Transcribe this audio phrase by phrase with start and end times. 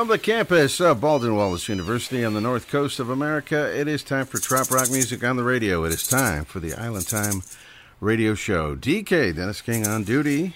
[0.00, 4.02] From the campus of Baldwin Wallace University on the north coast of America, it is
[4.02, 5.84] time for Trop Rock Music on the radio.
[5.84, 7.42] It is time for the Island Time
[8.00, 8.74] radio show.
[8.74, 10.54] DK, Dennis King on duty.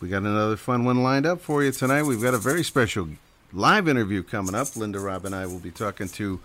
[0.00, 2.04] We got another fun one lined up for you tonight.
[2.04, 3.08] We've got a very special
[3.52, 4.76] live interview coming up.
[4.76, 6.38] Linda Robb and I will be talking to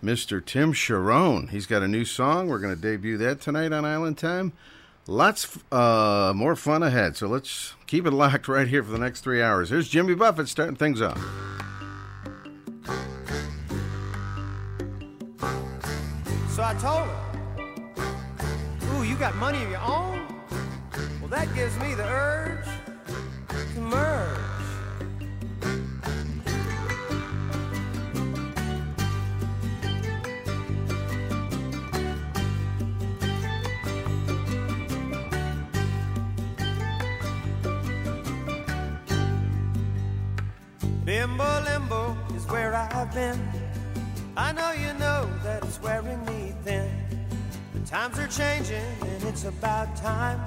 [0.00, 0.46] Mr.
[0.46, 1.50] Tim Charron.
[1.50, 2.46] He's got a new song.
[2.46, 4.52] We're going to debut that tonight on Island Time.
[5.08, 7.16] Lots uh, more fun ahead.
[7.16, 9.70] So let's keep it locked right here for the next three hours.
[9.70, 11.16] Here's Jimmy Buffett starting things off.
[16.48, 20.26] So I told her, Ooh, you got money of your own?
[21.20, 22.66] Well, that gives me the urge
[23.74, 24.53] to merge.
[41.04, 43.38] Bimbo limbo is where I've been.
[44.38, 46.90] I know you know that it's wearing me thin.
[47.74, 50.40] The times are changing and it's about time.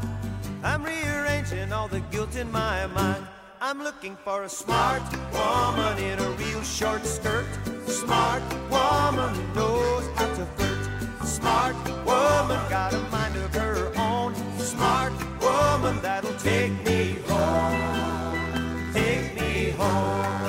[0.64, 3.24] I'm rearranging all the guilt in my mind.
[3.62, 7.46] I'm looking for a smart woman in a real short skirt.
[7.86, 8.42] Smart
[8.72, 11.28] woman who knows how to flirt.
[11.28, 14.34] Smart woman got a mind of her own.
[14.58, 18.92] Smart woman that'll take me home.
[18.92, 20.47] Take me home.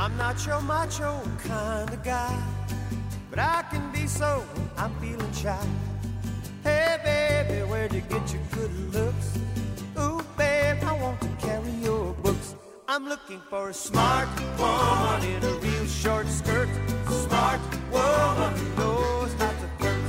[0.00, 2.34] I'm not your macho kind of guy,
[3.28, 5.62] but I can be so when I'm feeling shy.
[6.64, 9.38] Hey, baby, where'd you get your good looks?
[9.98, 12.54] Ooh, babe, I want to carry your books.
[12.88, 16.70] I'm looking for a smart woman in a real short skirt.
[17.06, 17.60] Smart
[17.92, 20.00] woman knows how to flirt.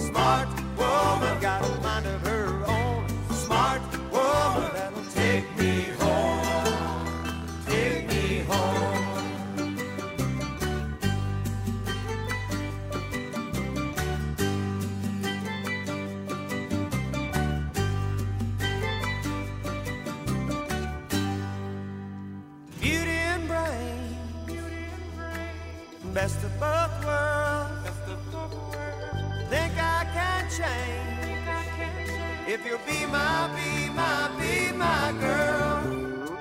[0.00, 2.19] Smart woman got a mind of
[26.20, 27.88] Best of both worlds.
[29.48, 31.38] Think I can change.
[32.46, 36.38] If you'll be my, be my, be my girl.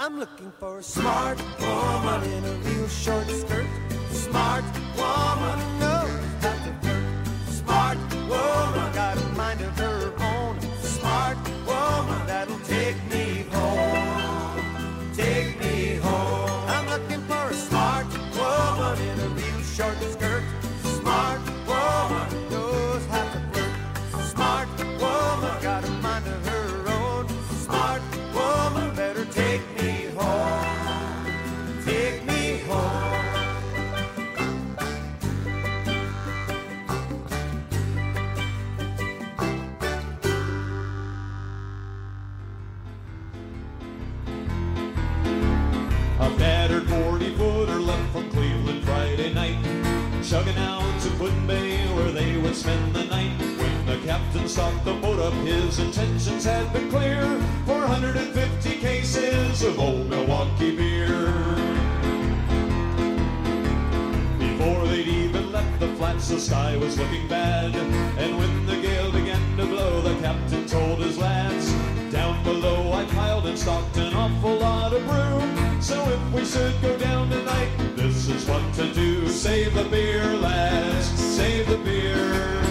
[0.00, 3.68] I'm looking for a smart woman in a real short skirt.
[4.10, 4.64] Smart
[4.96, 6.10] woman knows
[6.42, 6.72] how to.
[7.52, 7.98] Smart
[8.28, 9.99] woman got a mind of her
[66.30, 67.74] the sky was looking bad.
[67.74, 71.72] And when the gale began to blow, the captain told his lads,
[72.12, 75.82] Down below I piled and stocked an awful lot of brew.
[75.82, 79.28] So if we should go down tonight, this is what to do.
[79.28, 82.62] Save the beer, lads, save the beer.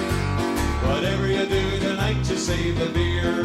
[0.88, 3.44] Whatever you do tonight, just save the beer.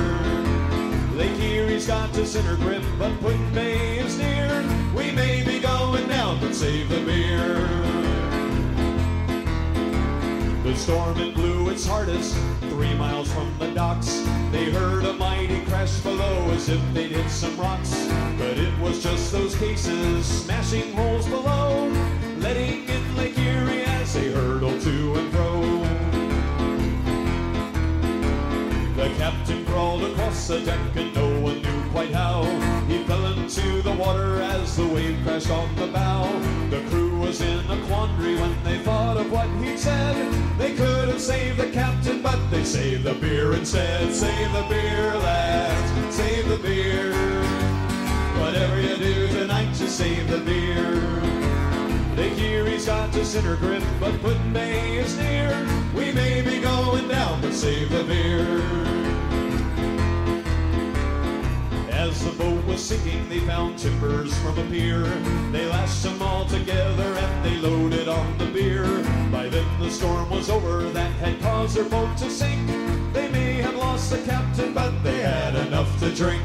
[1.17, 4.63] Lake Erie's got us in her grip, but Put-in-Bay is near.
[4.95, 7.04] We may be going down, but save the
[10.75, 14.27] The storm it blew its hardest, three miles from the docks.
[14.51, 17.95] They heard a mighty crash below as if they'd hit some rocks.
[18.37, 21.87] But it was just those cases smashing holes below,
[22.39, 25.61] letting in Lake Erie as they hurtled to and fro.
[28.97, 31.14] The captain crawled across the deck and
[39.53, 40.59] what he'd said.
[40.59, 44.13] They could have saved the captain, but they saved the beer instead.
[44.15, 47.13] Save the beer, lads, save the beer.
[48.41, 51.01] Whatever you do tonight, just save the beer.
[52.17, 55.67] Lake Erie's got us in her grip, but Put-in-Bay is near.
[55.95, 58.63] We may be going down, but save the beer.
[61.91, 65.03] As the boat was sinking, they found timbers from a pier.
[65.51, 68.85] They lashed them all together and they loaded on the beer.
[69.85, 72.67] The storm was over that had caused their boat to sink.
[73.13, 76.43] They may have lost the captain, but they had enough to drink.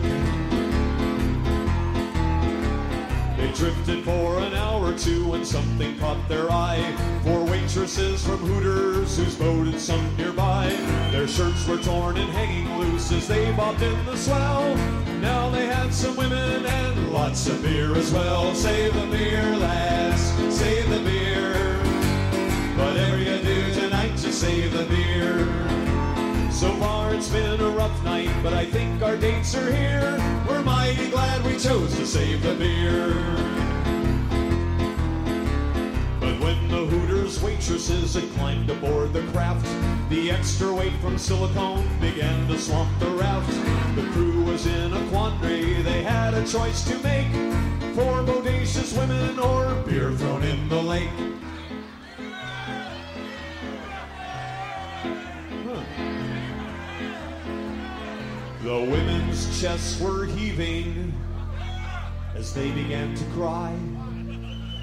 [3.37, 6.83] They drifted for an hour or two when something caught their eye.
[7.23, 10.67] Four waitresses from Hooters whose boat had sunk nearby.
[11.13, 14.75] Their shirts were torn and hanging loose as they bobbed in the swell.
[15.21, 18.53] Now they had some women and lots of beer as well.
[18.53, 20.21] Save the beer, lads,
[20.53, 20.98] save the
[24.49, 25.45] save the beer.
[26.51, 30.17] So far it's been a rough night, but I think our dates are here.
[30.47, 33.13] We're mighty glad we chose to save the beer.
[36.19, 39.67] But when the Hooters waitresses had climbed aboard the craft,
[40.09, 43.53] the extra weight from silicone began to swamp the raft.
[43.95, 47.31] The crew was in a quandary, they had a choice to make.
[47.93, 51.38] Four bodacious women or beer thrown in the lake.
[59.59, 61.13] Chests were heaving
[62.33, 63.75] as they began to cry.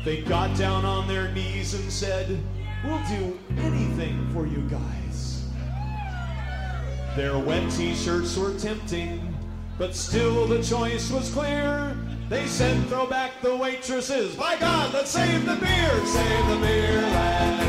[0.04, 2.38] They got down on their knees and said,
[2.84, 5.48] We'll do anything for you guys.
[7.16, 9.34] Their wet t shirts were tempting,
[9.78, 11.96] but still the choice was clear.
[12.28, 14.34] They said, Throw back the waitresses.
[14.34, 16.06] By God, let's save the beer!
[16.06, 17.65] Save the beer, lads!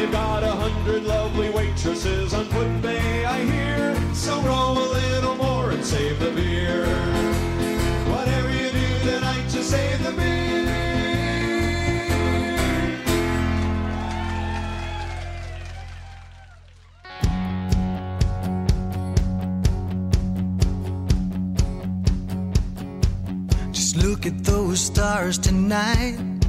[0.00, 3.94] They've got a hundred lovely waitresses on Put-in-Bay, I hear.
[4.14, 6.86] So roll a little more and save the beer.
[8.08, 10.64] Whatever you do tonight, just save the beer.
[23.70, 26.39] Just look at those stars tonight.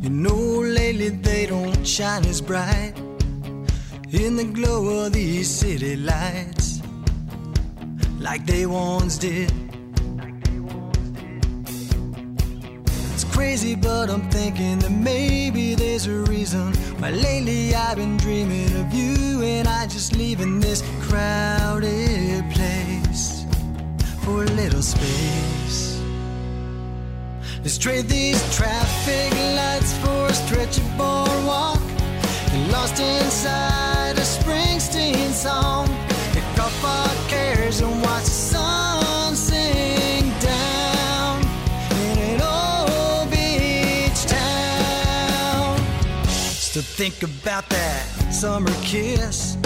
[0.00, 2.94] You know, lately they don't shine as bright
[4.10, 6.80] in the glow of these city lights
[8.18, 9.52] like they once did.
[13.12, 18.74] It's crazy, but I'm thinking that maybe there's a reason why lately I've been dreaming
[18.80, 23.44] of you and I just leaving this crowded place
[24.24, 25.89] for a little space.
[27.62, 31.78] Let's trade these traffic lights for a stretchy boardwalk.
[32.52, 35.86] And lost inside a Springsteen song.
[36.32, 41.42] Pick up our cares and watch the sun sink down
[41.90, 45.76] in an old beach town.
[46.26, 49.58] Still think about that summer kiss.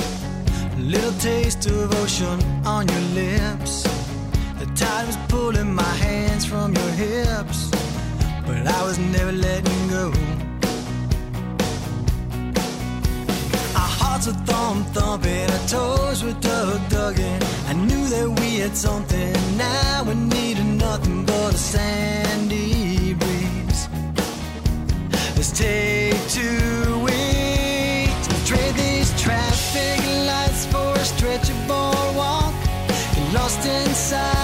[0.77, 3.85] A little taste of ocean on your lips.
[4.59, 7.71] The tide was pulling my hands from your hips,
[8.47, 10.13] but I was never letting go.
[13.81, 17.41] Our hearts were thump thumping, our toes were dug dugging.
[17.69, 20.05] I knew that we had something now.
[20.05, 23.89] We need nothing but a sandy breeze.
[25.37, 28.25] Let's take two weeks.
[28.49, 32.55] Trade these traffic lights for a stretch of boardwalk.
[33.15, 34.44] Get lost inside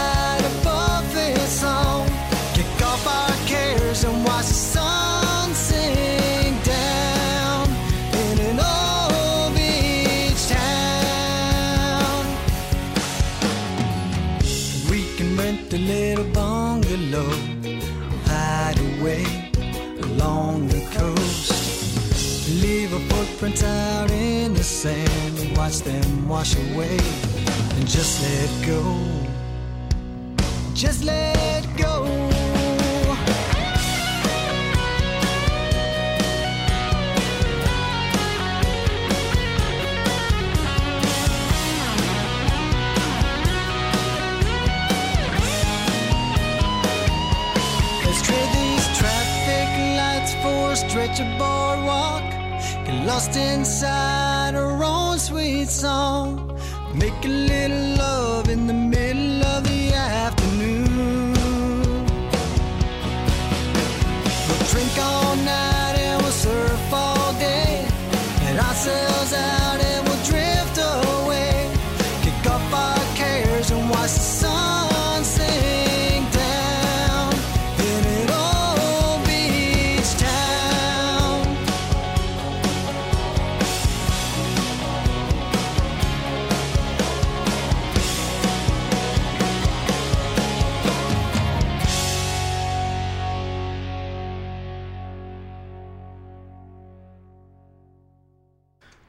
[23.42, 26.98] Leave out in the sand, and watch them wash away,
[27.76, 28.82] and just let go.
[30.74, 32.02] Just let go.
[48.04, 52.29] Let's trade these traffic lights for a stretch of boardwalk.
[53.06, 56.58] Lost inside our own sweet song.
[56.94, 61.32] Make a little love in the middle of the afternoon.
[64.46, 65.29] We'll drink all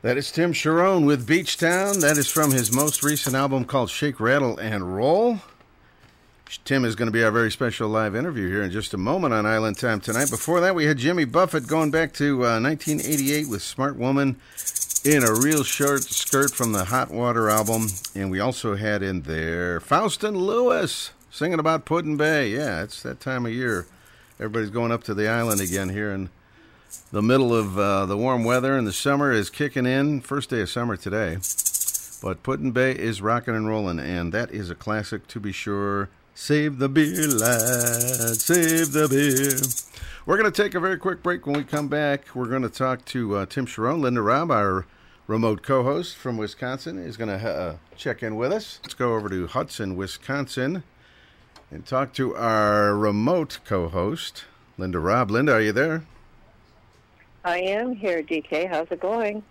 [0.03, 2.00] That is Tim Charron with Beach Town.
[2.00, 5.41] That is from his most recent album called Shake, Rattle, and Roll.
[6.65, 9.36] Tim is going to be our very special live interview here in just a moment
[9.36, 10.31] on Island Time tonight.
[10.31, 14.38] Before that, we had Jimmy Buffett going back to uh, 1988 with Smart Woman
[15.05, 17.86] in a real short skirt from the Hot Water album.
[18.15, 22.50] And we also had in there Faustin Lewis singing about Put-in-Bay.
[22.50, 23.86] Yeah, it's that time of year.
[24.39, 26.31] Everybody's going up to the island again here in
[27.12, 30.21] the middle of uh, the warm weather and the summer is kicking in.
[30.21, 31.38] First day of summer today.
[32.21, 36.10] But Put-in-Bay is rocking and rolling, and that is a classic to be sure.
[36.36, 38.36] Save the beer, lad.
[38.38, 39.60] Save the beer.
[40.25, 41.48] We're going to take a very quick break.
[41.48, 44.01] When we come back, we're going to talk to uh, Tim Charron.
[44.01, 44.86] Linda Robb, our
[45.25, 48.79] remote co host from Wisconsin, is going to uh, check in with us.
[48.83, 50.83] Let's go over to Hudson, Wisconsin,
[51.71, 54.45] and talk to our remote co host,
[54.77, 55.31] Linda Robb.
[55.31, 56.03] Linda, are you there?
[57.43, 58.69] I am here, DK.
[58.69, 59.43] How's it going?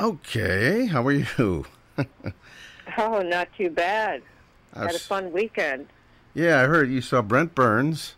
[0.00, 0.86] Okay.
[0.86, 1.64] How are you?
[2.96, 4.22] Oh, not too bad.
[4.74, 5.88] I Had a fun weekend.
[6.32, 8.16] Yeah, I heard you saw Brent Burns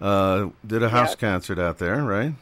[0.00, 1.18] uh, did a house Yep.
[1.18, 2.32] concert out there, right?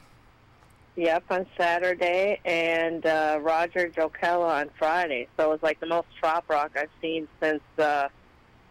[0.95, 5.27] Yep, on Saturday, and uh, Roger Jokella on Friday.
[5.37, 8.09] So it was like the most trop rock I've seen since uh,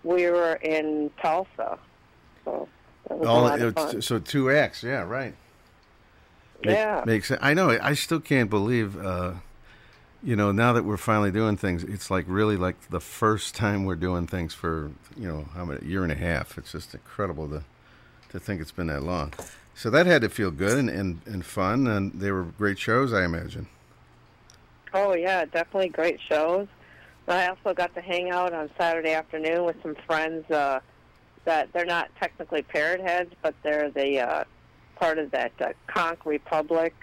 [0.03, 1.77] we were in Tulsa.
[2.45, 2.69] So
[3.09, 4.01] that was a lot of fun.
[4.01, 5.35] so two acts, yeah, right.
[6.63, 7.03] Yeah.
[7.05, 7.39] makes sense.
[7.43, 7.77] I know.
[7.81, 8.97] I still can't believe.
[8.97, 9.33] Uh,
[10.21, 13.85] you know, now that we're finally doing things, it's like really like the first time
[13.85, 16.57] we're doing things for you know how many year and a half.
[16.57, 17.63] It's just incredible to
[18.29, 19.33] to think it's been that long.
[19.75, 23.13] So that had to feel good and, and, and fun, and they were great shows,
[23.13, 23.67] I imagine.
[24.93, 26.67] Oh yeah, definitely great shows.
[27.27, 30.79] I also got to hang out on Saturday afternoon with some friends uh,
[31.45, 34.43] that they're not technically parrot heads, but they're the uh,
[34.99, 36.93] part of that uh, Conch Republic.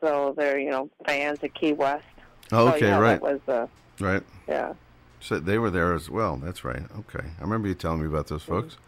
[0.00, 2.04] So they're you know fans of Key West.
[2.52, 3.66] Oh, So, okay, yeah, right, That was uh,
[4.04, 4.22] right.
[4.48, 4.72] yeah.
[5.20, 6.36] So they were there as well.
[6.36, 6.82] That's right.
[7.00, 8.78] Okay, I remember you telling me about those folks,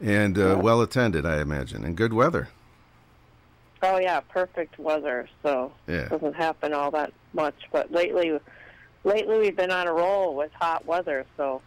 [0.00, 2.48] and uh, well attended, I imagine, and good weather.
[3.84, 5.28] Oh yeah, perfect weather.
[5.42, 6.02] So Yeah.
[6.06, 7.54] it doesn't happen all that much.
[7.72, 8.38] But lately,
[9.04, 11.24] lately we've been on a roll with hot weather.
[11.36, 11.62] So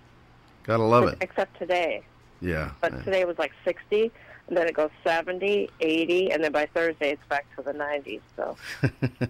[0.63, 1.17] Gotta love it.
[1.21, 2.03] except today.
[2.41, 2.71] Yeah.
[2.81, 3.01] But yeah.
[3.03, 4.11] today was like 60,
[4.47, 8.21] and then it goes 70, 80, and then by Thursday it's back to the 90s.
[8.35, 8.57] So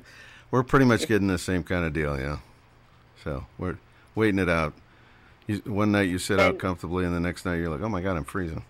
[0.51, 2.38] we're pretty much getting the same kind of deal, yeah.
[3.24, 3.77] So we're
[4.13, 4.74] waiting it out.
[5.48, 8.01] You, one night you sit out comfortably, and the next night you're like, "Oh my
[8.01, 8.63] God, I'm freezing."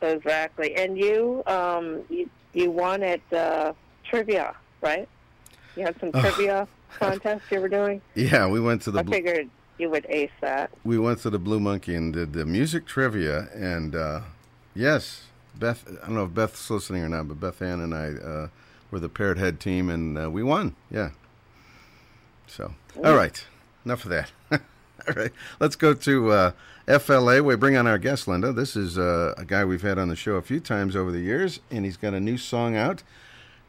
[0.00, 0.74] exactly.
[0.74, 3.72] And you, um, you, you won at uh,
[4.04, 5.08] trivia, right?
[5.76, 6.66] You had some trivia
[6.98, 8.02] contest you were doing.
[8.14, 10.70] Yeah, we went to the I Bl- figured you would ace that.
[10.84, 14.20] we went to the Blue Monkey and did the music trivia, and uh,
[14.74, 15.84] yes, Beth.
[16.02, 18.48] I don't know if Beth's listening or not, but Beth Ann and I uh,
[18.90, 20.74] were the Parrot Head team, and uh, we won.
[20.90, 21.10] Yeah.
[22.46, 23.44] So, all right,
[23.84, 24.32] enough of that.
[25.08, 26.52] All right, let's go to uh,
[26.86, 27.42] FLA.
[27.42, 28.52] We bring on our guest, Linda.
[28.52, 31.18] This is uh, a guy we've had on the show a few times over the
[31.18, 33.02] years, and he's got a new song out.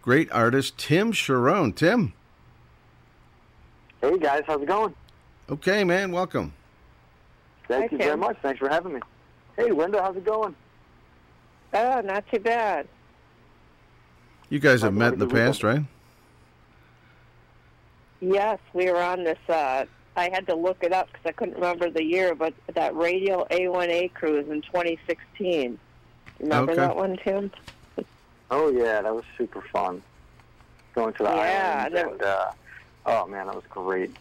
[0.03, 1.75] Great artist, Tim Charron.
[1.75, 2.13] Tim.
[4.01, 4.93] Hey guys, how's it going?
[5.49, 6.11] Okay, man.
[6.11, 6.53] Welcome.
[7.67, 8.37] Thank Hi, you very much.
[8.41, 8.99] Thanks for having me.
[9.55, 10.55] Hey Linda, how's it going?
[11.73, 12.87] Oh, not too bad.
[14.49, 15.81] You guys have met in the past, right?
[18.21, 19.37] Yes, we were on this.
[19.49, 22.95] Uh, I had to look it up because I couldn't remember the year, but that
[22.95, 25.77] Radio A1A cruise in 2016.
[26.39, 26.81] Remember Okay.
[26.81, 27.51] that one, Tim?
[28.51, 30.01] Oh yeah, that was super fun.
[30.93, 32.51] Going to the Yeah, island and uh,
[33.07, 34.15] oh man, that was great.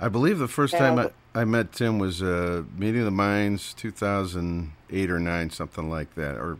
[0.00, 3.04] I believe the first Yeah, time I, but- I met Tim was uh, Meeting of
[3.06, 6.36] the Minds, 2008 or 9, something like that.
[6.36, 6.58] Or,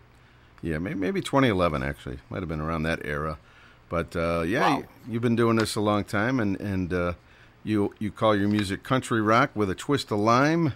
[0.63, 2.19] yeah, maybe, maybe 2011, actually.
[2.31, 3.39] Might have been around that era.
[3.91, 4.79] But, uh, yeah, Wow.
[4.79, 7.13] you, you've been doing this a long time, and, and uh,
[7.65, 10.73] you, you call your music country rock with a twist of lime,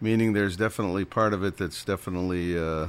[0.00, 2.88] meaning there's definitely part of it that's definitely, uh,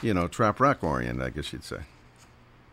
[0.00, 1.80] you know, trop rock oriented, I guess you'd say.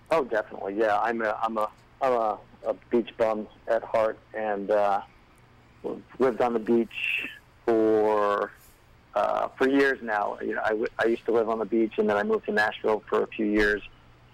[0.09, 0.75] Oh, definitely.
[0.75, 1.69] Yeah, I'm a I'm a
[2.01, 5.01] I'm a, a beach bum at heart, and uh,
[6.19, 7.27] lived on the beach
[7.65, 8.51] for
[9.15, 10.37] uh, for years now.
[10.41, 12.45] You know, I, w- I used to live on the beach, and then I moved
[12.45, 13.81] to Nashville for a few years,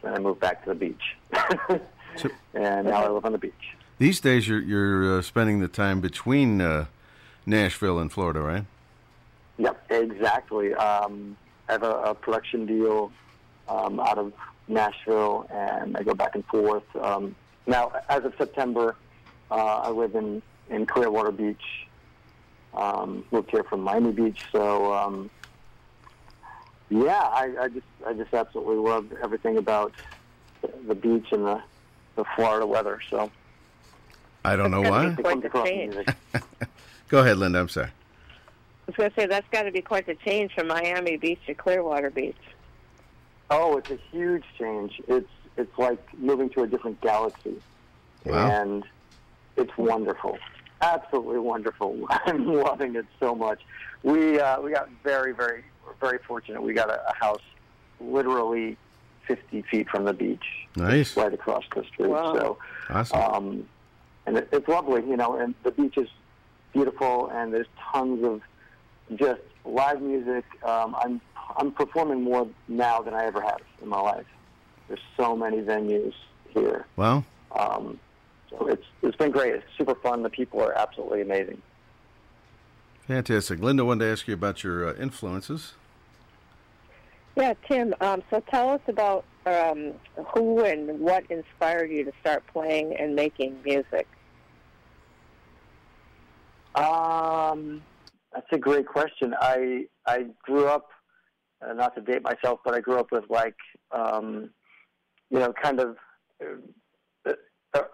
[0.04, 1.04] and I moved back to the beach,
[2.18, 3.54] So- and now I live on the beach.
[4.00, 6.86] These days, you're, you're uh, spending the time between uh,
[7.46, 8.66] Nashville and Florida, right?
[9.60, 10.74] Yep, exactly.
[10.74, 11.38] Um,
[11.70, 13.12] I have a, a production deal
[13.70, 14.34] um, out of
[14.68, 16.84] Nashville, and I go back and forth.
[17.00, 17.36] Um,
[17.68, 18.96] now, as of September,
[19.52, 21.88] uh, I live in, in Clearwater Beach.
[22.74, 25.30] Um, moved here from Miami Beach, so um,
[26.90, 29.94] yeah, I, I just I just absolutely love everything about
[30.62, 31.62] the, the beach and the,
[32.16, 33.00] the Florida weather.
[33.12, 33.30] So
[34.44, 35.10] I don't know why.
[35.12, 35.96] gotta quite the change.
[37.10, 37.60] Go ahead, Linda.
[37.60, 37.88] I'm sorry.
[37.88, 37.92] I
[38.88, 41.54] was going to say that's got to be quite the change from Miami Beach to
[41.54, 42.36] Clearwater Beach.
[43.50, 45.00] Oh, it's a huge change.
[45.08, 47.54] It's it's like moving to a different galaxy,
[48.26, 48.50] Wow.
[48.50, 48.84] and
[49.56, 50.40] it's wonderful,
[50.84, 51.98] absolutely wonderful.
[52.10, 53.62] I'm loving it so much.
[54.04, 55.64] We uh, we got very very
[56.00, 56.62] very fortunate.
[56.62, 57.42] We got a, a house
[58.00, 58.78] literally
[59.28, 60.44] 50 feet from the beach,
[60.76, 61.16] Nice.
[61.16, 62.10] right across the street.
[62.10, 62.34] Wow.
[62.36, 62.58] So,
[62.90, 63.22] Awesome.
[63.22, 63.70] um,
[64.26, 65.38] and it, it's lovely, you know.
[65.38, 66.10] And the beach is
[66.74, 68.42] beautiful, and there's tons of
[69.16, 70.44] just live music.
[70.64, 71.22] Um, I'm
[71.58, 74.26] I'm performing more now than I ever have in my life.
[74.88, 76.14] There's so many venues
[76.50, 76.86] here.
[76.98, 77.24] Wow.
[77.58, 78.00] Um,
[78.58, 79.56] so it's it's been great.
[79.56, 80.24] It's super fun.
[80.24, 81.62] The people are absolutely amazing.
[83.08, 83.60] fantastic.
[83.60, 85.74] Linda wanted to ask you about your uh, influences.
[87.36, 87.96] Yeah, Tim.
[88.00, 89.94] Um, so tell us about um,
[90.34, 94.08] who and what inspired you to start playing and making music.
[96.76, 97.82] Um,
[98.34, 99.34] that's a great question.
[99.40, 100.90] I I grew up,
[101.66, 103.56] uh, not to date myself, but I grew up with like,
[103.92, 104.50] um,
[105.30, 105.98] you know, kind of
[106.42, 106.56] uh,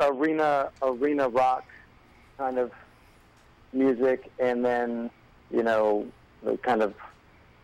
[0.01, 1.65] arena arena rock
[2.37, 2.71] kind of
[3.73, 5.09] music, and then
[5.51, 6.05] you know
[6.43, 6.93] the kind of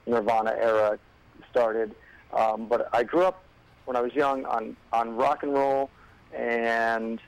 [0.06, 1.00] Nirvana era
[1.50, 1.96] started.
[2.34, 3.44] Um, but I grew up
[3.86, 5.90] when I was young on on rock and roll
[6.34, 7.20] and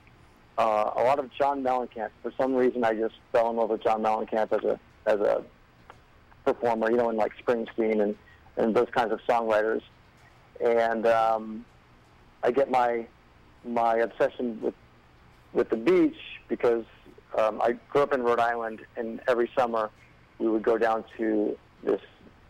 [0.57, 2.09] uh, a lot of John Mellencamp.
[2.23, 5.43] For some reason, I just fell in love with John Mellencamp as a as a
[6.45, 6.89] performer.
[6.89, 8.15] You know, in like Springsteen and
[8.57, 9.81] and those kinds of songwriters.
[10.59, 11.65] And um,
[12.43, 13.05] I get my
[13.67, 14.75] my obsession with
[15.53, 16.85] with the beach because
[17.37, 19.89] um, I grew up in Rhode Island, and every summer
[20.39, 22.01] we would go down to this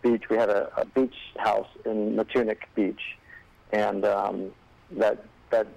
[0.02, 0.24] beach.
[0.30, 3.02] We had a, a beach house in Matunuck Beach,
[3.72, 4.52] and um,
[4.92, 5.68] that that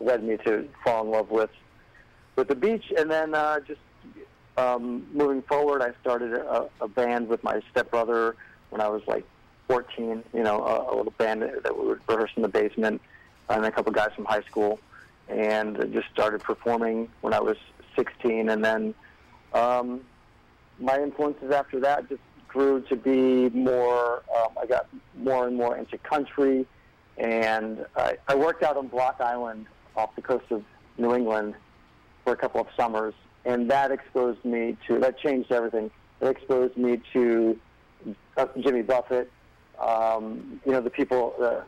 [0.00, 1.50] led me to fall in love with
[2.36, 2.92] with the beach.
[2.96, 3.80] And then uh, just
[4.56, 8.36] um, moving forward, I started a, a band with my stepbrother
[8.70, 9.24] when I was like
[9.68, 10.22] 14.
[10.32, 13.00] You know, a, a little band that we would rehearse in the basement,
[13.48, 14.78] and a couple guys from high school,
[15.28, 17.56] and just started performing when I was
[17.96, 18.48] 16.
[18.48, 18.94] And then
[19.52, 20.00] um,
[20.78, 24.22] my influences after that just grew to be more.
[24.36, 26.66] Um, I got more and more into country,
[27.18, 30.62] and I, I worked out on Block Island off the coast of
[30.98, 31.54] New England
[32.24, 35.90] for a couple of summers, and that exposed me to that changed everything.
[36.20, 37.58] It exposed me to
[38.36, 39.30] uh, Jimmy Buffett,
[39.78, 41.62] um, you know, the people, the,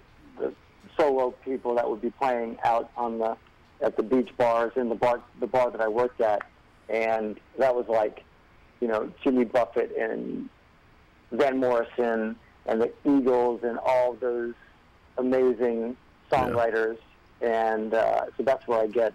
[0.99, 3.37] solo people that would be playing out on the
[3.81, 6.43] at the beach bars in the bar, the bar that I worked at,
[6.89, 8.25] and that was like,
[8.81, 10.49] you know, Jimmy Buffett and
[11.31, 12.35] Van Morrison
[12.67, 14.55] and the Eagles and all those
[15.17, 15.97] amazing
[16.31, 16.99] songwriters,
[17.41, 19.13] and uh, so that's where I get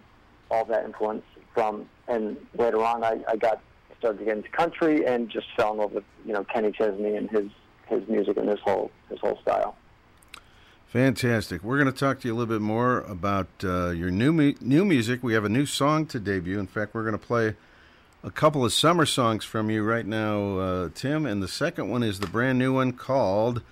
[0.50, 1.88] all that influence from.
[2.08, 3.62] And later on, I, I got
[3.98, 7.15] started to get into country and just fell in love with you know Kenny Chesney
[7.15, 7.50] and his
[7.88, 9.76] his music and his whole his whole style.
[10.93, 11.63] Fantastic.
[11.63, 14.53] We're going to talk to you a little bit more about uh, your new mu-
[14.62, 15.23] new music.
[15.23, 16.60] We have a new song to debut.
[16.60, 17.56] In fact, we're going to play
[18.23, 21.25] a couple of summer songs from you right now, uh, Tim.
[21.25, 23.63] And the second one is the brand new one called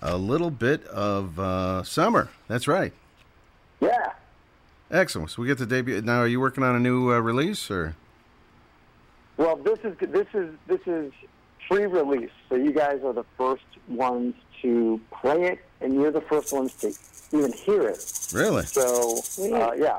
[0.00, 2.92] "A Little Bit of uh, Summer." That's right.
[3.80, 4.12] Yeah.
[4.88, 5.30] Excellent.
[5.30, 6.20] So we get to debut now.
[6.20, 7.96] Are you working on a new uh, release or?
[9.36, 11.12] Well, this is this is this is
[11.66, 16.52] pre-release, so you guys are the first ones to play it, and you're the first
[16.52, 16.92] ones to
[17.36, 18.28] even hear it.
[18.32, 18.64] Really?
[18.64, 19.18] So
[19.54, 19.98] uh, yeah,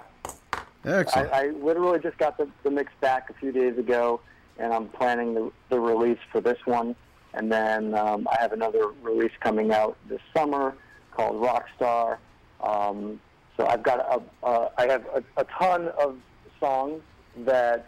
[0.85, 1.31] Excellent.
[1.31, 4.19] I, I literally just got the, the mix back a few days ago,
[4.57, 6.95] and I'm planning the, the release for this one.
[7.33, 10.75] And then um, I have another release coming out this summer
[11.11, 12.17] called Rockstar.
[12.61, 13.19] Um,
[13.57, 16.17] so I've got a, a I have a, a ton of
[16.59, 17.01] songs
[17.45, 17.87] that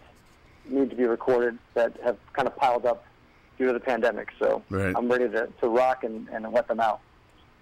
[0.68, 3.05] need to be recorded that have kind of piled up
[3.58, 4.32] due to the pandemic.
[4.40, 4.94] So Right.
[4.96, 7.00] I'm ready to, to rock and, and let them out.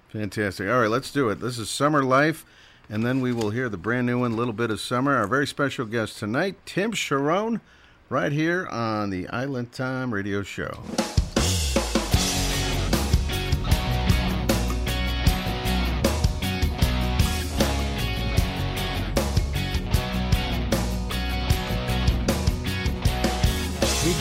[0.09, 0.69] Fantastic.
[0.69, 1.39] All right, let's do it.
[1.39, 2.45] This is Summer Life,
[2.87, 5.15] and then we will hear the brand new one, Little Bit of Summer.
[5.17, 7.61] Our very special guest tonight, Tim Charron,
[8.09, 10.83] right here on the Island Time Radio Show.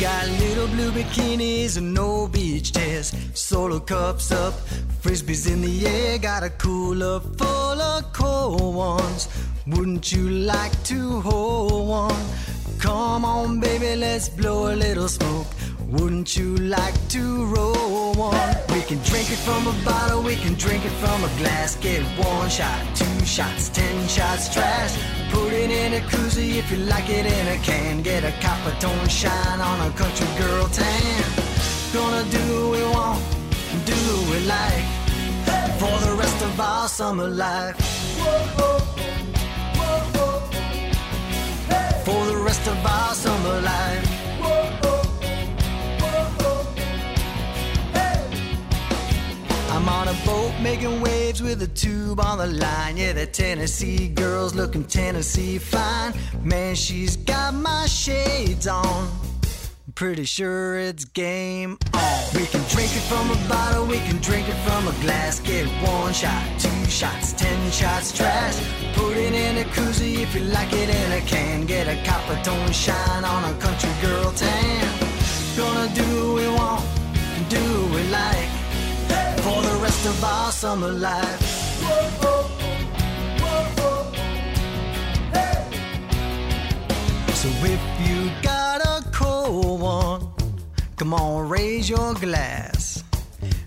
[0.03, 3.15] Got little blue bikinis and no beach chairs.
[3.35, 4.55] Solo cups up,
[5.01, 6.19] frisbees in the air.
[6.19, 9.29] Got a cooler full of cold ones.
[9.69, 12.25] Wouldn't you like to hold one?
[12.81, 15.47] Come on, baby, let's blow a little smoke.
[15.93, 18.57] Wouldn't you like to roll one?
[18.73, 21.77] We can drink it from a bottle, we can drink it from a glass.
[21.77, 24.97] Get one shot, two shots, ten shots, trash.
[25.31, 28.01] Put it in a koozie if you like it in a can.
[28.01, 31.25] Get a copper tone shine on a country girl tan.
[31.93, 33.23] Gonna do what we want,
[33.85, 34.87] do what we like.
[35.79, 37.77] For the rest of our summer life.
[42.07, 44.02] For the rest of our summer life.
[50.33, 52.97] Boat making waves with a tube on the line.
[52.97, 56.13] Yeah, the Tennessee girl's looking Tennessee fine.
[56.43, 59.11] Man, she's got my shades on.
[59.95, 62.21] Pretty sure it's game on.
[62.35, 65.35] We can drink it from a bottle, we can drink it from a glass.
[65.41, 68.57] Get one shot, two shots, ten shots, trash.
[68.95, 71.67] Put it in a koozie if you like it in a can.
[71.67, 74.89] Get a copper tone shine on a country girl tan.
[75.59, 76.85] Gonna do what we want,
[77.51, 78.62] do what we like
[79.43, 81.41] for the rest of our summer life.
[87.35, 90.29] So if you got a cold one,
[90.97, 93.03] come on, raise your glass.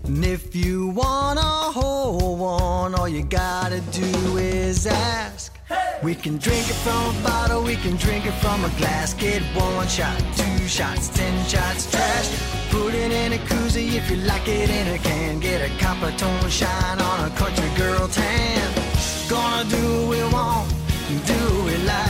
[0.04, 5.55] And if you wanna hold one, all you gotta do is ask.
[6.02, 9.14] We can drink it from a bottle, we can drink it from a glass.
[9.14, 12.28] Get one shot, two shots, ten shots, trash.
[12.70, 15.40] Put it in a koozie if you like it in a can.
[15.40, 18.72] Get a copper tone shine on a country girl tan.
[19.28, 20.70] Gonna do what we want,
[21.26, 22.05] do we like.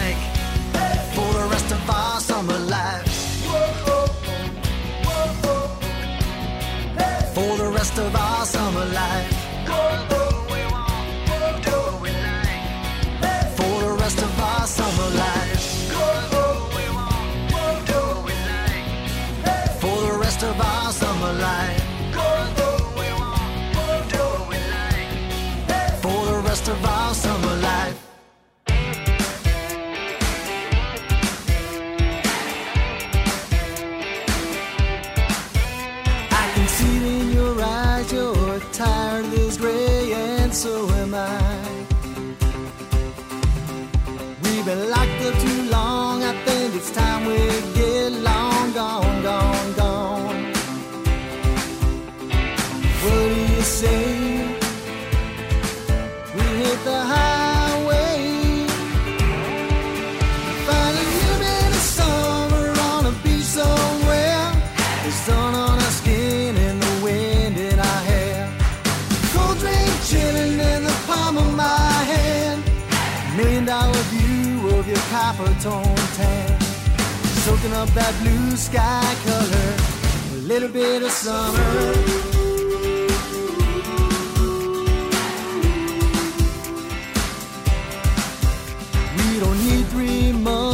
[53.67, 54.47] Say?
[56.35, 58.67] We hit the highway.
[60.67, 61.07] Find a
[61.47, 64.53] little summer on a beach somewhere.
[65.05, 68.39] The sun on our skin and the wind in our hair.
[69.35, 72.63] Cold drink chilling in the palm of my hand.
[73.37, 76.61] Million dollar view of your copper tone tan.
[77.45, 79.69] Soaking up that blue sky color.
[80.35, 82.26] A little bit of summer.
[89.97, 90.66] We don't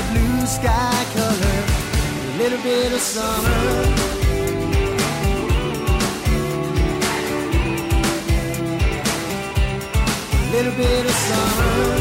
[0.00, 1.58] that blue sky color,
[2.30, 3.48] a little bit of summer.
[10.32, 11.97] A little bit of summer.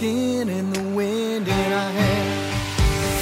[0.00, 2.24] Skin and the wind in our hair.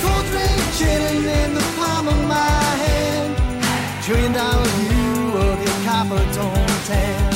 [0.00, 3.34] Cold drink chilling in the palm of my hand.
[4.04, 7.32] Trillion dollar view of your copper tone tan.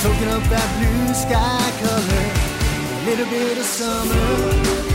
[0.00, 2.26] Soaking up that blue sky color.
[2.96, 4.93] A little bit of summer.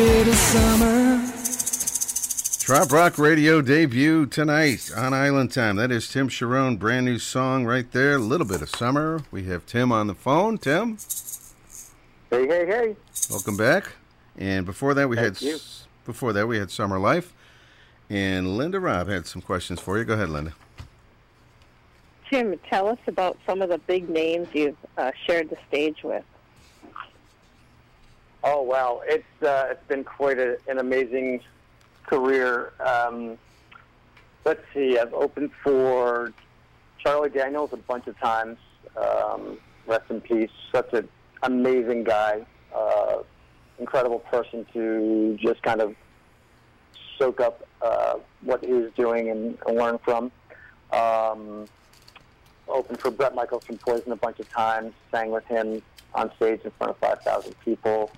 [0.00, 1.26] Bit of summer.
[2.64, 5.76] Trop Rock Radio debut tonight on Island Time.
[5.76, 8.14] That is Tim Charron, brand new song right there.
[8.14, 9.20] A little bit of summer.
[9.30, 10.56] We have Tim on the phone.
[10.56, 10.96] Tim,
[12.30, 12.96] Hey, hey, hey.
[13.30, 13.92] welcome back.
[14.38, 15.58] And before that, we Thank had you.
[16.06, 17.34] before that we had Summer Life.
[18.08, 20.04] And Linda Robb had some questions for you.
[20.04, 20.54] Go ahead, Linda.
[22.30, 26.24] Tim, tell us about some of the big names you've uh, shared the stage with.
[28.42, 31.42] Oh wow, it's uh, it's been quite a, an amazing
[32.06, 32.72] career.
[32.80, 33.36] Um,
[34.46, 36.32] let's see, I've opened for
[36.98, 38.58] Charlie Daniels a bunch of times.
[38.96, 40.50] Um, rest in peace.
[40.72, 41.08] Such an
[41.42, 43.18] amazing guy, uh,
[43.78, 45.94] incredible person to just kind of
[47.18, 50.32] soak up uh, what he was doing and, and learn from.
[50.92, 51.66] Um,
[52.68, 54.94] opened for Bret Michaels from Poison a bunch of times.
[55.10, 55.82] Sang with him
[56.14, 58.10] on stage in front of 5,000 people.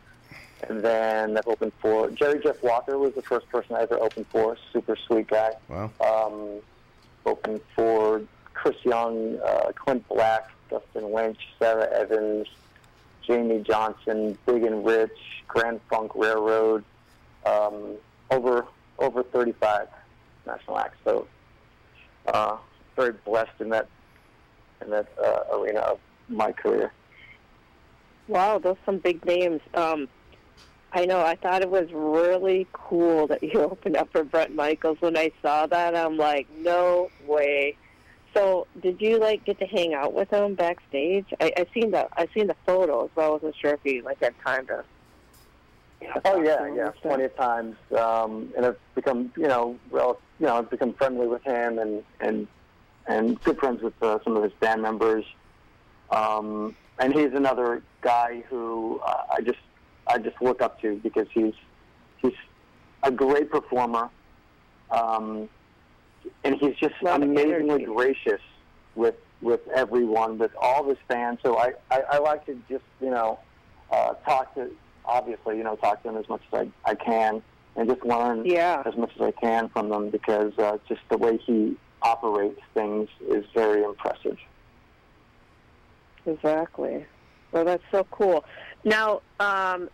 [0.69, 4.27] And then I've opened for Jerry Jeff Walker was the first person I ever opened
[4.31, 4.57] for.
[4.73, 5.53] Super sweet guy.
[5.69, 5.91] Wow.
[6.01, 6.61] Um,
[7.27, 8.23] opened for
[8.55, 12.47] Chris Young, uh, Clint Black, Dustin Lynch, Sara Evans,
[13.29, 16.85] Jamey Johnson, Big and Rich, Grand Funk Railroad,
[17.45, 17.97] um,
[18.31, 18.67] over
[18.99, 19.89] over 35
[20.47, 20.97] national acts.
[21.05, 21.27] So
[22.27, 22.57] uh,
[22.97, 23.89] very blessed in that
[24.81, 25.99] in that uh, arena of
[26.29, 26.93] my career.
[28.29, 29.61] Wow, those are some big names.
[29.75, 30.09] Um,
[30.95, 31.21] I know.
[31.21, 34.99] I thought it was really cool that you opened up for Bret Michaels.
[35.01, 37.77] When I saw that, I'm like, no way.
[38.35, 41.27] So, did you like get to hang out with him backstage?
[41.41, 44.21] I, I seen the I seen the photos, but I wasn't sure if you like
[44.23, 44.85] had time to.
[46.25, 50.57] Oh yeah, yeah, plenty of times, um, and I've become, you know, well, you know,
[50.57, 52.49] I've become friendly with him and and
[53.07, 55.25] and good friends with uh, some of his band members.
[56.11, 59.59] Um, and he's another guy who uh, I just
[60.07, 61.55] I just look up to because he's
[62.21, 62.33] he's
[63.03, 64.11] a great performer,
[64.91, 65.49] um,
[66.45, 67.85] and he's just amazingly energy.
[67.85, 68.41] gracious
[68.95, 71.39] with with everyone, with all his fans.
[71.43, 73.39] So I, I, I like to just you know
[73.91, 74.71] uh, talk to
[75.05, 77.43] obviously you know talk to them as much as I, I can
[77.75, 78.83] and just learn Yeah.
[78.85, 83.09] as much as I can from them because uh, just the way he operates things
[83.29, 84.37] is very impressive.
[86.27, 87.07] Exactly.
[87.51, 88.45] Well, that's so cool.
[88.85, 89.89] Now, um,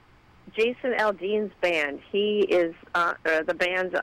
[0.57, 3.95] Jason Aldean's band, he is uh, uh, the band's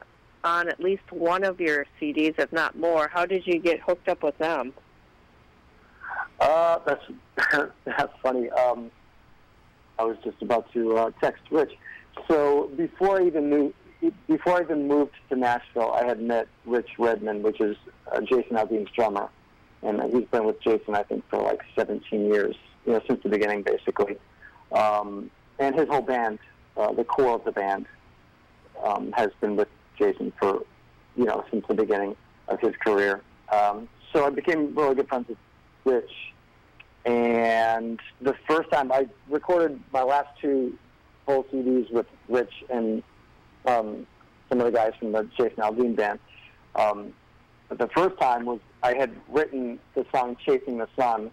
[0.44, 3.10] on at least one of your CDs, if not more.
[3.12, 4.74] How did you get hooked up with them?
[6.40, 7.04] Uh, that's
[7.86, 8.50] that's funny.
[8.52, 8.92] Um,
[9.98, 11.72] I was just about to uh, text Rich.
[12.28, 13.76] So before I even moved,
[14.28, 17.76] before I even moved to Nashville, I had met Rich Redmond, which is
[18.12, 19.30] uh, Jason Aldean's drummer,
[19.82, 23.30] and he's been with Jason I think for like 17 years, you know, since the
[23.30, 24.18] beginning basically.
[24.76, 26.40] Um, and his whole band,
[26.78, 27.86] uh, the core of the band,
[28.84, 30.62] um, has been with Jason for,
[31.16, 32.16] you know, since the beginning
[32.50, 33.22] of his career.
[33.52, 35.38] Um, so I became really good friends with
[35.86, 36.12] Rich.
[37.06, 40.78] And the first time I recorded my last two
[41.26, 43.02] full CDs with Rich and
[43.66, 44.06] um,
[44.50, 46.20] some of the guys from the Jason Aldean band.
[46.76, 47.14] Um,
[47.70, 51.32] but the first time was I had written the song "Chasing the Sun,"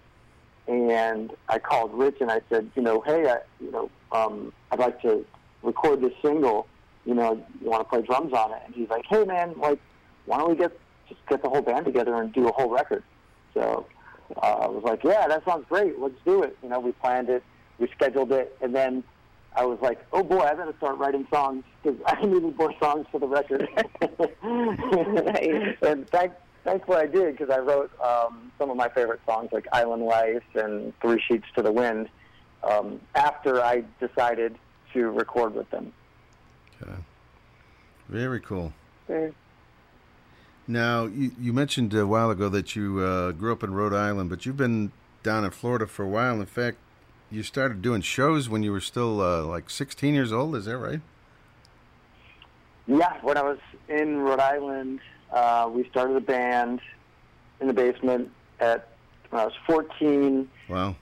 [0.69, 4.79] and I called Rich and I said, you know, hey, I, you know, um, I'd
[4.79, 5.25] like to
[5.63, 6.67] record this single.
[7.05, 8.63] You know, you want to play drums on it?
[8.67, 9.81] And he's like, hey, man, like,
[10.27, 13.03] why don't we get just get the whole band together and do a whole record?
[13.55, 13.87] So
[14.37, 15.99] uh, I was like, yeah, that sounds great.
[15.99, 16.57] Let's do it.
[16.63, 17.43] You know, we planned it,
[17.79, 19.03] we scheduled it, and then
[19.55, 23.07] I was like, oh boy, I better start writing songs because I needed more songs
[23.11, 23.69] for the record.
[25.83, 26.33] and thank,
[26.65, 30.43] thankfully I did because I wrote um, some of my favorite songs like Island Life
[30.55, 32.09] and Three Sheets to the Wind
[32.63, 34.57] um, after I decided
[34.93, 35.93] to record with them.
[36.81, 36.93] Okay.
[38.09, 38.73] Very cool.
[40.67, 44.31] Now, you, you mentioned a while ago that you uh, grew up in Rhode Island,
[44.31, 46.41] but you've been down in Florida for a while.
[46.41, 46.79] In fact,
[47.31, 50.55] you started doing shows when you were still uh, like 16 years old.
[50.55, 51.01] Is that right?
[52.87, 55.01] Yeah, when I was in Rhode Island,
[55.33, 56.81] uh, we started a band
[57.61, 58.89] in the basement at
[59.31, 60.49] when I was 14.
[60.69, 60.95] Wow.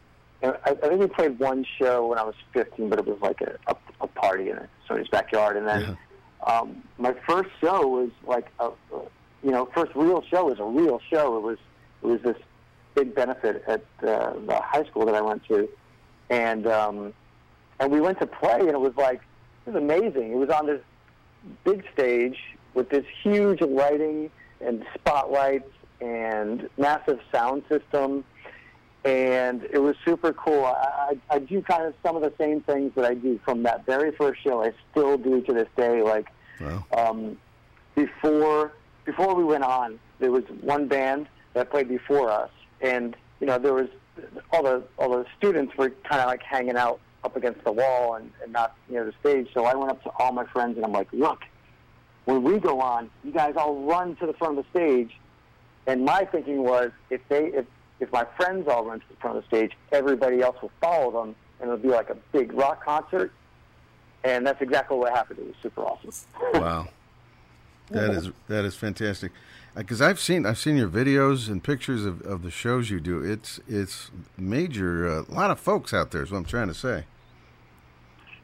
[0.42, 3.18] And I, I think we played one show when I was 15, but it was
[3.20, 5.56] like a, a, a party in somebody's backyard.
[5.56, 5.98] And then
[6.46, 9.02] um, my first show was like a, a,
[9.42, 11.36] you know, first real show was a real show.
[11.36, 11.58] It was
[12.02, 12.36] it was this
[12.94, 15.68] big benefit at uh, the high school that I went to,
[16.30, 17.12] and um,
[17.78, 19.20] and we went to play, and it was like
[19.66, 20.32] it was amazing.
[20.32, 20.80] It was on this
[21.64, 22.36] big stage
[22.74, 24.30] with this huge lighting
[24.60, 28.24] and spotlights and massive sound system,
[29.04, 30.64] and it was super cool.
[30.64, 33.62] I, I, I do kind of some of the same things that I do from
[33.64, 34.62] that very first show.
[34.62, 36.02] I still do to this day.
[36.02, 36.26] Like
[36.60, 36.84] Wow.
[36.96, 37.38] um,
[37.94, 38.72] before
[39.04, 42.50] before we went on, there was one band that played before us,
[42.82, 43.88] and you know there was
[44.52, 48.14] all the all the students were kind of like hanging out up against the wall
[48.14, 49.48] and, and not near the stage.
[49.54, 51.40] So I went up to all my friends and I'm like, look,
[52.24, 55.16] when we go on, you guys all run to the front of the stage.
[55.86, 57.66] And my thinking was, if they if
[58.00, 61.10] if my friends all run to the front of the stage, everybody else will follow
[61.10, 63.32] them, and it'll be like a big rock concert.
[64.22, 65.38] And that's exactly what happened.
[65.40, 66.10] It was super awesome.
[66.54, 66.88] Wow.
[67.90, 69.32] That is that is fantastic.
[69.74, 73.20] Because I've seen I've seen your videos and pictures of, of the shows you do.
[73.24, 75.08] It's it's major.
[75.08, 77.04] uh, A lot of folks out there is what I'm trying to say.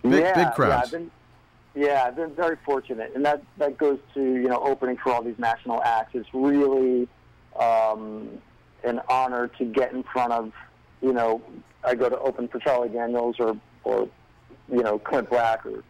[0.02, 0.90] Big yeah, big Yeah, crowds.
[0.90, 1.12] Been,
[1.76, 5.22] yeah, I've been very fortunate, and that that goes to you know opening for all
[5.22, 6.10] these national acts.
[6.14, 7.08] It's really
[7.58, 8.28] um,
[8.82, 10.52] an honor to get in front of
[11.00, 11.42] you know.
[11.84, 14.08] I go to open for Charlie Daniels or or
[14.68, 15.84] you know Clint Black or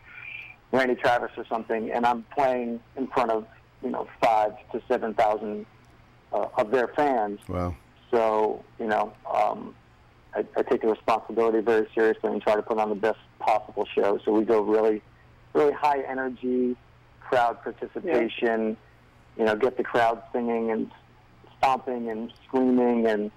[0.72, 3.46] Randy Travis or something, and I'm playing in front of
[3.83, 5.64] you know five to seven thousand
[6.33, 7.40] uh, of their fans.
[7.49, 7.75] Wow.
[8.11, 9.75] So, you know, um,
[10.35, 13.87] I, I take the responsibility very seriously and try to put on the best possible
[13.94, 14.18] show.
[14.25, 15.03] So we go really,
[15.57, 16.77] really high energy,
[17.21, 18.77] crowd participation,
[19.37, 20.90] you know, get the crowd singing and
[21.59, 23.07] stomping and screaming.
[23.07, 23.31] And,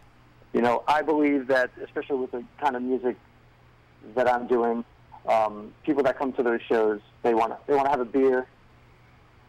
[0.54, 3.16] you know, I believe that, especially with the kind of music
[4.16, 4.84] that I'm doing,
[5.28, 8.06] um, people that come to those shows, they want to, they want to have a
[8.06, 8.48] beer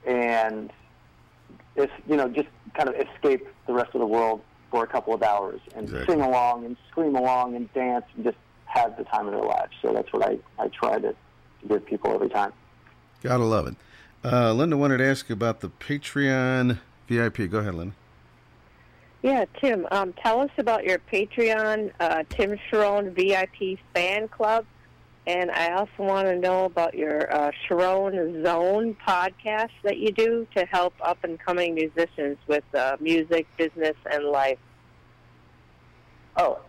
[0.06, 0.72] and
[1.76, 5.12] it's you know just kind of escape the rest of the world for a couple
[5.12, 6.14] of hours and Exactly.
[6.14, 9.72] sing along and scream along and dance and just have the time of their lives.
[9.82, 12.52] So that's what I I try to, to give people every time.
[13.22, 13.76] Gotta love it.
[14.24, 17.50] Uh, Linda wanted to ask you about the Patreon VIP.
[17.50, 17.94] Go ahead, Linda.
[19.22, 24.64] Yeah, Tim, um, tell us about your Patreon, uh, Tim Charron VIP fan club.
[25.26, 30.46] And I also want to know about your uh, Charron Zone podcast that you do
[30.56, 34.58] to help up and coming musicians with uh, music, business, and life.
[36.36, 36.60] Oh,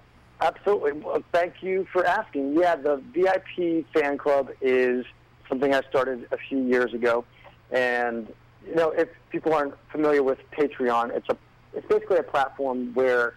[0.42, 0.92] absolutely.
[0.92, 2.54] Well, thank you for asking.
[2.54, 5.06] Yeah, the VIP fan club is
[5.52, 7.26] something I started a few years ago,
[7.72, 8.32] and
[8.66, 11.38] you know, if people aren't familiar with Patreon, it's a
[11.74, 13.34] it's basically a platform where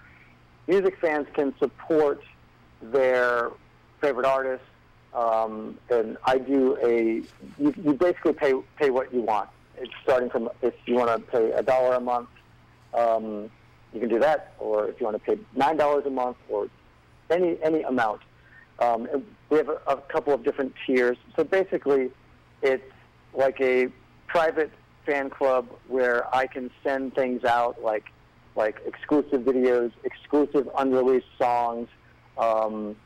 [0.69, 2.23] music fans can support
[2.81, 3.51] their
[4.01, 4.67] favorite artists.
[5.13, 7.23] Um, and I do a
[7.61, 9.49] you, you basically pay pay what you want.
[9.77, 12.29] It's starting from if you want to pay a dollar a month,
[12.95, 13.51] um,
[13.93, 16.69] you can do that, or if you want to pay nine dollars a month, or
[17.29, 18.21] any any amount.
[18.79, 19.09] Um,
[19.51, 21.17] we have a, a couple of different tiers.
[21.37, 22.11] So basically,
[22.63, 22.93] it's
[23.33, 23.89] like a
[24.27, 24.71] private
[25.07, 28.05] fan club where I can send things out like
[28.57, 31.89] like exclusive videos, exclusive unreleased songs.
[32.39, 32.97] Um,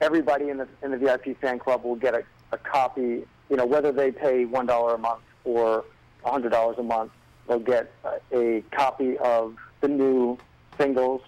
[0.00, 2.22] everybody in the in the VIP fan club will get a,
[2.52, 3.26] a copy.
[3.50, 5.84] You know, whether they pay one dollar a month or
[6.24, 7.12] a hundred dollars a month,
[7.48, 10.38] they'll get a, a copy of the new
[10.78, 11.20] singles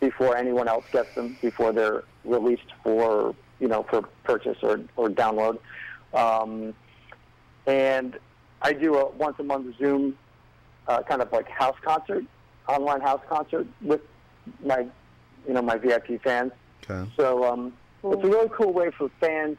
[0.00, 5.08] before anyone else gets them, before they're released for you know for purchase or or
[5.08, 5.58] download.
[6.14, 6.74] Um,
[7.66, 8.18] and
[8.62, 10.16] I do a once a month Zoom
[10.86, 12.24] uh, kind of like house concert
[12.68, 14.02] online house concert with
[14.64, 14.86] my,
[15.46, 16.52] you know, my VIP fans.
[16.88, 17.10] Okay.
[17.16, 17.72] So um,
[18.04, 19.56] it's a really cool way for fans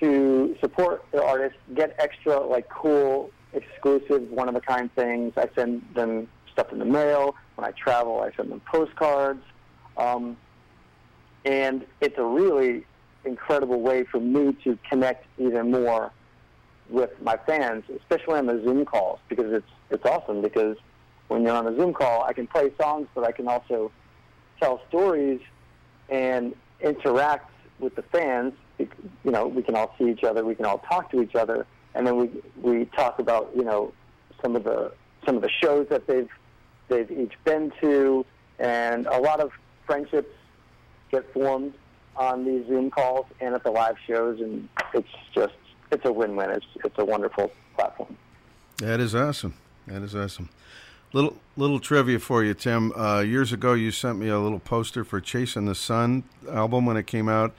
[0.00, 5.32] to support their artists, get extra like cool, exclusive, one of a kind things.
[5.36, 7.34] I send them stuff in the mail.
[7.54, 9.42] When I travel, I send them postcards.
[9.96, 10.36] Um,
[11.44, 12.84] and it's a really
[13.24, 16.12] incredible way for me to connect even more
[16.88, 20.40] with my fans, especially on the Zoom calls, because it's it's awesome.
[20.40, 20.76] Because
[21.28, 23.90] when you're on a Zoom call, I can play songs, but I can also
[24.60, 25.40] tell stories
[26.08, 28.54] and interact with the fans.
[28.78, 31.66] You know, we can all see each other, we can all talk to each other,
[31.94, 33.92] and then we we talk about you know
[34.42, 34.92] some of the
[35.26, 36.30] some of the shows that they've
[36.88, 38.24] they've each been to,
[38.58, 39.50] and a lot of
[39.86, 40.32] friendships
[41.10, 41.74] get formed
[42.18, 45.54] on these Zoom calls and at the live shows, and it's just
[45.90, 46.50] it's a win-win.
[46.50, 48.16] It's it's a wonderful platform.
[48.78, 49.54] That is awesome.
[49.86, 50.50] That is awesome.
[51.12, 52.92] Little little trivia for you, Tim.
[52.92, 56.96] Uh, years ago, you sent me a little poster for "Chasing the Sun" album when
[56.96, 57.54] it came out,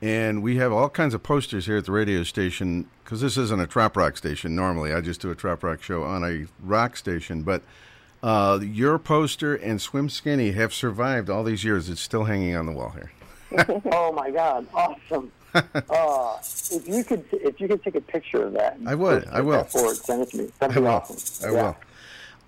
[0.00, 3.60] and we have all kinds of posters here at the radio station because this isn't
[3.60, 4.56] a trop rock station.
[4.56, 7.62] Normally, I just do a trop rock show on a rock station, but
[8.22, 11.90] uh, your poster and Swim Skinny have survived all these years.
[11.90, 13.12] It's still hanging on the wall here.
[13.92, 14.66] oh my God!
[14.74, 15.30] Awesome.
[15.54, 16.36] uh,
[16.70, 19.26] if you could, if you could take a picture of that, I would.
[19.28, 19.64] I will.
[19.64, 20.50] Forward, send it to me.
[20.58, 20.90] That'd I be will.
[20.92, 21.48] awesome.
[21.48, 21.62] I Yeah.
[21.62, 21.76] will.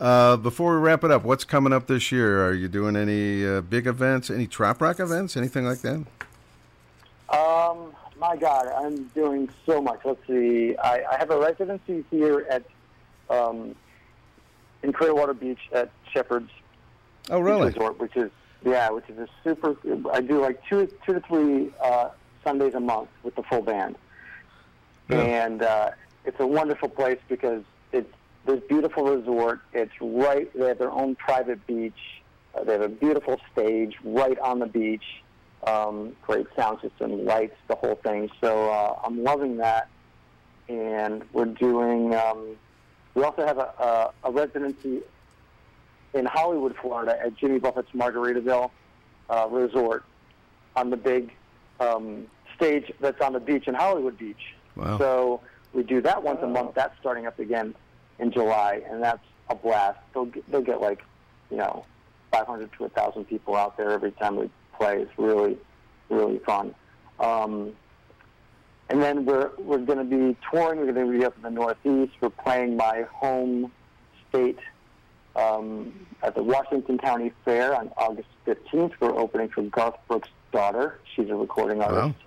[0.01, 2.47] Uh, before we wrap it up, what's coming up this year?
[2.47, 6.05] Are you doing any uh, big events, any trop rock events, anything like that?
[7.31, 10.01] Um, my God, I'm doing so much.
[10.05, 10.77] Let's see.
[10.77, 12.63] I, I have a residency here at
[13.29, 13.75] um,
[14.83, 16.51] in Clearwater Beach at Shephard's
[17.31, 17.67] Oh, really?
[17.67, 18.31] Resort, which is
[18.65, 19.77] yeah, which is a super.
[20.13, 22.11] I do like two two to three uh,
[22.45, 23.97] Sundays a month with the full band,
[25.09, 25.91] and uh,
[26.25, 28.13] it's a wonderful place because it's
[28.47, 29.61] this beautiful resort.
[29.73, 30.51] It's right.
[30.55, 32.23] They have their own private beach.
[32.55, 35.05] Uh, they have a beautiful stage right on the beach.
[35.67, 38.31] Um, great sound system, lights, the whole thing.
[38.41, 39.89] So uh, I'm loving that.
[40.69, 42.15] And we're doing.
[42.15, 42.57] Um,
[43.15, 45.03] we also have a, a, a residency
[46.15, 48.71] in Hollywood, Florida, at Jimmy Buffett's Margaritaville
[49.31, 50.05] uh, Resort
[50.77, 51.33] on the big
[51.81, 54.55] um, stage that's on the beach in Hollywood Beach.
[54.77, 54.99] Wow.
[54.99, 55.41] So
[55.73, 56.75] we do that once a month.
[56.75, 57.75] That's starting up again
[58.19, 59.99] in July, and that's a blast.
[60.15, 61.03] They'll get, they'll get like,
[61.51, 61.85] you know,
[62.33, 65.03] 500 to 1,000 people out there every time we play.
[65.03, 65.59] It's really,
[66.11, 66.75] really fun.
[67.21, 67.73] Um,
[68.91, 70.81] and then we're we're going to be touring.
[70.81, 72.13] We're going to be up in the Northeast.
[72.21, 73.71] We're playing my home
[74.31, 74.59] state
[75.39, 78.93] um, at the Washington County Fair on August 15th.
[79.01, 80.99] We're opening for Garth Brooks' daughter.
[81.15, 82.19] She's a recording artist,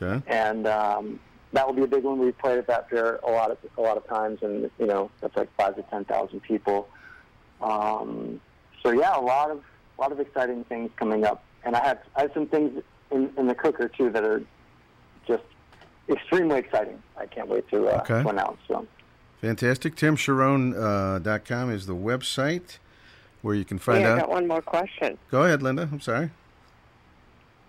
[0.00, 0.10] Wow.
[0.12, 0.22] Okay.
[0.26, 1.20] and um,
[1.52, 2.18] that will be a big one.
[2.18, 5.10] We've played at that fair a lot of a lot of times, and you know
[5.20, 6.88] that's like five to ten thousand people.
[7.60, 8.40] Um,
[8.82, 9.62] so yeah, a lot of
[9.98, 13.30] a lot of exciting things coming up, and I have I have some things in,
[13.36, 14.42] in the cooker too that are
[15.28, 15.44] just
[16.08, 17.00] extremely exciting.
[17.16, 18.22] I can't wait to, uh, Okay.
[18.22, 18.58] to announce.
[18.68, 18.86] So.
[19.44, 19.94] Fantastic.
[19.94, 22.78] TimCharron.com uh, dot com is the website
[23.42, 25.18] where you can find hey, I got one more question.
[25.30, 25.86] Go ahead, Linda.
[25.92, 26.30] I'm sorry.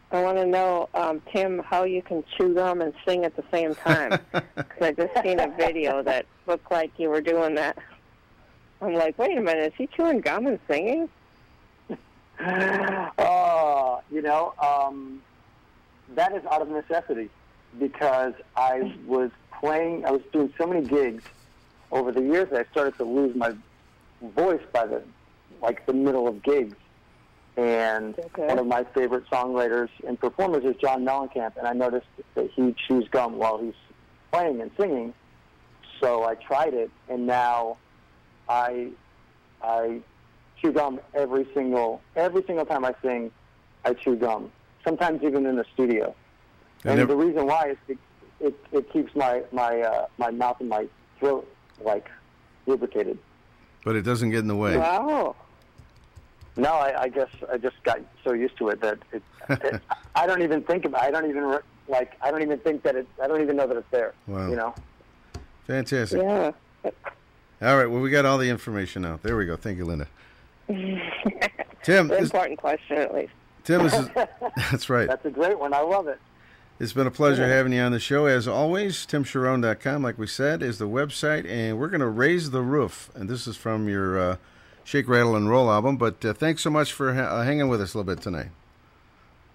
[0.09, 3.43] I want to know, um, Tim, how you can chew gum and sing at the
[3.51, 4.19] same time.
[4.55, 7.77] Because I just seen a video that looked like you were doing that.
[8.81, 11.09] I'm like, wait a minute, is he chewing gum and singing?
[12.39, 15.21] Oh, you know, um,
[16.15, 17.29] that is out of necessity
[17.77, 21.25] because I was playing, I was doing so many gigs
[21.91, 23.53] over the years I started to lose my
[24.21, 25.01] voice by the,
[25.61, 26.75] like the middle of gigs.
[27.57, 28.47] And Okay.
[28.47, 32.75] one of my favorite songwriters and performers is John Mellencamp, and I noticed that he
[32.87, 33.73] chews gum while he's
[34.31, 35.13] playing and singing.
[36.01, 37.77] So I tried it, and now
[38.49, 38.89] I
[39.63, 40.01] I
[40.61, 43.31] chew gum every single every single time I sing.
[43.85, 44.51] I chew gum.
[44.83, 46.13] Sometimes even in the studio.
[46.83, 47.97] I And never- the reason why is it
[48.41, 50.87] it, it keeps my my uh, my mouth and my
[51.19, 51.47] throat
[51.81, 52.09] like
[52.65, 53.17] lubricated.
[53.83, 54.77] But it doesn't get in the way.
[54.77, 55.35] Wow.
[56.57, 59.81] No, I, I guess I just got so used to it that it, it
[60.15, 61.03] I don't even think about.
[61.03, 62.13] I don't even like.
[62.21, 63.07] I don't even think that it.
[63.21, 64.13] I don't even know that it's there.
[64.27, 64.49] Wow.
[64.49, 64.75] You know.
[65.67, 66.21] Fantastic.
[66.21, 66.51] Yeah.
[67.61, 67.85] All right.
[67.87, 69.19] Well, we got all the information now.
[69.21, 69.55] There we go.
[69.55, 70.07] Thank you, Linda.
[71.83, 73.31] Tim, this, important question, at least.
[73.63, 74.09] Tim, this is,
[74.71, 75.07] that's right.
[75.07, 75.73] That's a great one.
[75.73, 76.19] I love it.
[76.77, 78.25] It's been a pleasure having you on the show.
[78.25, 82.61] As always, timcharron.com, like we said, is the website, and we're going to raise the
[82.61, 83.09] roof.
[83.15, 84.35] And this is from your uh,
[84.83, 85.95] Shake, Rattle, and Roll album.
[85.95, 88.49] But uh, thanks so much for ha- uh, hanging with us a little bit tonight.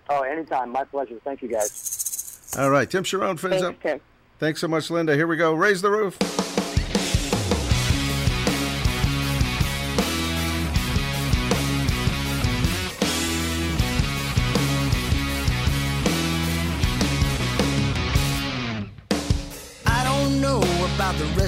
[0.09, 0.71] Oh, anytime.
[0.71, 1.21] My pleasure.
[1.23, 2.55] Thank you, guys.
[2.59, 3.83] All right, Tim Charron, fins Thanks, up.
[3.83, 4.01] Tim.
[4.39, 5.15] Thanks so much, Linda.
[5.15, 5.53] Here we go.
[5.53, 6.17] Raise the roof.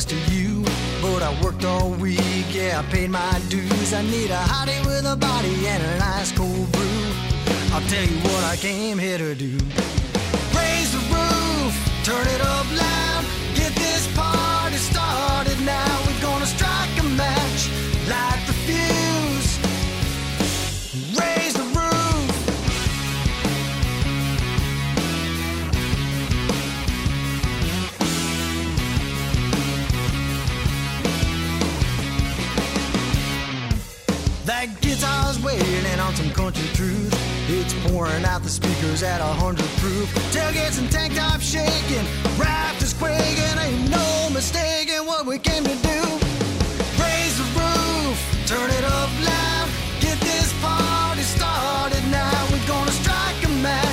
[0.02, 0.62] Rest of you.
[1.00, 3.92] But I worked all week, yeah, I paid my dues.
[3.92, 7.04] I need a hottie with a body and an ice cold brew.
[7.72, 9.52] I'll tell you what I came here to do.
[10.58, 11.74] Raise the roof,
[12.04, 13.24] turn it up loud,
[13.54, 15.92] get this party started now.
[16.06, 17.60] We're gonna strike a match,
[18.08, 18.41] light
[35.42, 37.12] wailing on some country truth.
[37.48, 40.08] It's pouring out the speakers at a hundred proof.
[40.32, 42.06] Tailgates and tank tops shaking,
[42.38, 43.58] rafters quaking.
[43.58, 46.00] Ain't no mistaking what we came to do.
[47.02, 49.68] Raise the roof, turn it up loud.
[50.00, 52.32] Get this party started now.
[52.50, 53.91] We're gonna strike a match,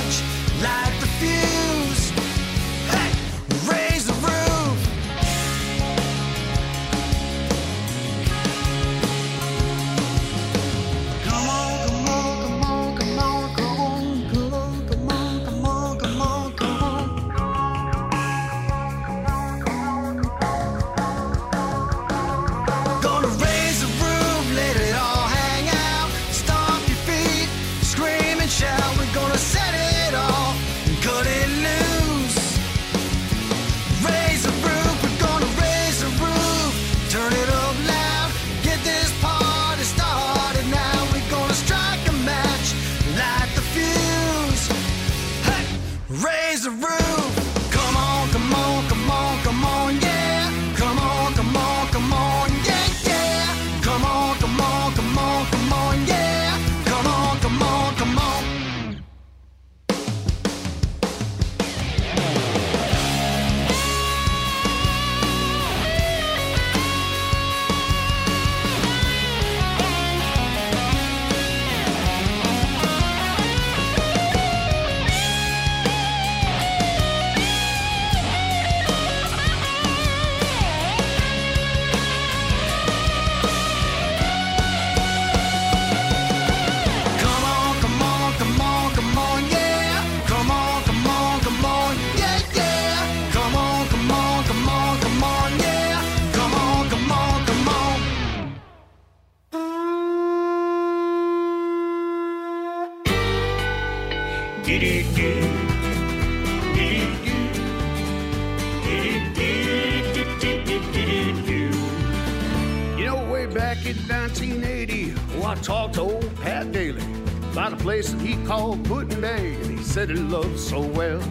[120.10, 121.22] and he loved so well.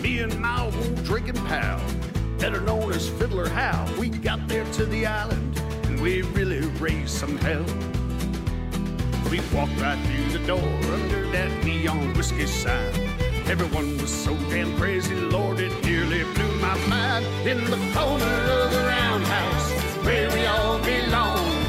[0.00, 1.80] Me and my old drinking pal,
[2.38, 7.10] better known as Fiddler Hal, we got there to the island, and we really raised
[7.10, 7.64] some hell.
[9.30, 12.94] We walked right through the door under that neon whiskey sign.
[13.46, 17.26] Everyone was so damn crazy, Lord, it nearly blew my mind.
[17.48, 19.72] In the corner of the roundhouse,
[20.04, 21.63] where we all belong,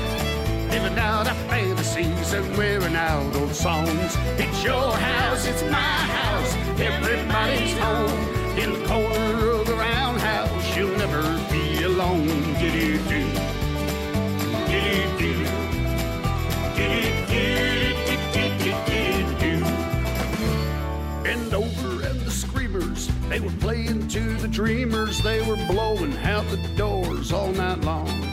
[0.76, 4.18] living out our fantasies and wearing out old songs.
[4.38, 8.12] It's your house, it's my house, everybody's home.
[8.60, 12.28] In the corner of the roundhouse, you'll never be alone.
[12.60, 13.26] Do-do-do.
[21.24, 25.22] Bend over and the screamers, they were playing to the dreamers.
[25.22, 28.25] They were blowing out the doors all night long.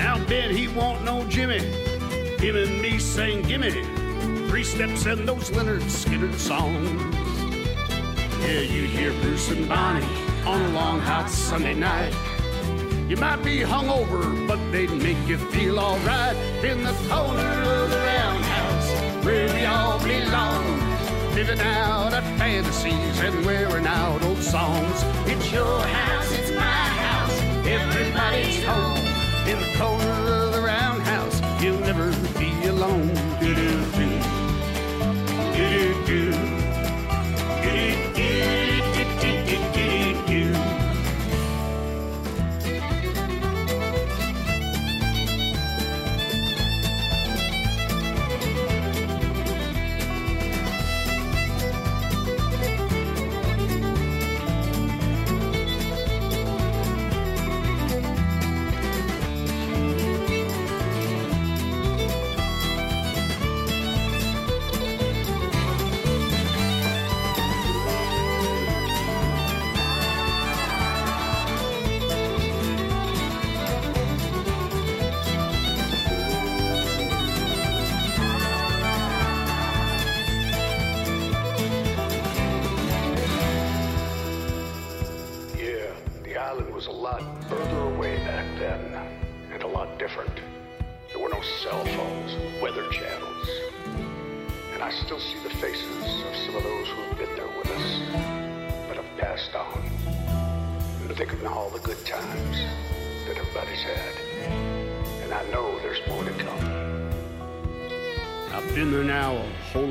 [0.00, 1.58] Now Ben, he won't know Jimmy.
[2.38, 3.84] Him and me sang gimme.
[4.48, 6.88] Three steps and those Lynyrd Skynyrd songs.
[8.40, 10.06] Yeah, you hear Bruce and Bonnie
[10.46, 12.14] on a long hot Sunday night.
[13.10, 16.34] You might be hungover, but they'd make you feel alright
[16.64, 20.64] in the corner of the roundhouse where we all belong.
[21.34, 25.02] Living out our fantasies and wearing out old songs.
[25.26, 29.09] It's your house, it's my house, everybody's home.
[29.46, 30.49] In the corner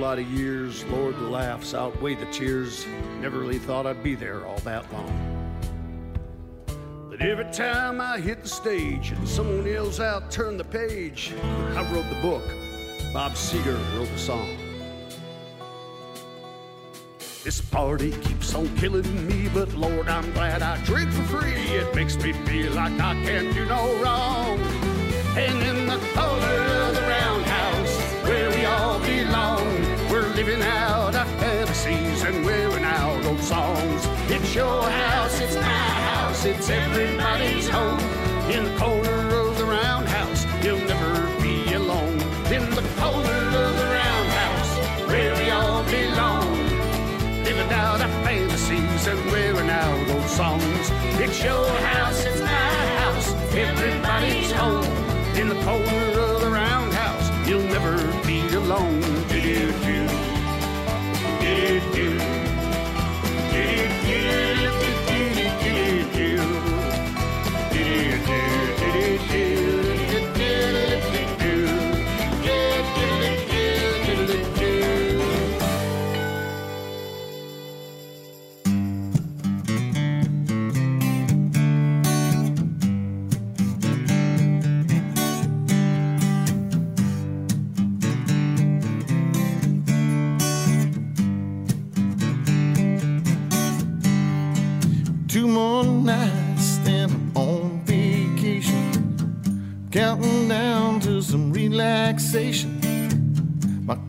[0.10, 0.84] lot of years.
[0.86, 2.88] Lord, the laughs outweigh the tears.
[3.22, 5.86] Never really thought I'd be there all that long.
[7.12, 11.36] But every time I hit the stage and someone yells out, turn the page,
[11.76, 12.42] I wrote the book.
[13.14, 14.58] Bob Seger wrote the song.
[17.44, 21.54] This party keeps on killing me, but Lord, I'm glad I drink for free.
[21.54, 24.60] It makes me feel like I can't do no wrong.
[25.38, 26.00] And in the
[36.40, 38.00] house, it's everybody's home.
[38.50, 42.20] In the corner of the roundhouse, you'll never be alone.
[42.52, 46.50] In the corner of the roundhouse, where we all belong
[47.44, 50.92] living out our fantasies and wearing out old songs.
[51.20, 54.86] It's your house, it's my house, everybody's home.
[55.36, 55.99] In the corner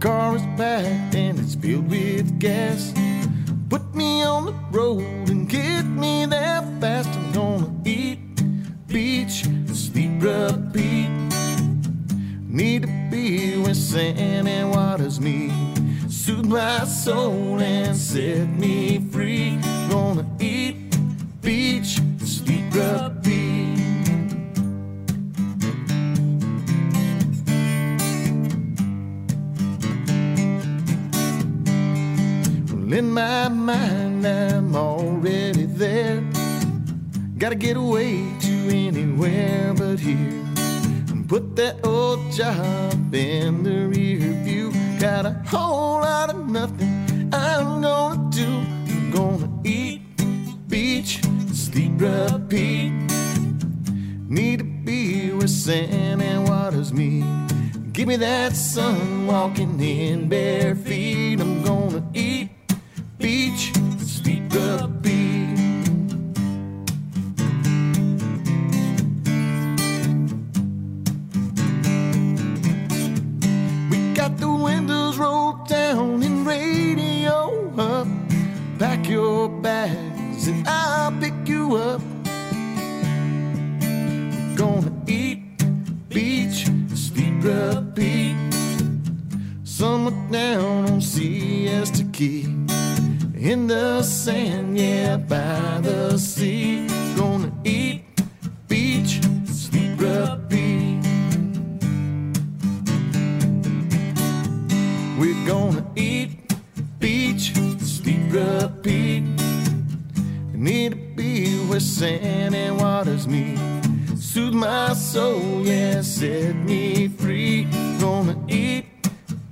[0.00, 2.92] car is packed and it's filled with gas.
[3.68, 7.10] Put me on the road and get me there fast.
[7.10, 8.18] I'm gonna eat,
[8.86, 11.10] beach, sleep, repeat.
[12.48, 15.52] Need to be where sand and waters meet.
[16.08, 19.09] Soothe my soul and set me free.
[41.30, 44.72] Put that old job in the rear view.
[44.98, 48.48] Got a whole lot of nothing I'm gonna do.
[48.48, 50.02] I'm gonna eat,
[50.66, 51.20] beach,
[51.52, 52.90] sleep, repeat.
[54.28, 57.24] Need to be where sand and waters meet.
[57.92, 61.40] Give me that sun walking in bare feet.
[61.40, 62.50] I'm gonna eat,
[63.18, 64.99] beach, sleep, repeat.
[78.80, 82.00] Pack your bags and I'll pick you up.
[83.82, 85.42] We're gonna eat,
[86.08, 86.64] beach,
[86.94, 88.36] sleep, repeat.
[89.64, 92.44] Summer down on Siesta Key.
[93.36, 96.86] In the sand, yeah, by the sea.
[97.18, 98.02] Gonna eat,
[98.66, 101.04] beach, sleep, repeat.
[105.18, 106.30] We're gonna eat,
[106.98, 108.69] beach, sleep, repeat.
[111.80, 113.58] Where sand and waters meet.
[114.18, 117.64] Soothe my soul, yeah, set me free.
[117.98, 118.84] Gonna eat,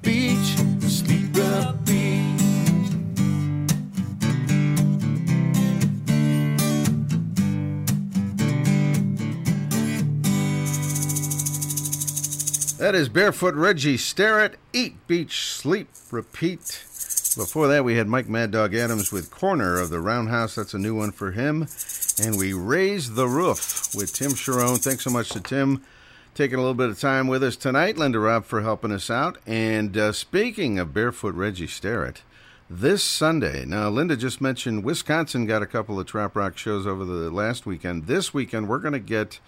[0.03, 2.37] beach, sleep, repeat.
[12.77, 13.97] That is Barefoot Reggie.
[13.97, 16.85] Starrett, eat, beach, sleep, repeat.
[17.39, 20.57] Before that, we had Mike Mad Dog Adams with Corner of the Roundhouse.
[20.57, 21.69] That's a new one for him.
[22.21, 24.83] And we raised the roof with Tim Charron.
[24.83, 25.85] Thanks so much to Tim
[26.35, 27.97] taking a little bit of time with us tonight.
[27.97, 29.39] Linda Robb for helping us out.
[29.47, 32.23] And uh, speaking of Barefoot Reggie Starrett,
[32.69, 37.05] this Sunday, now Linda just mentioned Wisconsin got a couple of Trop Rock shows over
[37.05, 38.07] the last weekend.
[38.07, 39.41] This weekend, we're going to get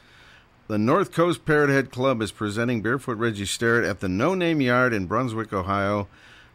[0.69, 4.61] the North Coast Parrot Head Club is presenting Barefoot Reggie Starrett at the No Name
[4.61, 6.07] Yard in Brunswick, Ohio.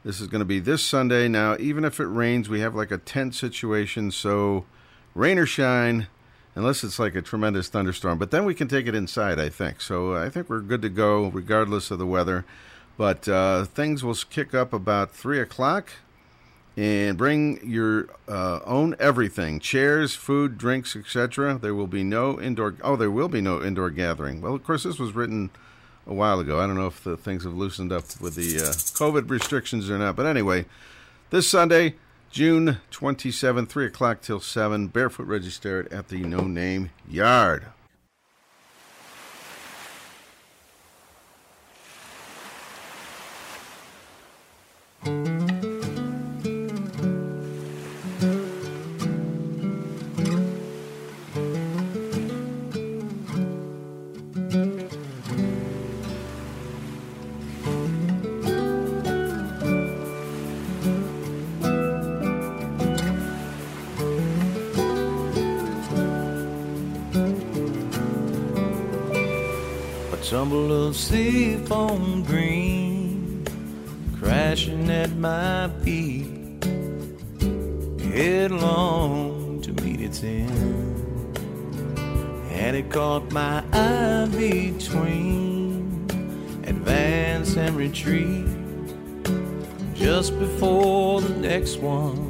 [0.05, 1.27] This is going to be this Sunday.
[1.27, 4.65] Now, even if it rains, we have like a tent situation, so
[5.15, 6.07] rain or shine,
[6.53, 8.19] unless it's like a tremendous thunderstorm.
[8.19, 9.81] But then we can take it inside, I think.
[9.81, 12.45] So I think we're good to go regardless of the weather.
[12.97, 15.89] But uh, things will kick up about 3 o'clock.
[16.77, 21.57] And bring your uh, own everything chairs, food, drinks, etc.
[21.57, 22.75] There will be no indoor.
[22.83, 24.41] Oh, there will be no indoor gathering.
[24.41, 25.51] Well, of course, this was written
[26.05, 26.59] a while ago.
[26.59, 29.97] I don't know if the things have loosened up with the uh, COVID restrictions or
[29.97, 30.17] not.
[30.17, 30.65] But anyway,
[31.29, 31.95] this Sunday,
[32.35, 37.67] June 27, 3 o'clock till 7, Barefoot Reggie Starrett the No Name Yard.
[70.35, 73.47] Tumble of seafoam green
[74.19, 76.61] crashing at my feet,
[78.13, 81.37] headlong to meet its end.
[82.51, 86.05] And it caught my eye between
[86.65, 88.45] advance and retreat
[89.93, 92.24] just before the next one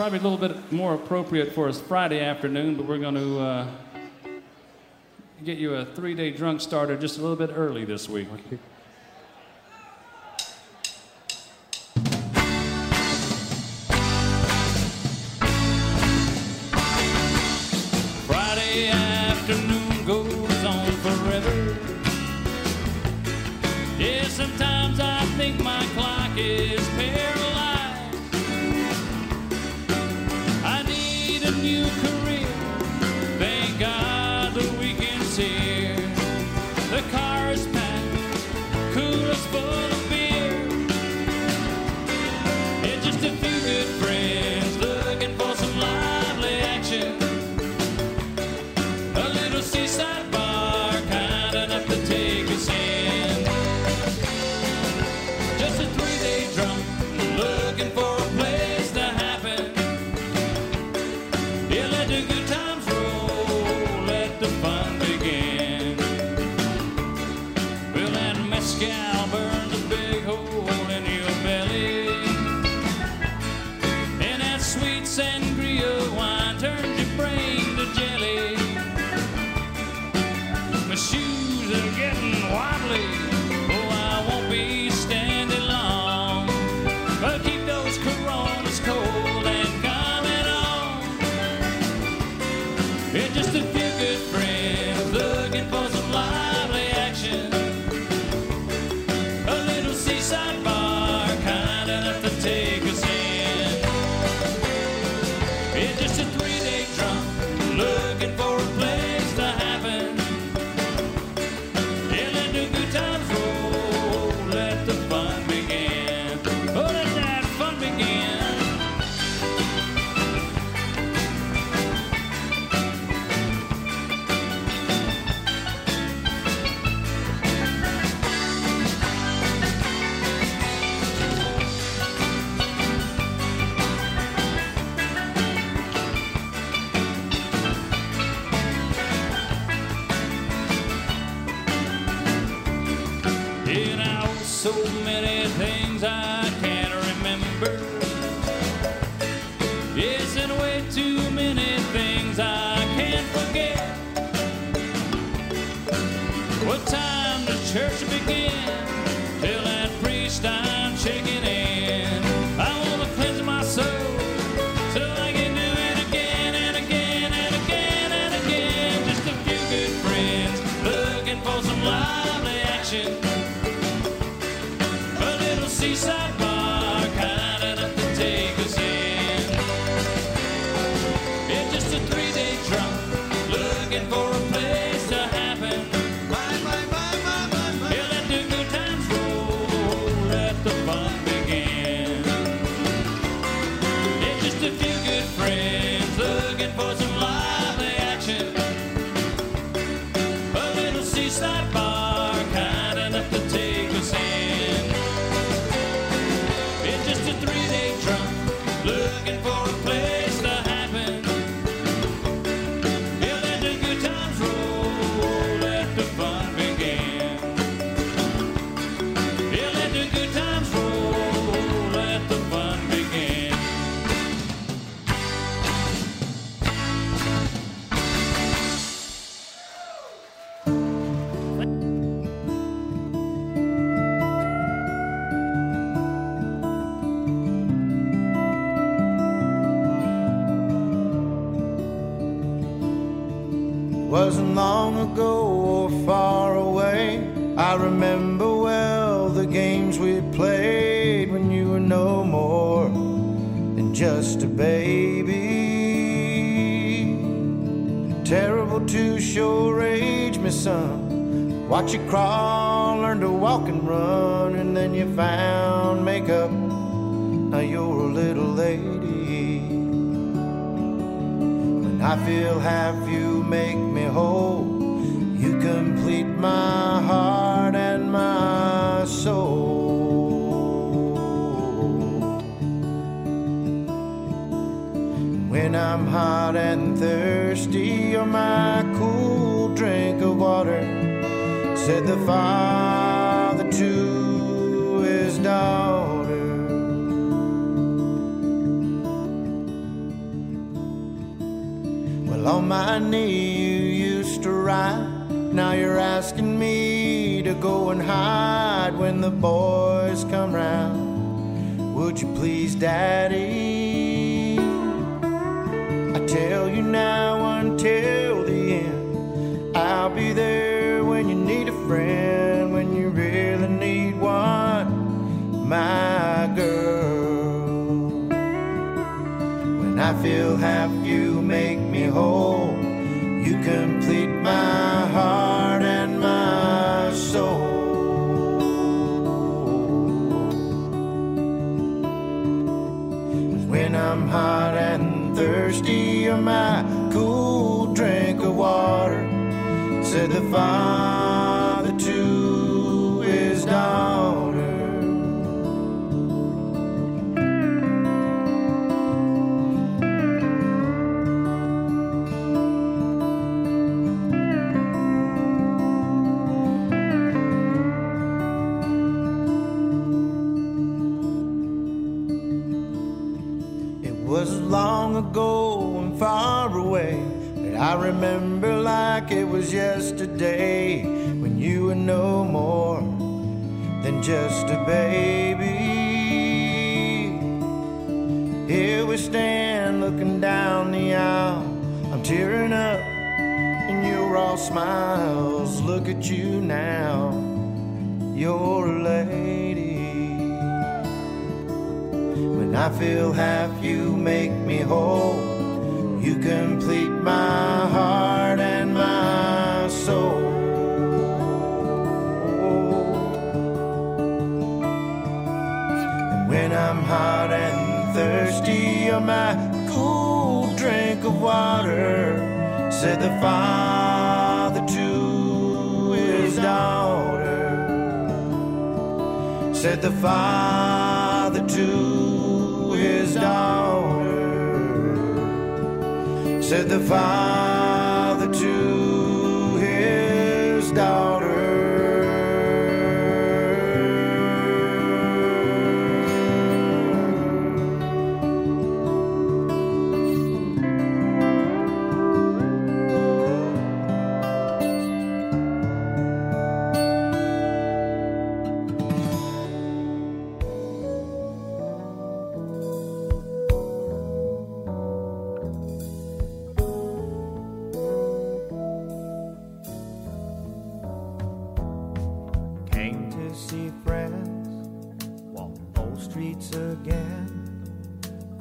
[0.00, 3.66] probably a little bit more appropriate for us Friday afternoon, but we're going to uh,
[5.44, 8.26] get you a three day drunk starter just a little bit early this week.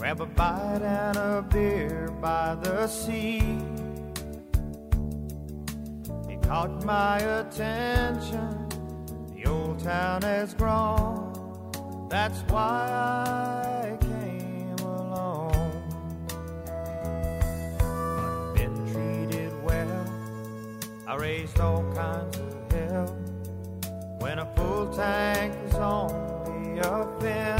[0.09, 3.59] Grab a bite and a beer by the sea.
[6.27, 8.69] It caught my attention.
[9.35, 12.07] The old town has grown.
[12.09, 15.53] That's why I came along.
[17.79, 20.05] I've been treated well.
[21.07, 23.15] I raised all kinds of hell.
[24.17, 27.58] When a full tank is only a fence.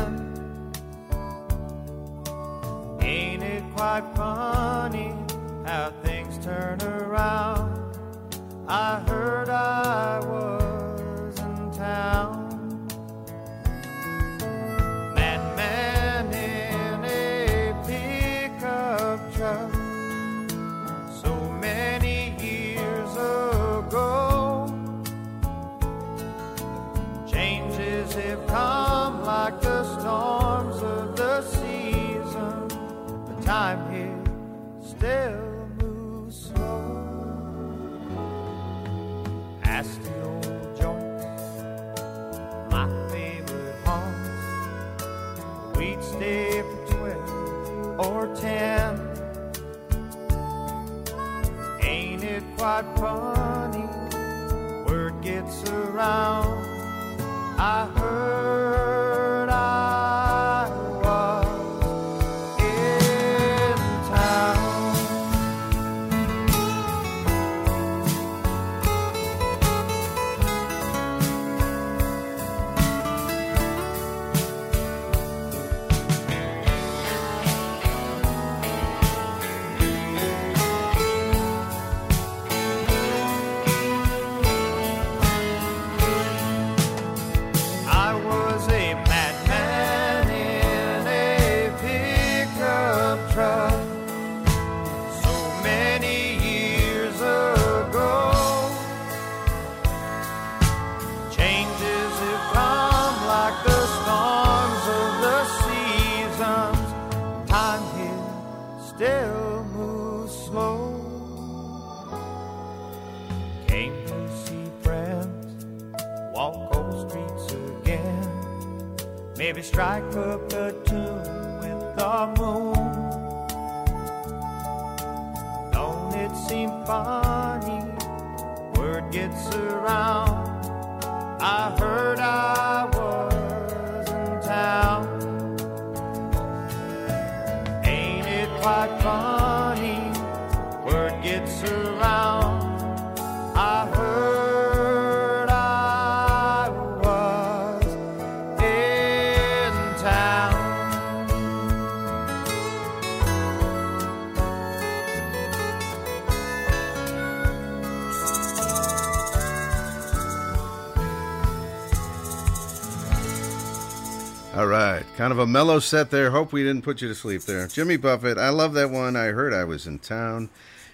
[165.70, 166.32] Mellow set there.
[166.32, 167.68] Hope we didn't put you to sleep there.
[167.68, 169.16] Jimmy Buffett, I love that one.
[169.16, 170.50] I heard I was in town.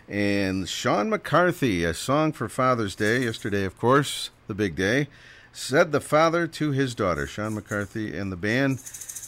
[0.10, 5.08] And Sean McCarthy, a song for Father's Day, yesterday, of course, the big day,
[5.54, 8.82] said the father to his daughter, Sean McCarthy and the band.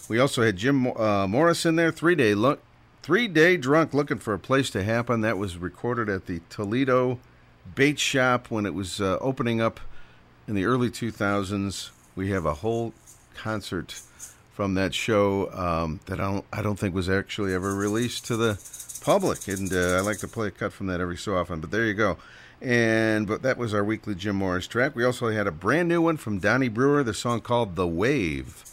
[0.09, 2.61] We also had Jim uh, Morris in there, three day look,
[3.01, 5.21] three day drunk, looking for a place to happen.
[5.21, 7.19] That was recorded at the Toledo
[7.73, 9.79] Bait Shop when it was uh, opening up
[10.45, 11.91] in the early 2000s.
[12.17, 12.93] We have a whole
[13.33, 14.01] concert
[14.57, 18.35] from that show um, that I don't, I don't think was actually ever released to
[18.35, 18.59] the
[19.03, 21.59] public, and uh, I like to play a cut from that every so often.
[21.59, 22.17] But there you go.
[22.59, 24.95] And but that was our weekly Jim Morris track.
[24.95, 28.63] We also had a brand new one from Donnie Brewer, the song called "The Wave."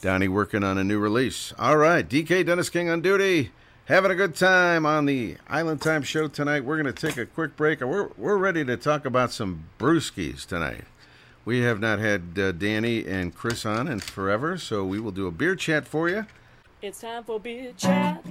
[0.00, 1.52] Donnie working on a new release.
[1.58, 3.50] All right, DK Dennis King on duty,
[3.84, 6.64] having a good time on the Island Time show tonight.
[6.64, 10.46] We're going to take a quick break, we're we're ready to talk about some brewskis
[10.46, 10.84] tonight.
[11.48, 15.26] We have not had uh, Danny and Chris on in forever, so we will do
[15.26, 16.26] a beer chat for you.
[16.80, 18.24] It's time for beer chat.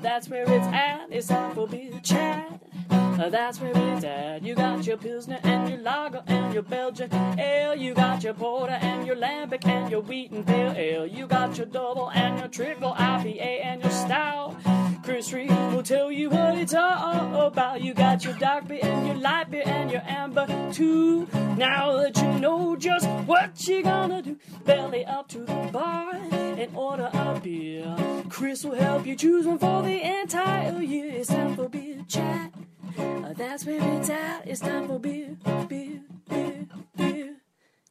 [0.00, 1.08] That's where it's at.
[1.10, 2.62] It's time for beer chat.
[2.88, 4.42] That's where it's at.
[4.42, 7.74] You got your Pilsner and your Lager and your Belgian Ale.
[7.74, 11.06] You got your Porter and your Lambic and your Wheat and Pale Ale.
[11.06, 14.56] You got your Double and your Triple IPA and your Stout.
[15.02, 17.82] Chris Reed will tell you what it's all about.
[17.82, 21.28] You got your dark beer and your light beer and your amber too.
[21.56, 26.76] Now that you know just what you're gonna do, belly up to the bar and
[26.76, 27.96] order a beer.
[28.28, 31.12] Chris will help you choose one for the entire year.
[31.12, 32.52] It's time for beer chat.
[32.98, 34.46] Uh, that's where it's at.
[34.46, 35.36] It's time for beer,
[35.68, 36.66] beer, beer,
[36.96, 37.36] beer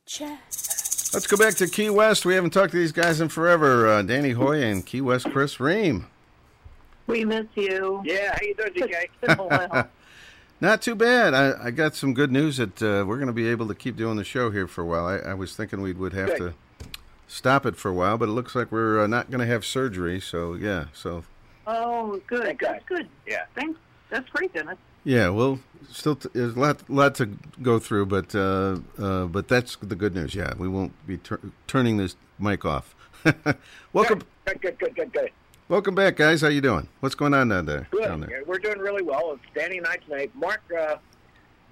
[0.06, 0.40] chat.
[1.14, 2.26] Let's go back to Key West.
[2.26, 3.88] We haven't talked to these guys in forever.
[3.88, 6.08] Uh, Danny Hoy and Key West Chris Ream.
[7.08, 8.02] We miss you.
[8.04, 9.88] Yeah, how you doing, DK?
[10.62, 11.34] Not too bad.
[11.34, 13.98] I, I got some good news that uh, we're going to be able to keep
[13.98, 15.06] doing the show here for a while.
[15.06, 16.38] I, I was thinking we would have Good.
[16.38, 16.54] to
[17.28, 19.66] stop it for a while, but it looks like we're uh, not going to have
[19.66, 20.20] surgery.
[20.20, 21.24] So yeah, so
[21.68, 22.44] Oh, good.
[22.44, 23.08] Thank That's good.
[23.28, 23.46] Yeah.
[23.56, 23.80] Thanks.
[24.10, 24.78] That's great, Dennis.
[25.04, 25.60] yeah, well,
[25.92, 27.26] still t- there's a lot lot to
[27.62, 30.36] go through, but uh, uh, but that's the good news.
[30.36, 32.96] Yeah, we won't be tur- turning this mic off.
[33.94, 35.32] welcome, Good, good, good, good, good.
[35.70, 36.42] Welcome back, guys.
[36.42, 36.88] How you doing?
[37.00, 37.88] What's going on down there?
[37.92, 38.04] Good.
[38.04, 38.44] Down there?
[38.46, 39.34] We're doing really well.
[39.34, 40.32] It's Danny and I tonight.
[40.36, 40.98] Mark, uh,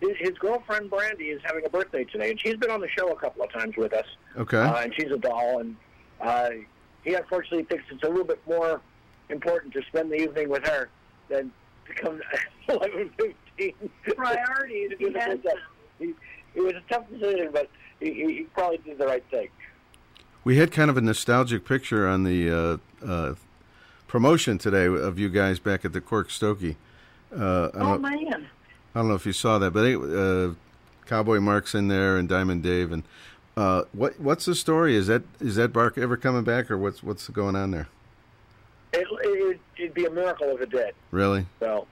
[0.01, 3.09] his, his girlfriend Brandy is having a birthday today, and she's been on the show
[3.11, 4.05] a couple of times with us.
[4.37, 4.57] Okay.
[4.57, 5.75] Uh, and she's a doll, and
[6.21, 6.49] uh,
[7.03, 8.81] he unfortunately thinks it's a little bit more
[9.29, 10.89] important to spend the evening with her
[11.29, 11.51] than
[11.87, 12.21] to come
[12.69, 13.73] eleven fifteen.
[14.15, 14.89] Priorities.
[14.89, 15.55] to do the Yes.
[15.99, 16.13] He,
[16.55, 19.47] it was a tough decision, but he, he he probably did the right thing.
[20.43, 22.49] We had kind of a nostalgic picture on the
[23.03, 23.35] uh, uh,
[24.17, 26.77] promotion today of you guys back at the Cork Stogie.
[27.35, 28.47] Uh, I, Oh, don't, man.
[28.93, 30.53] I don't know if you saw that, but uh,
[31.07, 32.91] Cowboy Mark's in there and Diamond Dave.
[32.91, 33.01] And
[33.57, 34.95] uh, what what's the story?
[34.95, 37.87] Is that is that Bark ever coming back, or what's what's going on there?
[38.93, 40.93] It, it, it'd be a miracle if it did.
[41.09, 41.47] Really?
[41.59, 41.87] So,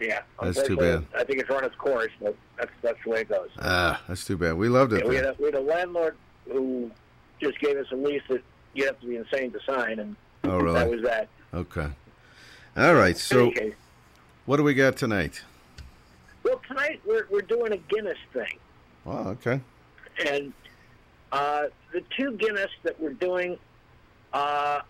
[0.00, 0.22] yeah.
[0.40, 1.04] That's too bad.
[1.16, 3.50] I think it's run its course, but that's that's the way it goes.
[3.58, 4.52] Ah, that's too bad.
[4.54, 5.02] We loved it.
[5.02, 6.14] Yeah, we, had a, we had a landlord
[6.48, 6.92] who
[7.40, 8.42] just gave us a lease that
[8.74, 10.14] you have to be insane to sign, and
[10.44, 10.78] Oh, really?
[10.78, 11.28] that was that.
[11.54, 11.88] Okay.
[12.76, 13.16] All right.
[13.16, 13.74] So, In any case,
[14.46, 15.42] what do we got tonight?
[16.42, 18.58] well, tonight we're we're doing a Guinness thing,
[19.06, 19.60] Oh, okay.
[20.26, 20.52] and
[21.32, 23.56] uh, the two Guinness that we're doing,
[24.32, 24.80] uh,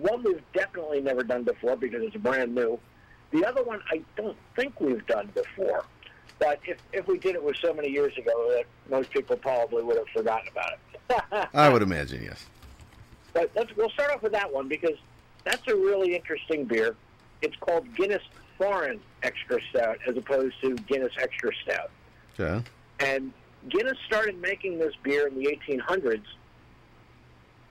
[0.00, 2.78] one we've definitely never done before because it's brand new.
[3.32, 5.84] The other one I don't think we've done before,
[6.38, 9.82] but if if we did it was so many years ago that most people probably
[9.82, 10.72] would have forgotten about
[11.10, 11.48] it.
[11.54, 12.46] I would imagine yes.
[13.34, 14.96] But let's, we'll start off with that one because
[15.44, 16.96] that's a really interesting beer.
[17.42, 18.22] It's called Guinness
[18.58, 21.90] Foreign Extra Stout as opposed to Guinness Extra Stout.
[22.38, 22.64] Okay.
[23.00, 23.32] And
[23.68, 26.24] Guinness started making this beer in the 1800s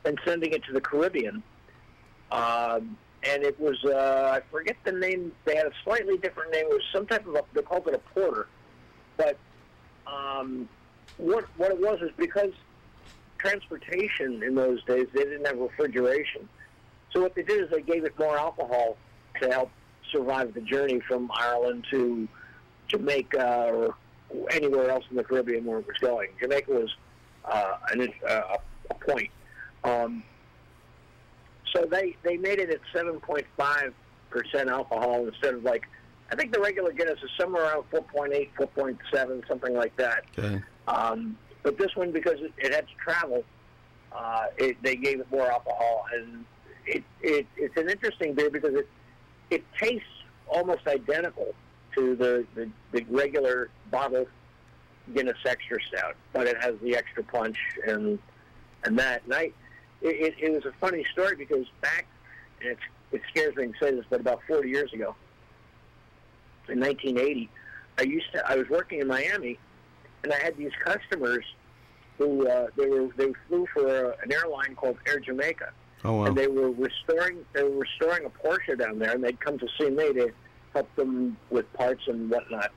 [0.05, 1.41] and sending it to the Caribbean.
[2.31, 6.65] Um, and it was, uh, I forget the name, they had a slightly different name.
[6.65, 8.47] It was some type of, a, they called it a porter.
[9.17, 9.37] But
[10.07, 10.67] um,
[11.17, 12.51] what, what it was is because
[13.37, 16.49] transportation in those days, they didn't have refrigeration.
[17.13, 18.97] So what they did is they gave it more alcohol
[19.41, 19.71] to help
[20.11, 22.27] survive the journey from Ireland to
[22.87, 23.95] Jamaica or
[24.51, 26.29] anywhere else in the Caribbean where it was going.
[26.41, 26.95] Jamaica was
[27.45, 28.57] uh, an, uh,
[28.89, 29.29] a point.
[29.83, 30.23] Um,
[31.73, 33.93] so they they made it at 7.5
[34.29, 35.83] percent alcohol instead of like
[36.31, 40.23] I think the regular Guinness is somewhere around 4.8, 4.7, something like that.
[40.37, 40.61] Okay.
[40.87, 43.43] Um, but this one, because it, it had to travel,
[44.11, 46.43] uh, it, they gave it more alcohol, and
[46.85, 48.87] it, it it's an interesting beer because it
[49.49, 50.07] it tastes
[50.47, 51.53] almost identical
[51.95, 54.27] to the, the, the regular bottled
[55.13, 58.17] Guinness Extra Stout, but it has the extra punch and
[58.85, 59.23] and that.
[59.25, 59.51] And I,
[60.01, 62.05] it, it, was a funny story because back,
[62.61, 62.81] and it's,
[63.11, 65.15] it scares me to say this, but about 40 years ago,
[66.67, 67.49] in 1980,
[67.99, 69.59] I used to I was working in Miami,
[70.23, 71.45] and I had these customers
[72.17, 75.71] who uh, they were they flew for an airline called Air Jamaica,
[76.05, 76.25] Oh wow.
[76.25, 79.67] and they were restoring they were restoring a Porsche down there, and they'd come to
[79.79, 80.31] see me to
[80.73, 82.71] help them with parts and whatnot.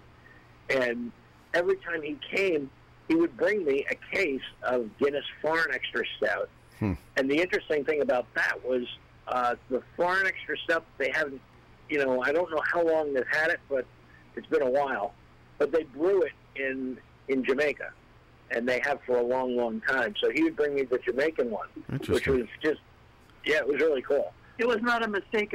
[0.71, 1.13] And
[1.55, 2.71] every time he came,
[3.09, 6.49] he would bring me a case of Guinness Foreign Extra Stout.
[6.79, 6.93] Hmm.
[7.17, 8.85] And the interesting thing about that was
[9.29, 10.85] uh, the Foreign Extra Stout.
[10.99, 11.41] They haven't,
[11.89, 13.87] you know, I don't know how long they've had it, but
[14.35, 15.15] it's been a while.
[15.59, 16.99] But they brew it in
[17.29, 17.93] in Jamaica,
[18.51, 20.15] and they have for a long, long time.
[20.21, 22.81] So he would bring me the Jamaican one, which was just,
[23.47, 24.33] yeah, it was really cool.
[24.59, 25.55] It was not a mistake.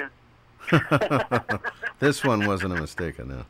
[1.99, 3.45] this one wasn't a mistake, I know.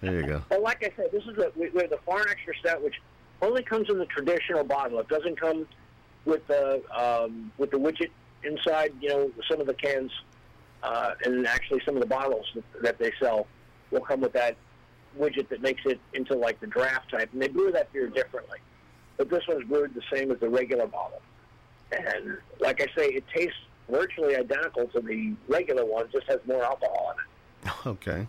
[0.00, 0.42] There you go.
[0.50, 3.00] Well, like I said, this is a, we, we have the foreign extra stout, which
[3.40, 4.98] only comes in the traditional bottle.
[5.00, 5.66] It doesn't come
[6.24, 8.10] with the um, with the widget
[8.44, 8.92] inside.
[9.00, 10.12] You know, some of the cans
[10.82, 13.46] uh, and actually some of the bottles that, that they sell
[13.90, 14.56] will come with that
[15.18, 18.58] widget that makes it into like the draft type, and they brew that beer differently.
[19.16, 21.22] But this one's brewed the same as the regular bottle,
[21.92, 23.56] and like I say, it tastes
[23.88, 27.20] virtually identical to the regular one, just has more alcohol in
[27.68, 27.72] it.
[27.86, 28.26] Okay.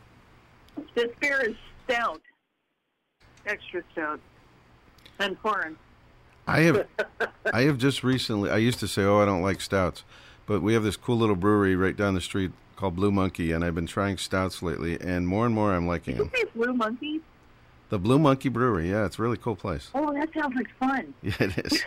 [0.95, 1.55] This beer is
[1.85, 2.21] stout,
[3.45, 4.19] extra stout,
[5.19, 5.75] and foreign.
[6.47, 6.88] I have
[7.53, 10.03] I have just recently I used to say, Oh, I don't like stouts.
[10.45, 13.65] But we have this cool little brewery right down the street called Blue Monkey and
[13.65, 16.31] I've been trying stouts lately and more and more I'm liking them.
[16.34, 17.21] Hey, Blue Monkey.
[17.89, 19.89] The Blue Monkey Brewery, yeah, it's a really cool place.
[19.95, 21.13] Oh, that sounds like fun.
[21.21, 21.84] Yeah, it is.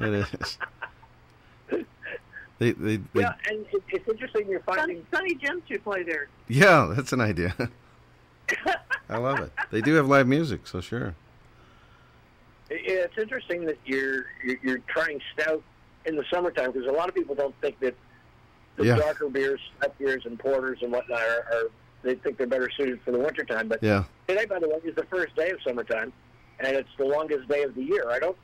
[0.00, 0.58] It is.
[2.60, 5.04] They, they, they, Yeah, and it, it's interesting you're finding.
[5.12, 6.28] Sunny Jim should play there.
[6.48, 7.54] yeah, that's an idea.
[9.08, 9.52] I love it.
[9.70, 11.14] They do have live music, so sure.
[12.70, 15.62] it- It's interesting that you're you're, you're trying stout
[16.06, 17.94] in the summertime because a lot of people don't think that
[18.76, 18.96] the Yeah.
[18.96, 21.70] darker beers, stout beers, and porters and whatnot are, are
[22.02, 23.66] they think they're better suited for the wintertime.
[23.68, 24.04] But Yeah.
[24.28, 26.12] today, by the way, is the first day of summertime,
[26.60, 28.04] and it's the longest day of the year.
[28.10, 28.36] I don't.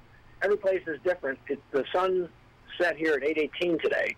[0.43, 1.39] Every place is different.
[1.49, 2.29] It, the sun
[2.79, 4.17] set here at 8:18 today.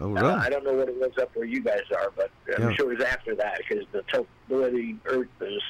[0.00, 0.34] Oh, Uh, really?
[0.34, 2.76] I don't know what it was up where you guys are, but I'm Yeah.
[2.76, 5.62] sure it was after that because the, tilt, the way the Earth is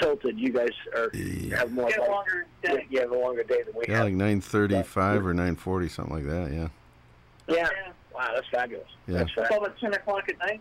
[0.00, 1.10] tilted, you guys are
[1.56, 1.88] have more.
[1.88, 2.86] Get a longer day.
[2.90, 4.04] You have a longer day than we Yeah, have.
[4.06, 6.68] like 935 or 940, something like that, yeah.
[7.46, 7.68] Yeah.
[8.14, 8.88] Wow, that's fabulous.
[9.06, 9.18] Yeah.
[9.18, 9.48] That's fabulous.
[9.48, 10.60] Twelve at ten o'clock at night.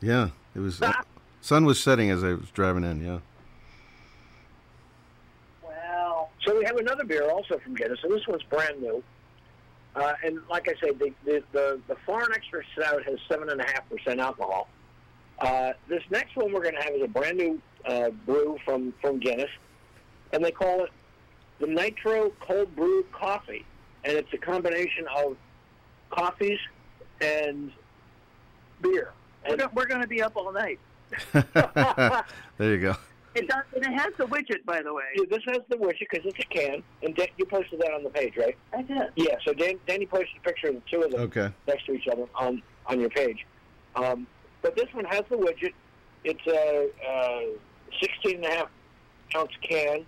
[0.00, 0.80] Yeah, it was.
[1.40, 3.18] sun was setting as I was driving in, yeah.
[5.62, 6.28] Wow.
[6.44, 9.02] So we have another beer also from Guinness, and this one's brand new.
[9.96, 14.68] Uh, and like I said, the, the, the, the Foreign Extra Stout has 7.5% alcohol.
[15.38, 18.92] Uh, this next one we're going to have is a brand new uh, brew from,
[19.00, 19.50] from Guinness,
[20.32, 20.90] and they call it
[21.60, 23.64] the Nitro Cold Brew Coffee.
[24.04, 25.36] And it's a combination of
[26.10, 26.58] coffees
[27.20, 27.70] and
[28.82, 29.12] beer.
[29.48, 30.78] We're, we're going to be up all night.
[31.32, 32.24] there
[32.60, 32.96] you go.
[33.34, 35.02] It does, and it has the widget, by the way.
[35.16, 38.04] Yeah, this has the widget because it's a can, and Dan, you posted that on
[38.04, 38.56] the page, right?
[38.72, 39.02] I did.
[39.16, 41.50] Yeah, so Dan, Danny posted a picture of the two of them Okay.
[41.66, 43.44] next to each other on on your page.
[43.96, 44.26] Um,
[44.62, 45.72] but this one has the widget.
[46.22, 47.58] It's a, uh
[48.00, 48.68] 16 and a half
[49.36, 50.04] ounce can,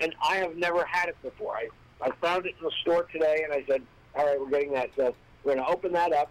[0.00, 1.54] and I have never had it before.
[1.56, 1.68] I
[2.02, 3.82] I found it in the store today, and I said,
[4.14, 6.30] "All right, we're getting that." So we're going to open that up.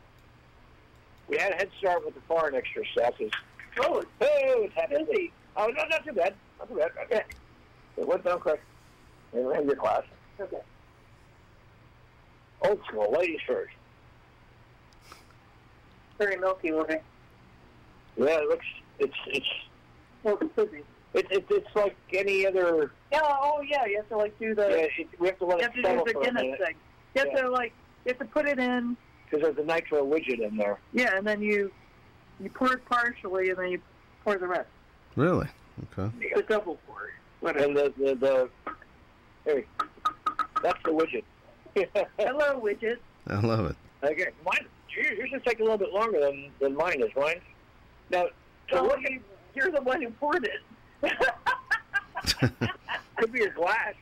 [1.28, 3.14] We had a head start with the foreign extra stuff.
[3.20, 3.36] It's,
[3.82, 5.32] oh, oh, it's happy.
[5.60, 6.34] Oh, no, not too bad.
[6.57, 6.91] Not too bad.
[7.06, 7.22] Okay.
[7.98, 8.61] It went down quick.
[9.34, 10.03] And have your class.
[10.40, 10.57] Okay.
[12.61, 13.73] Old school, ladies first.
[16.18, 16.99] Very milky looking.
[18.18, 18.65] Yeah, it looks.
[18.99, 19.45] It's it's
[20.23, 20.73] Well, it could
[21.14, 22.91] it, it, it's like any other.
[23.11, 24.68] Yeah, oh yeah, you have to like do the.
[24.69, 26.76] Yeah, it, we have to let you it have to do the Guinness thing.
[27.15, 27.41] You have Yeah.
[27.41, 27.73] to like,
[28.06, 28.95] you have to put it in.
[29.26, 30.80] because there's a nitro widget in there.
[30.94, 31.72] Yeah, and then you,
[32.40, 33.81] you pour it partially, and then you
[34.23, 34.68] pour the rest.
[35.20, 35.48] Really?
[35.98, 36.10] Okay.
[36.34, 37.12] The double pour.
[37.41, 37.66] Whatever.
[37.66, 38.50] And the the, the
[39.44, 39.66] hey,
[40.64, 41.24] that's the widget.
[42.18, 43.00] Hello, widget.
[43.28, 43.76] I love it.
[44.02, 44.66] Okay, mine.
[44.96, 47.10] Yours yours is taking a little bit longer than than mine is.
[47.18, 47.41] Mine.
[48.10, 48.28] Now,
[48.70, 49.20] so So what you,
[49.56, 51.12] you're the one who poured it.
[53.18, 53.96] Could be your glass.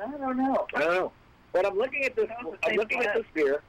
[0.00, 0.68] I don't know.
[0.76, 1.12] I don't know.
[1.52, 2.30] But I'm looking at this.
[2.38, 3.60] I'm same looking at this beer,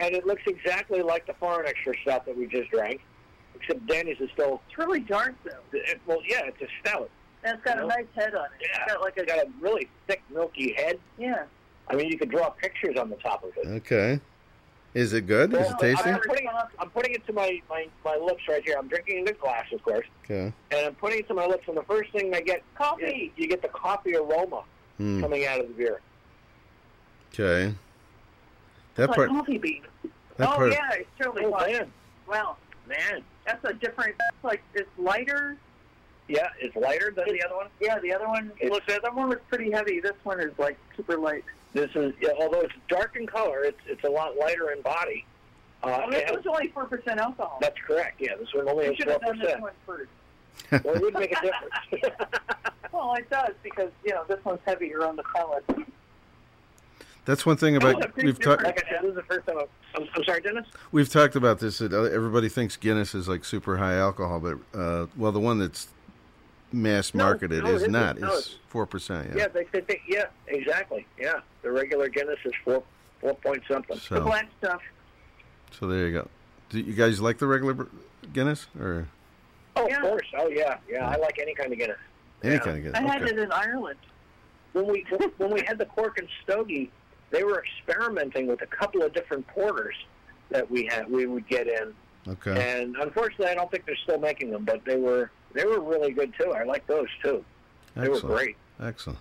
[0.00, 3.02] and it looks exactly like the foreign extra stout that we just drank,
[3.62, 4.60] except Danny's is still.
[4.68, 5.50] It's really dark though.
[5.72, 7.10] It, well, yeah, it's a stout.
[7.44, 7.94] And it's got You a know?
[7.94, 8.50] nice head on it.
[8.60, 10.98] Yeah, It's got like a it's got a really thick, milky head.
[11.18, 11.44] yeah.
[11.88, 13.66] I mean, you could draw pictures on the top of it.
[13.66, 14.20] Okay.
[14.94, 15.52] Is it good?
[15.54, 16.10] Is it tasty?
[16.10, 16.46] I'm, putting,
[16.78, 18.76] I'm putting it to my, my, my lips right here.
[18.78, 20.52] I'm drinking in the glass, of course, Okay.
[20.70, 21.64] and I'm putting it to my lips.
[21.66, 23.04] And the first thing I get Coffee.
[23.04, 24.62] is you get the coffee aroma
[24.98, 25.20] Hmm.
[25.22, 26.00] coming out of the beer.
[27.32, 27.74] Okay.
[28.94, 29.30] That It's part.
[29.30, 29.82] like coffee bean.
[30.36, 30.72] That oh part.
[30.72, 31.72] yeah, it's totally Oh coffee.
[31.72, 31.92] man,
[32.28, 32.56] Wow,
[32.86, 33.22] man.
[33.46, 34.14] That's a different.
[34.18, 35.56] That's like it's lighter.
[36.28, 37.66] Yeah, it's lighter than the other one.
[37.80, 38.52] Yeah, the other one.
[38.56, 40.00] It's- Look, the other one was pretty heavy.
[40.00, 41.44] This one is like super light.
[41.72, 45.24] This is yeah, although it's dark in color, it's it's a lot lighter in body.
[45.82, 47.58] Uh, Oh, this it was only four percent alcohol.
[47.60, 48.20] that's correct.
[48.20, 49.62] Yeah, this one only has should four have done this percent.
[49.62, 50.10] one first.
[50.84, 52.16] Well, it would make a difference.
[52.92, 55.64] Well, it does because you know this one's heavier on the palate.
[57.24, 58.64] That's one thing Oh, about it's we've talked.
[58.64, 59.58] like I said, this is the first time.
[59.58, 60.66] I'm, I'm, I'm sorry, Dennis.
[60.90, 61.78] We've talked about this.
[61.78, 65.58] That uh, everybody thinks Guinness is like super high alcohol, but uh, well, the one
[65.60, 65.88] that's
[66.72, 67.92] mass marketed no, it is isn't.
[67.92, 68.18] not.
[68.18, 69.28] No, It's it's- four percent.
[69.30, 69.48] Yeah, Yeah.
[69.48, 71.06] they, they, they, yeah, exactly.
[71.18, 72.82] Yeah, the regular Guinness is four
[73.20, 73.98] four point something.
[73.98, 74.80] So- The black stuff.
[75.78, 76.28] So there you go.
[76.70, 77.86] Do you guys like the regular
[78.32, 79.06] Guinness or
[79.76, 79.96] Oh, Yeah.
[79.98, 80.26] of course.
[80.36, 81.08] Oh, yeah, yeah.
[81.08, 81.98] I like any kind of Guinness.
[82.42, 82.58] any Yeah.
[82.60, 83.00] kind of Guinness?
[83.00, 83.98] I had it in Ireland.
[84.72, 85.04] When we
[85.38, 86.90] when we had the Cork and Stogie,
[87.32, 89.96] they were experimenting with a couple of different porters
[90.50, 91.92] that we had we would get in,
[92.28, 92.80] Okay.
[92.80, 96.12] and unfortunately, I don't think they're still making them, but they were they were really
[96.12, 96.52] good too.
[96.52, 97.44] I like those too.
[97.96, 98.56] They were great.
[98.80, 99.18] Excellent.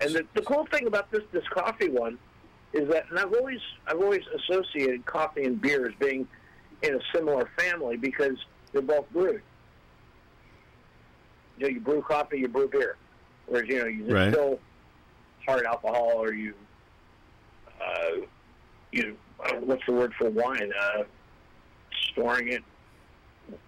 [0.00, 2.18] And the, the cool thing about this this coffee one
[2.74, 6.28] is that, and I've always I've always associated coffee and beer as being
[6.82, 8.36] in a similar family because
[8.72, 9.40] they're both brewed.
[11.58, 12.96] You know, you brew coffee, you brew beer,
[13.46, 14.26] whereas you know you Right.
[14.26, 14.60] distill
[15.46, 16.52] hard alcohol or you
[17.80, 18.26] uh,
[18.92, 20.72] you uh, what's the word for wine?
[20.78, 21.02] Uh,
[22.10, 22.62] storing it.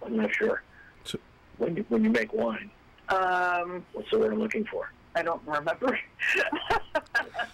[0.05, 0.61] I'm not sure.
[1.03, 1.19] So-
[1.57, 2.69] when you when you make wine,
[3.09, 4.91] Um, what's the word I'm looking for?
[5.15, 5.99] I don't remember.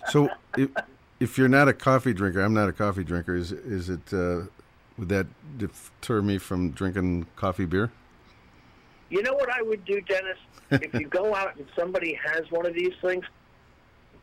[0.09, 0.69] So if,
[1.19, 3.35] if you're not a coffee drinker, I'm not a coffee drinker.
[3.35, 4.13] Is is it?
[4.13, 4.43] Uh,
[4.97, 5.27] would that
[5.57, 7.91] deter me from drinking coffee beer?
[9.09, 10.37] You know what I would do, Dennis?
[10.71, 13.25] if you go out and somebody has one of these things,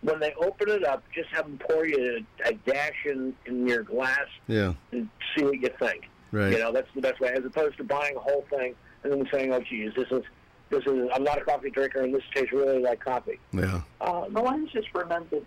[0.03, 3.67] when they open it up, just have them pour you a, a dash in, in
[3.67, 4.75] your glass Yeah.
[4.91, 6.09] and see what you think.
[6.33, 6.53] Right.
[6.53, 8.75] You know, that's the best way, as opposed to buying a whole thing
[9.05, 10.23] and then saying, "Oh, geez, this is
[10.71, 13.83] this is I'm not a coffee drinker, and this tastes really like coffee." Yeah.
[14.01, 15.45] Um, the one's just fermented.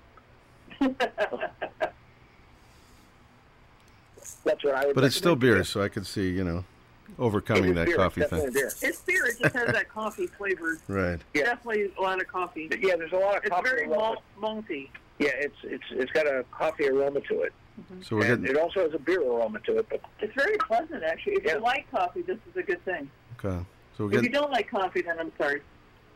[0.79, 1.05] that's
[4.63, 4.95] what I would.
[4.95, 6.63] But it's still beer, so I could see you know
[7.19, 8.51] overcoming that beer, coffee thing.
[8.51, 8.71] beer.
[8.81, 9.25] It's beer.
[9.25, 10.77] It just has that coffee flavor.
[10.87, 11.19] Right.
[11.33, 11.43] Yeah.
[11.43, 12.69] Definitely a lot of coffee.
[12.81, 13.69] Yeah, there's a lot of It's coffee.
[13.69, 13.95] very aroma.
[13.97, 14.23] malt,
[14.65, 14.89] malty.
[15.19, 17.53] Yeah, it's it's it's got a coffee aroma to it.
[18.01, 20.57] So we're and getting it also has a beer aroma to it, but It's very
[20.57, 21.33] pleasant, actually.
[21.33, 21.55] If Yeah.
[21.55, 23.09] you like coffee, this is a good thing.
[23.39, 23.63] okay.
[23.97, 25.61] So we're If you getting don't like coffee, then I'm sorry.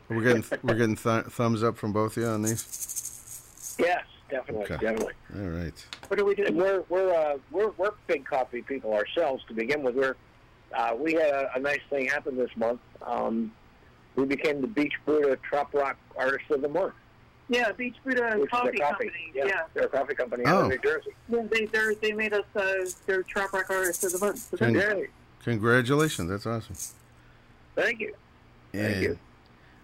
[0.08, 3.74] we're getting we're getting th- thumbs up from both of you on these.
[3.78, 4.74] yes, definitely, Okay.
[4.86, 5.14] definitely.
[5.34, 5.86] All right.
[6.08, 6.54] What do we And do?
[6.54, 9.94] we're we're uh, we're we're big coffee people ourselves to begin with.
[9.94, 10.16] We're
[10.76, 12.80] uh, we had a, a nice thing happen this month.
[13.02, 13.52] Um,
[14.16, 16.94] we became the Beach Buddha Trop Rock Artist of the Month,
[17.48, 18.80] Yeah, Beach Buddha which Coffee coffee.
[19.06, 19.32] Company.
[19.34, 19.62] Yeah, Yeah.
[19.74, 20.62] they're a coffee company out Oh.
[20.64, 21.10] of New Jersey.
[21.28, 22.72] Yeah, they they're, they made us uh,
[23.06, 24.48] their Trop Rock Artist of the Month.
[24.50, 25.06] So Can- that's- Yeah,
[25.44, 26.28] Congratulations.
[26.28, 26.76] That's awesome.
[27.74, 28.14] thank you.
[28.72, 29.18] Thank you.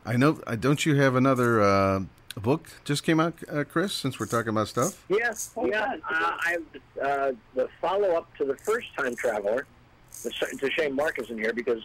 [0.05, 0.41] I know.
[0.47, 2.01] uh, Don't you have another uh,
[2.37, 3.93] book just came out, uh, Chris?
[3.95, 5.03] Since we're talking about stuff.
[5.09, 5.97] Yes, Oh, yeah.
[6.09, 6.57] Uh, I
[7.03, 9.67] uh, the follow up to the first time traveler.
[10.25, 11.83] It's it's a shame Mark isn't here because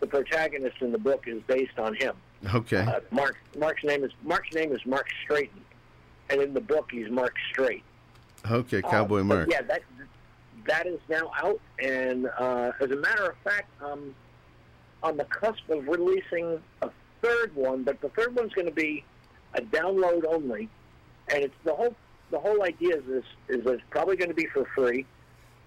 [0.00, 2.14] the protagonist in the book is based on him.
[2.54, 2.78] Okay.
[2.78, 5.62] Uh, Mark Mark's name is Mark's name is Mark Straighton,
[6.30, 7.84] and in the book he's Mark Straight.
[8.50, 8.82] Okay.
[8.82, 9.48] Uh, Cowboy but Mark.
[9.50, 9.82] Yeah, that
[10.66, 14.14] that is now out, and uh, as a matter of fact, um,
[15.02, 16.90] on the cusp of releasing a
[17.20, 19.04] third one, but the third one's going to be
[19.54, 20.68] a download only,
[21.28, 21.94] and it's the whole
[22.30, 25.06] the whole idea is this is it's probably going to be for free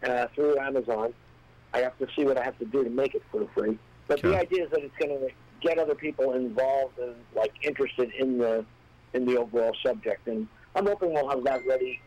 [0.03, 1.13] uh, through Amazon.
[1.75, 3.77] I have to see what I have to do to make it for free,
[4.07, 5.29] but the idea is that it's going to
[5.59, 8.65] get other people involved and like interested in the
[9.13, 11.99] in the overall subject, and I'm hoping we'll have that ready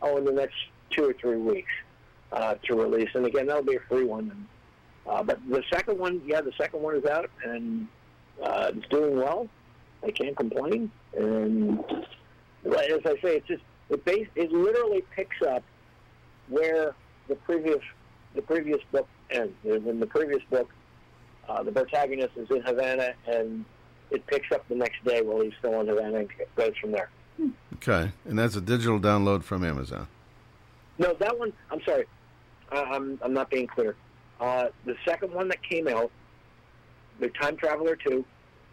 [0.00, 0.56] oh in the next
[0.90, 1.70] two or three weeks
[2.32, 3.10] uh, to release.
[3.14, 4.30] And again, that'll be a free one.
[4.30, 4.46] And,
[5.06, 7.86] uh, but the second one, yeah, the second one is out and
[8.42, 9.48] uh, it's doing well.
[10.04, 10.90] I can't complain.
[11.16, 11.78] And
[12.64, 15.62] as I say, it's just it base it literally picks up
[16.48, 16.94] where
[17.28, 17.80] the previous
[18.34, 19.52] the previous book ends.
[19.64, 20.68] And in the previous book,
[21.48, 23.64] Uh, the protagonist is in Havana, and
[24.12, 27.10] it picks up the next day while he's still in Havana and goes from there.
[27.74, 30.06] Okay, and that's a digital download from Amazon.
[30.98, 31.52] No, that one.
[31.72, 32.04] I'm sorry.
[32.70, 33.96] I, I'm I'm not being clear.
[34.40, 36.12] Uh, the second one that came out,
[37.18, 38.24] the Time Traveler Two,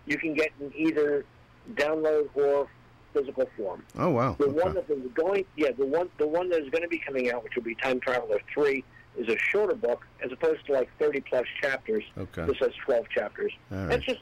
[0.06, 1.26] you can get in either
[1.73, 2.68] download or
[3.14, 3.84] physical form.
[3.98, 4.36] Oh wow.
[4.38, 4.61] The Okay.
[4.64, 7.31] one that is going, yeah, the one the one that is going to be coming
[7.31, 8.84] out, which will be Time Traveler Three,
[9.20, 12.04] is a shorter book as opposed to like 30 plus chapters.
[12.18, 12.46] Okay.
[12.46, 13.52] This has 12 chapters.
[13.72, 13.96] All right.
[13.96, 14.20] It's just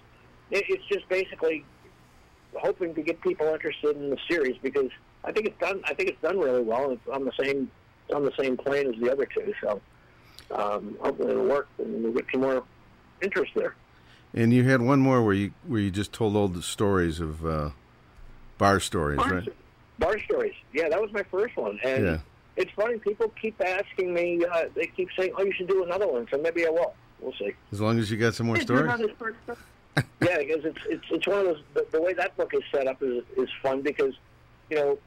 [0.52, 1.64] it, it's just basically
[2.56, 4.90] hoping to get people interested in the series because
[5.24, 5.82] I think it's done.
[5.86, 6.92] I think it's done really well.
[6.92, 7.70] It's on the same
[8.08, 9.54] it's on the same plane as the other two.
[9.62, 9.82] So
[10.52, 12.64] um, hopefully it'll work and we'll get some more
[13.22, 13.76] interest there.
[14.34, 17.46] And you had one more where you where you just told old the stories of
[17.46, 17.70] uh,
[18.58, 19.50] bar stories, Bar, right?
[20.00, 20.54] bar stories.
[20.74, 22.18] Yeah, that was my first one, and Yeah.
[22.58, 22.98] It's funny.
[22.98, 24.44] People keep asking me.
[24.44, 26.94] Uh, they keep saying, "Oh, you should do another one." So maybe I will.
[27.22, 27.54] We'll see.
[27.72, 28.92] As long as you got some more stories.
[30.22, 31.64] yeah, because it's it's it's one of those.
[31.76, 34.14] The, the way that book is set up is is fun because,
[34.70, 34.98] you know,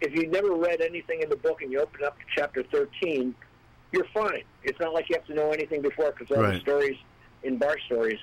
[0.00, 3.34] if you never read anything in the book and you open up to chapter thirteen,
[3.92, 4.42] you're fine.
[4.62, 6.96] It's not like you have to know anything before because all the stories
[7.42, 8.18] in bar stories,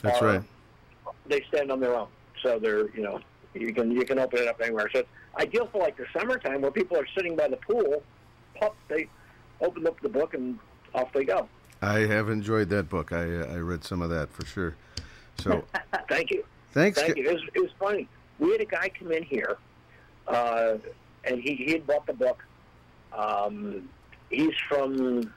[0.00, 0.42] That's are- right.
[1.26, 2.08] they stand on their own.
[2.42, 3.20] So they're you know
[3.54, 4.88] you can you can open it up anywhere.
[4.92, 5.08] So it's
[5.38, 8.02] ideal for like the summertime where people are sitting by the pool.
[8.54, 9.08] Pop, they
[9.60, 10.58] open up the book and
[10.94, 11.48] off they go.
[11.80, 13.12] I have enjoyed that book.
[13.12, 14.76] I uh, I read some of that for sure.
[15.38, 15.64] So
[16.08, 16.44] Thank you.
[16.72, 17.28] Thanks, Thank you.
[17.28, 18.08] It was, it was funny.
[18.38, 19.58] We had a guy come in here,
[20.26, 20.74] uh,
[21.24, 22.42] and he, he had bought the book.
[23.12, 23.88] Um,
[24.30, 25.32] he's from,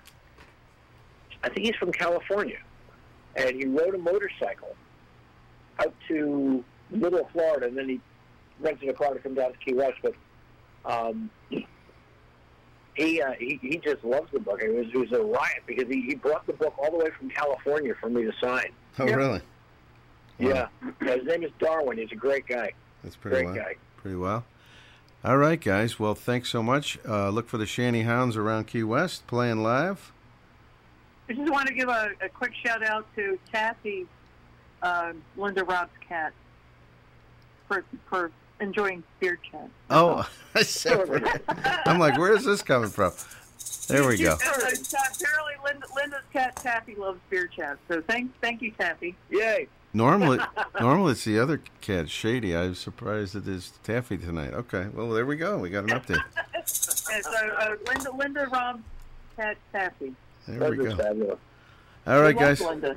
[1.43, 2.59] I think he's from California,
[3.35, 4.75] and he rode a motorcycle
[5.79, 8.01] out to middle Florida, and then he
[8.59, 9.97] rented a car to come down to Key West.
[10.01, 10.13] But
[10.85, 11.29] um,
[12.95, 14.61] he, uh, he he just loves the book.
[14.61, 17.09] It was it was a riot because he, he brought the book all the way
[17.17, 18.71] from California for me to sign.
[18.99, 19.41] Oh really?
[20.39, 20.67] Yeah.
[21.01, 21.15] yeah.
[21.15, 21.97] His name is Darwin.
[21.97, 22.71] He's a great guy.
[23.03, 23.55] That's pretty great well.
[23.55, 23.75] guy.
[23.97, 24.45] Pretty well.
[25.23, 25.99] All right, guys.
[25.99, 26.99] Well, thanks so much.
[27.07, 30.11] Uh, look for the Shanty Hounds around Key West playing live.
[31.27, 34.05] I just want to give a, a quick shout out to Kathy,
[34.83, 36.31] uh, Linda Rob's cat,
[37.67, 39.69] for for enjoying Beard Chat.
[39.89, 41.09] Oh, I said,
[41.85, 43.11] I'm like, where is this coming from?
[43.87, 44.33] There we go.
[44.35, 47.77] Apparently, Linda, Linda's cat Taffy loves Beard Chat.
[47.87, 49.15] So thank thank you, Taffy.
[49.29, 49.67] Yay!
[49.93, 50.39] Normally,
[50.79, 52.55] normally it's the other cat, Shady.
[52.55, 54.53] I'm surprised it is Taffy tonight.
[54.53, 55.57] Okay, well there we go.
[55.59, 56.21] We got an update.
[56.55, 58.83] And so uh, Linda Linda Rob's
[59.35, 60.13] cat Taffy.
[60.47, 60.95] There we go.
[60.95, 61.39] fabulous.
[62.07, 62.61] All right, We love guys.
[62.61, 62.95] Linda.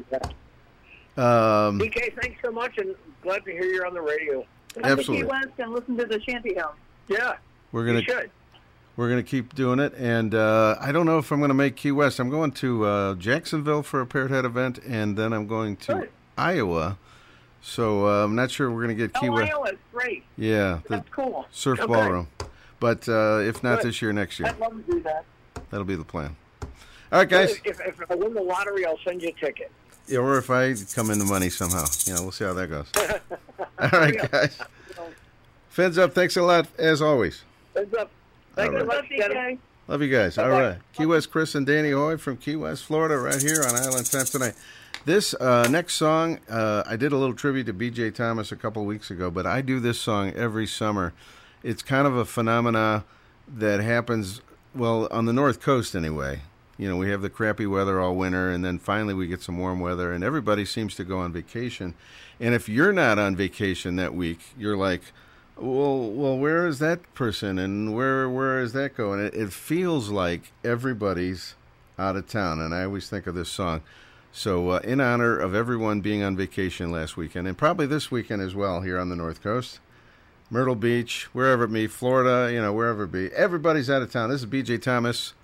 [1.17, 4.47] Um, DK, thanks so much, and glad to hear you're on the radio.
[4.83, 5.25] Absolutely.
[5.25, 6.77] Key West and listen to the Shanty Hounds.
[7.09, 7.37] Yeah,
[7.73, 8.31] we're gonna should.
[8.97, 11.93] we're gonna keep doing it, and uh, I don't know if I'm gonna make Key
[11.93, 12.19] West.
[12.19, 16.09] I'm going to uh, Jacksonville for a Parrot Head event, and then I'm going to
[16.37, 16.99] Iowa.
[17.61, 19.53] So uh, I'm not sure we're gonna get Key Oh, West.
[19.53, 20.25] Iowa, great.
[20.37, 21.47] Yeah, the That's cool.
[21.51, 21.93] surf Okay.
[21.93, 22.29] ballroom.
[22.81, 23.89] But uh, if not Good.
[23.89, 24.49] this year, next year.
[24.49, 25.25] I'd love to do that.
[25.71, 26.37] That'll be the plan.
[27.11, 27.57] All right, guys.
[27.65, 29.73] If, if I win the lottery, I'll send you a ticket.
[30.17, 31.85] Or if I come into money somehow.
[32.05, 32.87] You know, we'll see how that goes.
[33.79, 34.59] All right, guys.
[35.71, 36.15] Fins up.
[36.15, 37.43] Thanks a lot, as always.
[37.75, 38.11] Fins up.
[38.55, 39.09] Thank All you right.
[39.09, 39.59] very much, Dennis.
[39.87, 40.37] Love you guys.
[40.37, 40.77] All right.
[40.93, 44.27] Key West Chris and Danny Hoy from Key West, Florida, right here on Island Time
[44.27, 44.55] tonight.
[45.05, 48.11] This uh, next song, uh, I did a little tribute to B.J.
[48.11, 51.15] Thomas a couple weeks ago, but I do this song every summer.
[51.63, 53.05] It's kind of a phenomena
[53.47, 54.43] that happens,
[54.75, 56.41] well, on the North Coast anyway.
[56.79, 59.59] You know, we have the crappy weather all winter, and then finally we get some
[59.59, 61.95] warm weather, and everybody seems to go on vacation.
[62.39, 65.03] And if you're not on vacation that week, you're like,
[65.57, 69.19] well, well, where is that person, and where where is that going?
[69.19, 71.57] It, it feels like everybody's
[71.99, 73.83] out of town, and I always think of this song.
[74.31, 78.41] So, uh, in honor of everyone being on vacation last weekend, and probably this weekend
[78.41, 79.81] as well here on the North Coast,
[80.49, 84.31] Myrtle Beach, wherever it be, Florida, you know, wherever it be, everybody's out of town.
[84.31, 84.79] This is B.J.
[84.79, 85.35] Thomas.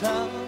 [0.00, 0.47] time.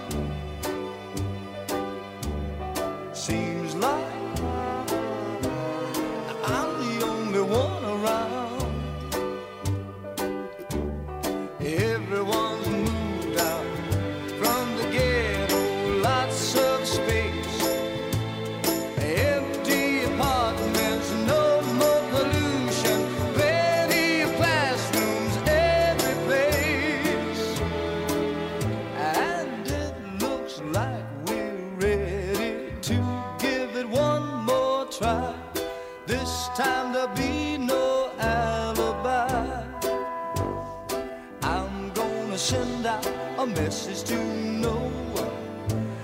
[43.40, 44.22] a message to
[44.66, 44.74] no
[45.14, 45.30] one.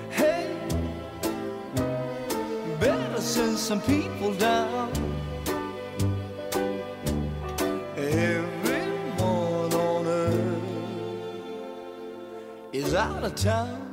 [0.09, 0.57] Hey,
[2.81, 4.91] better send some people down.
[7.95, 10.63] Everyone on earth
[12.73, 13.86] is out of town.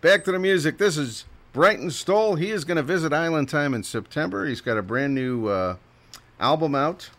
[0.00, 0.78] Back to the music.
[0.78, 2.36] This is Brighton Stoll.
[2.36, 4.46] He is going to visit Island Time in September.
[4.46, 5.76] He's got a brand new uh,
[6.38, 7.10] album out,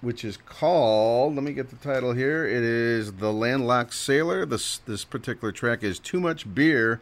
[0.00, 2.46] which is called, let me get the title here.
[2.46, 4.46] It is The Landlocked Sailor.
[4.46, 7.00] This, this particular track is Too Much Beer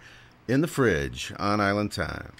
[0.48, 2.32] in the Fridge on Island Time.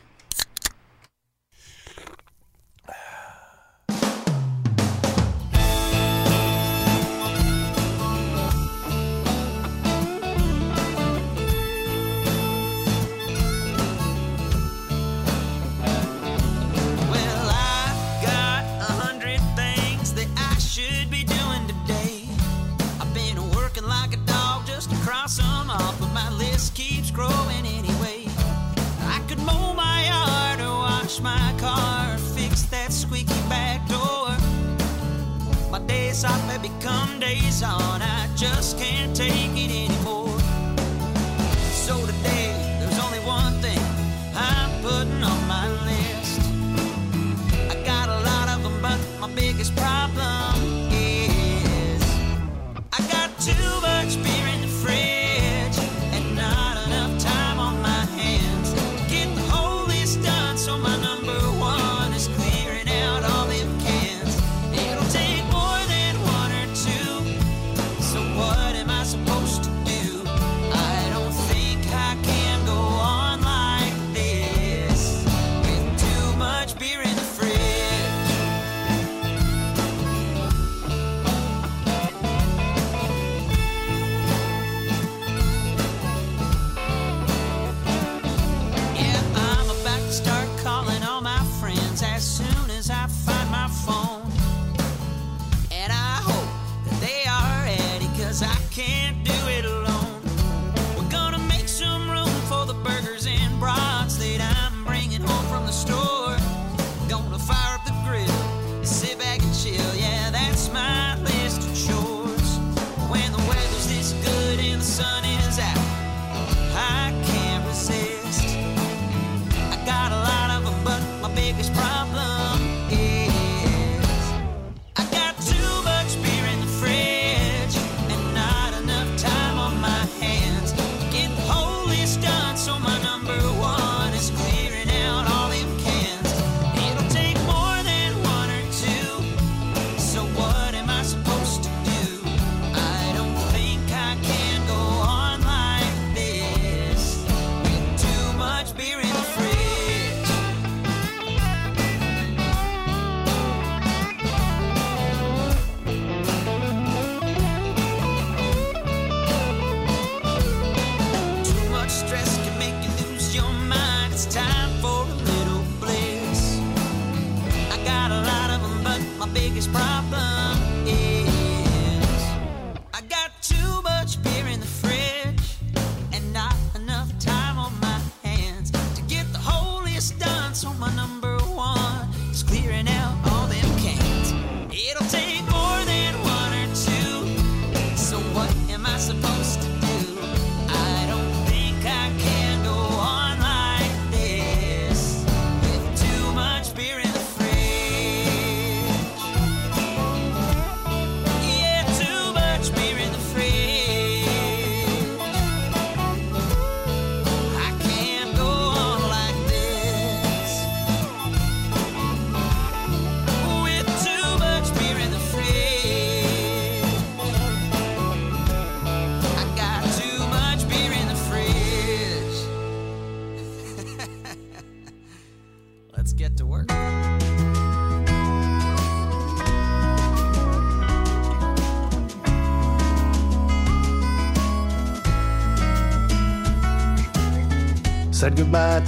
[36.59, 38.03] become days on.
[38.03, 39.96] I just can't take it anymore.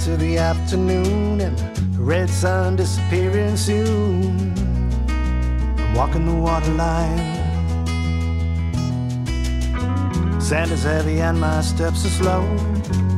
[0.05, 4.53] To the afternoon and the red sun disappearing soon.
[5.77, 7.19] I'm walking the waterline.
[10.39, 12.43] Sand is heavy and my steps are slow.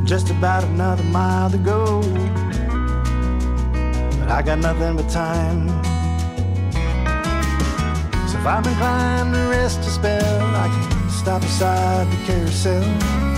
[0.05, 2.01] Just about another mile to go.
[4.19, 5.67] But I got nothing but time.
[8.27, 13.30] So if I'm inclined to rest a spell, I can stop beside the carousel.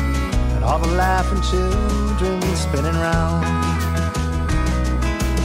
[0.64, 3.44] And all the laughing children spinning round.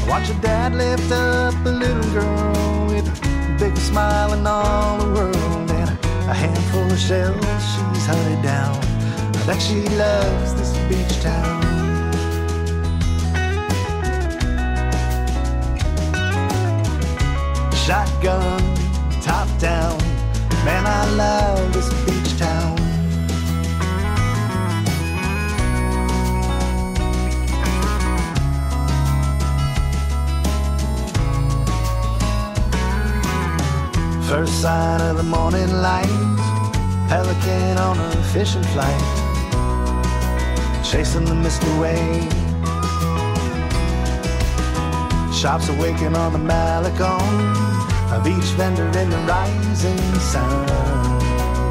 [0.08, 5.12] Watch your dad lift up a little girl with the biggest smile in all the
[5.12, 5.70] world.
[5.72, 5.90] And
[6.30, 8.78] a handful of shells she's hunted down.
[9.44, 11.62] Bet she loves this beach town.
[17.74, 18.62] Shotgun,
[19.20, 19.98] top down.
[20.64, 22.17] Man, I love this beach
[34.28, 36.06] First sign of the morning light,
[37.08, 39.02] pelican on a fishing flight,
[40.84, 42.28] chasing the mist away.
[45.32, 47.24] Shops awaken on the Malecon
[48.12, 50.66] of each vendor in the rising sun,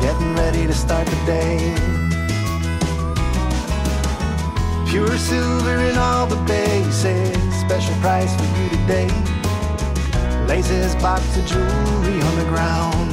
[0.01, 1.75] getting ready to start the day.
[4.89, 9.11] Pure silver in all the bases, special price for you today.
[10.47, 13.09] Laces box of jewelry the ground.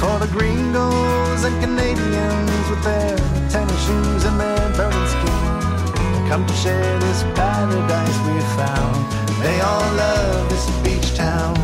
[0.00, 3.16] For the gringos and Canadians with their
[3.50, 6.28] tennis shoes and their burning skin.
[6.28, 8.96] Come to share this paradise we found.
[9.42, 11.54] They all love this beach town.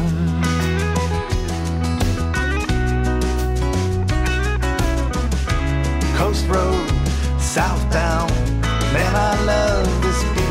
[6.16, 6.86] Coast Road,
[7.38, 8.30] southbound.
[8.92, 10.49] Man, I love this beach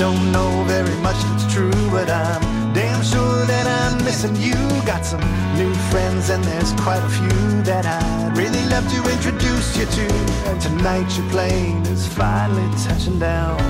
[0.00, 4.54] don't know very much that's true, but I'm damn sure that I'm missing you.
[4.86, 5.20] Got some
[5.58, 10.06] new friends, and there's quite a few that I'd really love to introduce you to.
[10.48, 13.60] And tonight your plane is finally touching down.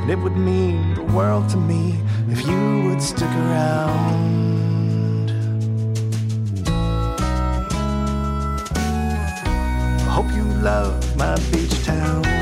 [0.00, 5.30] And it would mean the world to me if you would stick around.
[10.08, 12.39] Hope you love my beach town.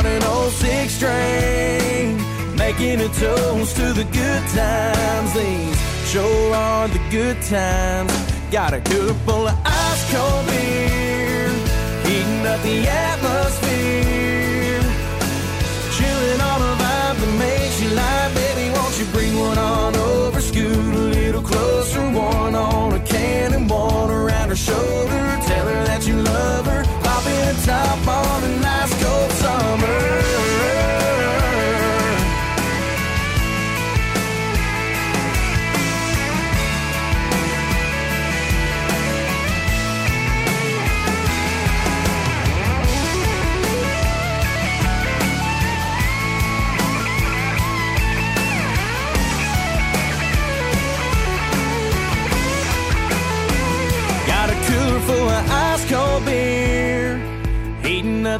[0.00, 2.16] On an old six string,
[2.56, 5.34] making a toast to the good times.
[5.34, 5.78] These
[6.10, 8.12] sure are the good times.
[8.50, 8.80] Got a
[9.26, 11.50] full of ice cold beer,
[12.04, 14.80] heating up the atmosphere.
[15.96, 18.70] Chilling on a vibe that makes you lie, baby.
[18.76, 20.40] Won't you bring one on over?
[20.40, 22.00] Scoot a little closer.
[22.00, 25.09] One on a can and one around her shoulder.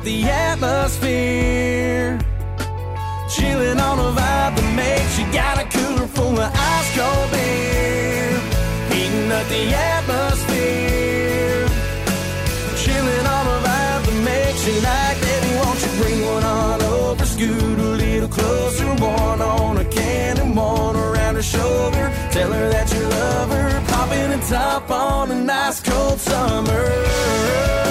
[0.02, 2.18] Heating the atmosphere.
[3.28, 8.40] Chilling on a vibe that makes you got a cooler full of ice cold beer,
[8.90, 11.68] heating up the atmosphere.
[12.77, 17.24] Chilling on a vibe that makes you like, baby, won't you bring one on over?
[17.24, 22.12] Scoot a little closer, one on a can and one around her shoulder.
[22.32, 27.89] Tell her that you love her, pop in a top on a nice cold summer.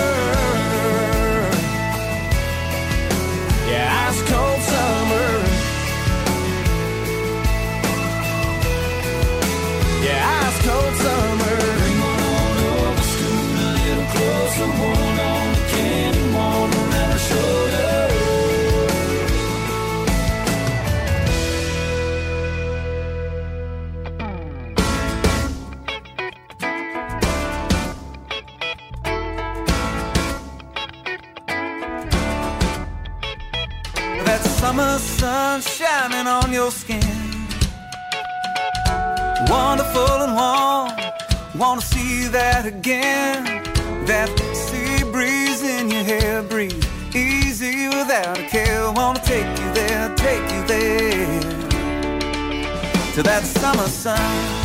[35.89, 37.01] Shining on your skin.
[39.49, 40.89] Wonderful and warm.
[41.55, 43.39] Wanna see that again.
[44.05, 44.29] That
[44.65, 46.43] sea breeze in your hair.
[46.43, 46.85] Breathe
[47.15, 48.91] easy without a care.
[48.91, 51.41] Wanna take you there, take you there.
[53.15, 54.58] To that summer sun.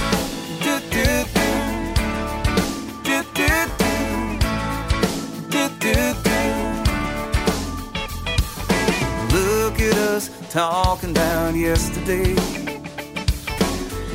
[10.54, 12.32] Talking about yesterday.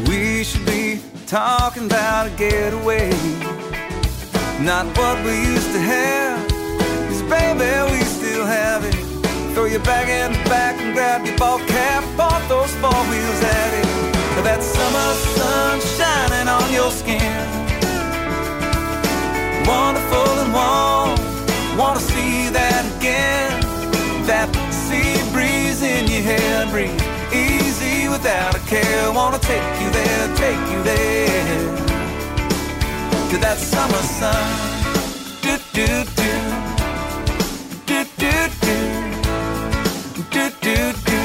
[0.08, 3.10] We should be talking about a getaway.
[4.62, 6.40] Not what we used to have.
[7.10, 8.96] Cause baby, we still have it.
[9.54, 12.06] Throw your bag in the back and grab your ball cap.
[12.18, 13.88] Off those four wheels at it.
[14.46, 17.48] That summer sun shining on your skin.
[19.68, 21.78] Wonderful and warm.
[21.78, 23.60] Wanna see that again.
[24.26, 26.66] That sea breeze in your hair.
[26.72, 27.02] Breathe
[27.34, 29.12] easy without a care.
[29.12, 31.78] Wanna take you there, take you there.
[33.32, 34.44] To that summer sun.
[35.42, 35.88] Do, do,
[36.20, 36.32] do.
[37.90, 38.34] Do, do,
[38.66, 38.78] do.
[40.36, 40.78] Do, do,
[41.10, 41.22] do.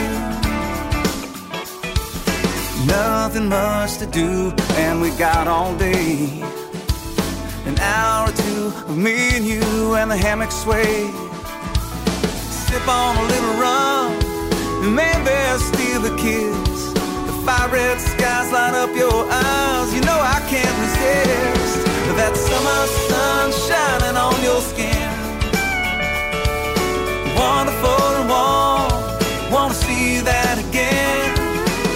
[2.86, 6.42] Nothing much to do, and we got all day.
[7.66, 11.10] An hour or two of me and you and the hammock sway.
[12.50, 14.23] Sip on a little rum,
[14.90, 16.92] maybe steal a kiss.
[17.26, 19.94] The fire red skies light up your eyes.
[19.94, 21.64] You know I can't resist
[22.16, 25.10] that summer sun shining on your skin.
[27.34, 31.34] Wonderful and warm, wanna see that again.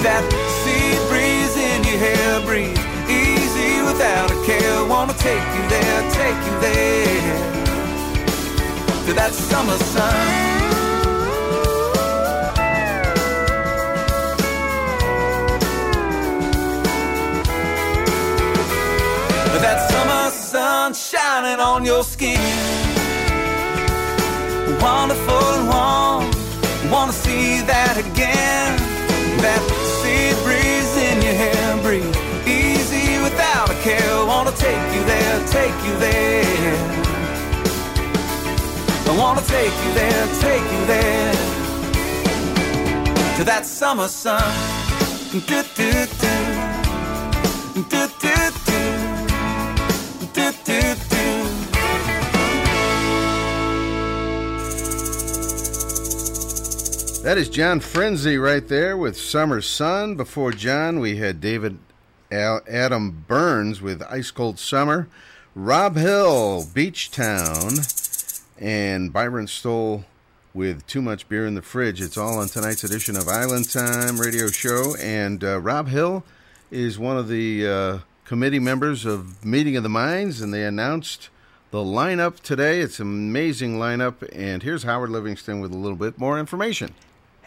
[0.03, 0.25] That
[0.63, 2.79] sea breeze in your hair, breathe
[3.09, 4.85] easy without a care.
[4.87, 7.59] Wanna take you there, take you there
[9.07, 10.58] to that summer sun.
[19.61, 22.39] That summer sun shining on your skin.
[24.81, 26.25] Wonderful and warm.
[26.91, 28.71] Wanna see that again.
[29.45, 29.63] That
[29.99, 31.77] sea breeze in your hair.
[31.83, 34.25] Breathe easy without a care.
[34.25, 37.09] Wanna take you there, take you there.
[39.11, 41.33] I wanna take you there, take you there
[43.39, 44.43] to that summer sun.
[45.31, 46.33] Do, do, do.
[47.89, 48.98] Do, do, do.
[57.29, 60.15] That is John Frinzi right there with Summer Sun.
[60.15, 61.79] Before John, we had David
[62.31, 65.09] Adam Byrnes with Ice Cold Summer,
[65.55, 67.73] Rob Hill, Beach Town,
[68.59, 70.05] and Byron Stoll
[70.55, 72.01] with Too Much Beer in the Fridge.
[72.01, 74.95] It's all on tonight's edition of Island Time Radio Show.
[74.97, 76.25] And uh, Rob Hill
[76.71, 77.99] is one of the uh,
[78.29, 81.31] committee members of Meeting of the Minds, and they announced
[81.71, 82.81] the lineup today.
[82.81, 84.17] It's an amazing lineup.
[84.37, 86.95] And here's Howard Livingston with a little bit more information.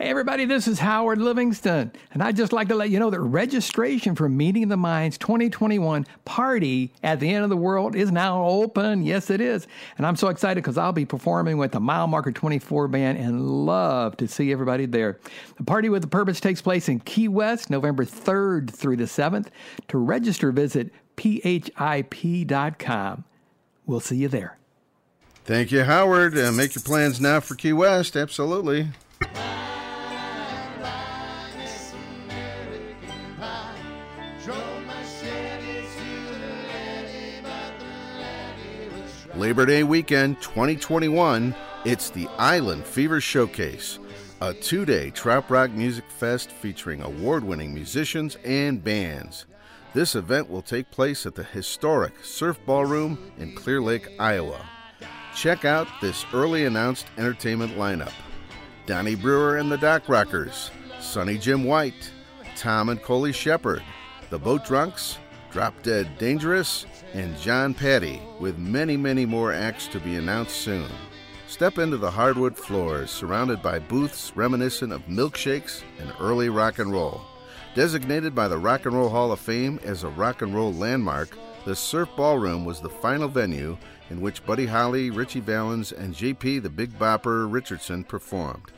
[0.02, 3.20] Hey, everybody, this is Howard Livingston, and I'd just like to let you know that
[3.20, 8.44] registration for Meeting the Minds 2021 party at the end of the world is now
[8.44, 9.04] open.
[9.04, 9.68] Yes, it is.
[9.98, 13.68] And I'm so excited because I'll be performing with the Mile Marker 24 band and
[13.68, 15.20] love to see everybody there.
[15.58, 19.50] The Party with the Purpose takes place in Key West, November 3rd through the 7th.
[19.90, 23.24] To register, visit phip.com.
[23.86, 24.58] We'll see you there.
[25.46, 26.36] Thank you, Howard.
[26.36, 28.18] Uh, make your plans now for Key West.
[28.18, 28.88] Absolutely.
[39.42, 43.98] Labor Day weekend 2021, it's the Island Fever Showcase,
[44.40, 49.48] a two day trop rock music fest featuring award winning musicians and bands.
[49.96, 54.64] This event will take place at the historic Surf Ballroom in Clear Lake, Iowa.
[55.36, 58.14] Check out this early announced entertainment lineup
[58.86, 60.70] Donnie Brewer and the Dock Rockers,
[61.00, 62.12] Sonny Jim White,
[62.56, 63.82] Tom and Coley Shepard,
[64.30, 65.18] The Boat Drunks,
[65.52, 70.90] Drop Dead Dangerous, and John Patty, with many, many more acts to be announced soon.
[71.48, 76.92] Step into the hardwood floors surrounded by booths reminiscent of milkshakes and early rock and
[76.92, 77.22] roll.
[77.76, 81.38] Designated by the Rock and Roll Hall of Fame as a rock and roll landmark,
[81.66, 83.78] the Surf Ballroom was the final venue
[84.10, 88.72] in which Buddy Holly, Ritchie Valens, and JP the Big Bopper Richardson performed.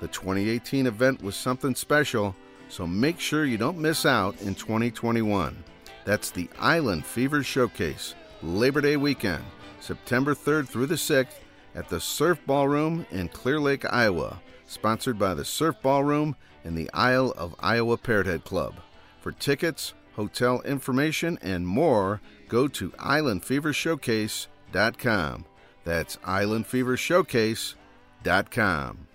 [0.00, 2.34] The 2018 event was something special,
[2.68, 5.56] so make sure you don't miss out in 2021.
[6.08, 9.44] That's the Island Fever Showcase, Labor Day weekend,
[9.78, 11.34] September 3rd through the 6th
[11.74, 16.88] at the Surf Ballroom in Clear Lake, Iowa, sponsored by the Surf Ballroom and the
[16.94, 18.76] Isle of Iowa Parrothead Club.
[19.20, 25.44] For tickets, hotel information, and more, go to islandfevershowcase.com.
[25.84, 29.07] That's islandfevershowcase.com.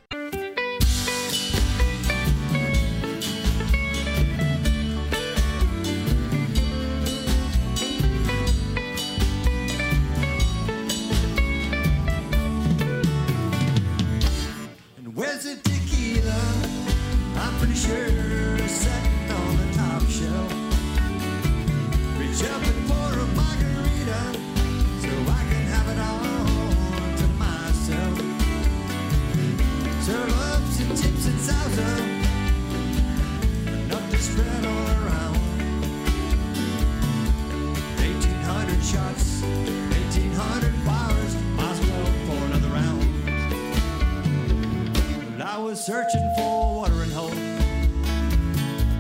[45.73, 47.31] was searching for a watering hole,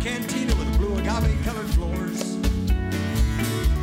[0.01, 2.37] cantina with blue agave colored floors.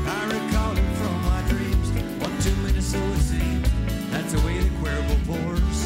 [0.08, 1.88] I recall it from my dreams,
[2.20, 3.68] one too many so it seems.
[4.10, 5.78] That's the way the Cuervo pours.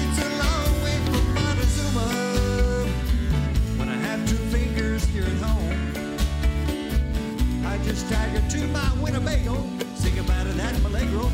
[0.00, 2.08] It's a long way from Montezuma
[3.76, 5.76] when I have two fingers here at home.
[7.66, 9.62] I just staggered to my Winnebago,
[9.94, 11.30] sing about it at Milagro,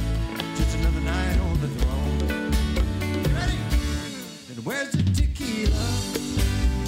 [4.68, 5.72] where's the tequila?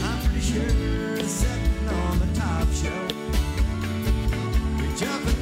[0.05, 3.11] I'm pretty sure it's sitting on the top shelf.
[4.78, 5.40] Reach up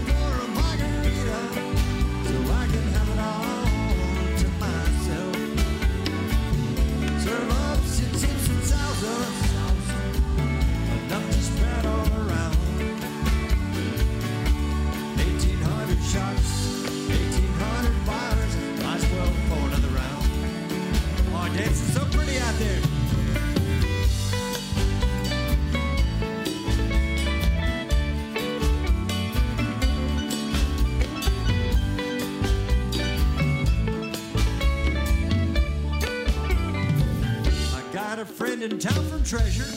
[38.18, 39.70] got a friend in town from Treasure.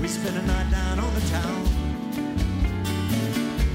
[0.00, 1.64] We spent a night down on the town.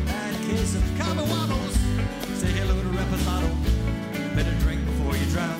[0.05, 1.73] Bad case of cabawaddles.
[2.39, 3.51] Say hello to Reposado.
[4.35, 5.59] Better drink before you drown.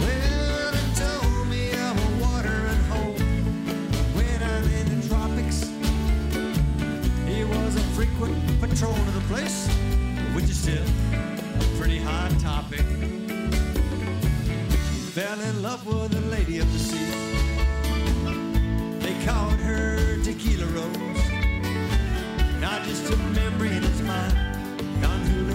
[0.00, 1.70] Well, told me
[4.16, 5.70] when I'm in the tropics.
[7.28, 8.34] He was a frequent
[9.06, 9.68] of the place,
[10.34, 11.05] which is still.
[15.16, 17.06] fell in love with a lady of the sea.
[18.98, 21.30] They called her Tequila Rose.
[22.60, 24.34] Now just a memory in his mind,
[25.00, 25.45] gone who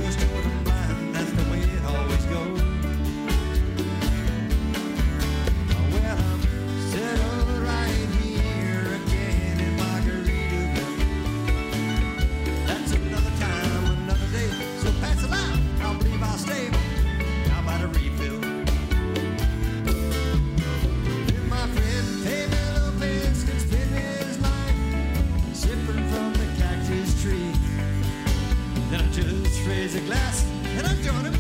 [30.12, 30.46] glass,
[30.78, 31.32] and I'm joining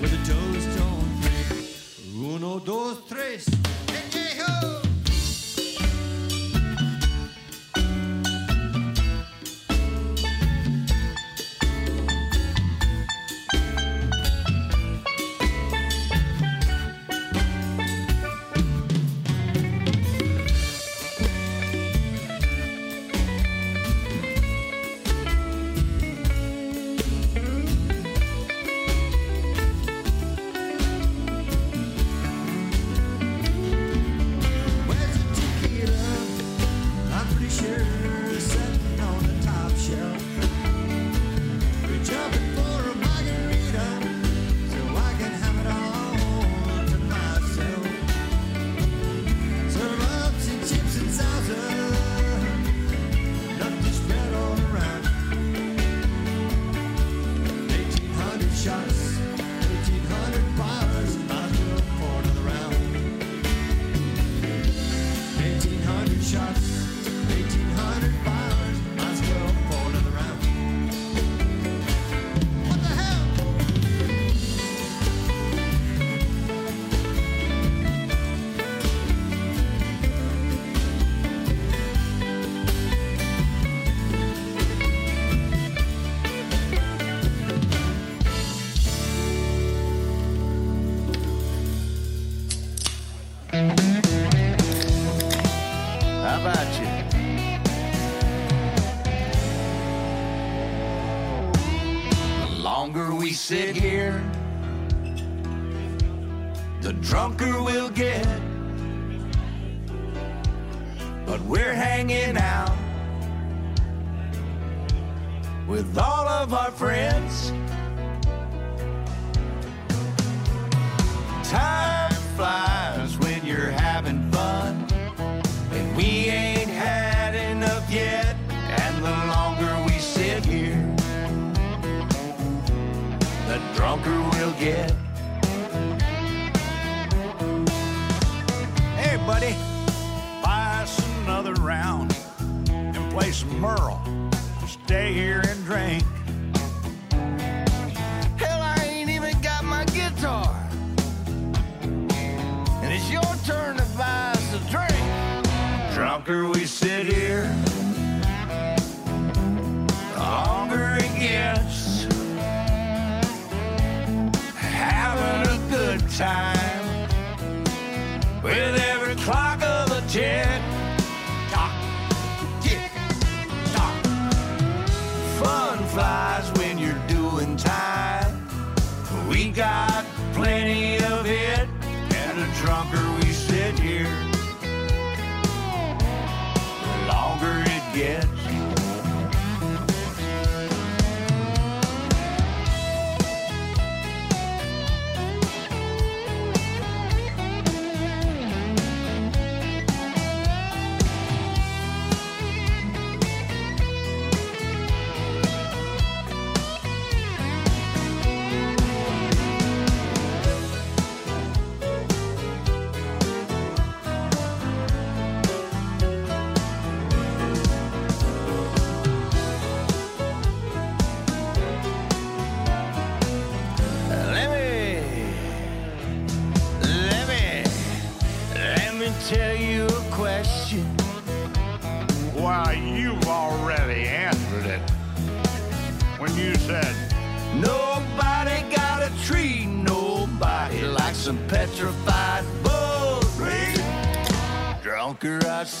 [0.00, 2.34] with a toast on three.
[2.34, 3.59] Uno, dos, tres.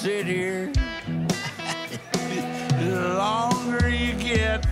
[0.00, 0.72] Sit here,
[2.78, 4.64] the longer you get.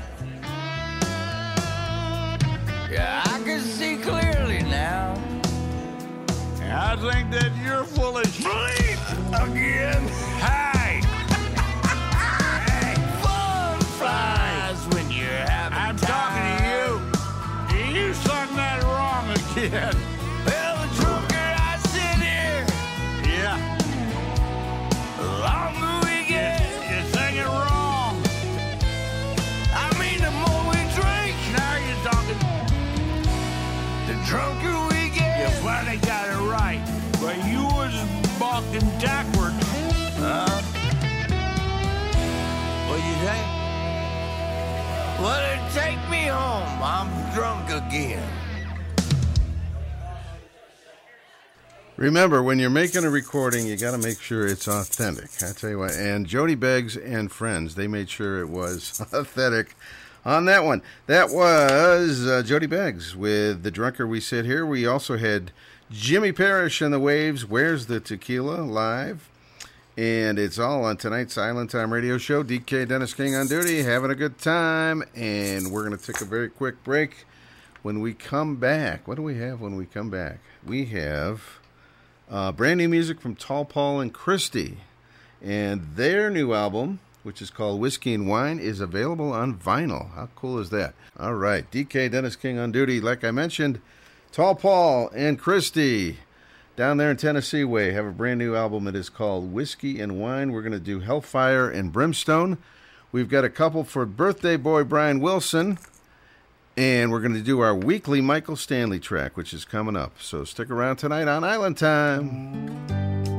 [2.90, 5.22] Yeah, I can see clearly now.
[6.62, 8.98] I think that you're full of sleep
[9.34, 10.54] again.
[46.90, 48.26] I'm drunk again.
[51.98, 55.28] Remember, when you're making a recording, you got to make sure it's authentic.
[55.42, 55.90] I tell you what.
[55.90, 59.76] And Jody Beggs and friends, they made sure it was authentic
[60.24, 60.80] on that one.
[61.04, 64.64] That was uh, Jody Beggs with The Drunker We Sit Here.
[64.64, 65.50] We also had
[65.90, 69.28] Jimmy Parrish and the Waves, Where's the Tequila, live.
[69.98, 72.44] And it's all on tonight's Island Time radio show.
[72.44, 75.02] DK Dennis King on duty, having a good time.
[75.16, 77.26] And we're going to take a very quick break.
[77.82, 80.38] When we come back, what do we have when we come back?
[80.64, 81.42] We have
[82.30, 84.76] uh, brand new music from Tall Paul and Christy.
[85.42, 90.14] And their new album, which is called Whiskey and Wine, is available on vinyl.
[90.14, 90.94] How cool is that?
[91.18, 93.00] All right, DK Dennis King on duty.
[93.00, 93.80] Like I mentioned,
[94.30, 96.18] Tall Paul and Christy
[96.78, 98.86] down there in Tennessee Way have a brand new album.
[98.86, 100.52] It is called Whiskey and Wine.
[100.52, 102.56] We're going to do Hellfire and Brimstone.
[103.10, 105.80] We've got a couple for birthday boy Brian Wilson.
[106.76, 110.22] And we're going to do our weekly Michael Stanley track, which is coming up.
[110.22, 113.37] So stick around tonight on Island Time.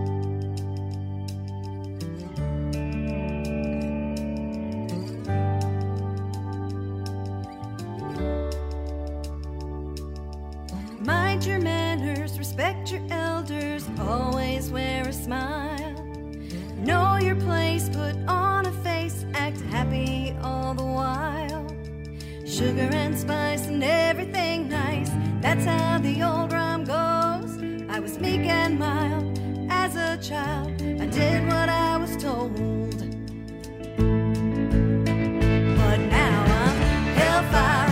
[12.60, 15.96] Respect your elders, always wear a smile.
[16.84, 21.66] Know your place, put on a face, act happy all the while.
[22.46, 25.10] Sugar and spice and everything nice,
[25.40, 27.52] that's how the old rhyme goes.
[27.90, 32.58] I was meek and mild as a child, I did what I was told.
[35.78, 37.89] But now I'm hellfire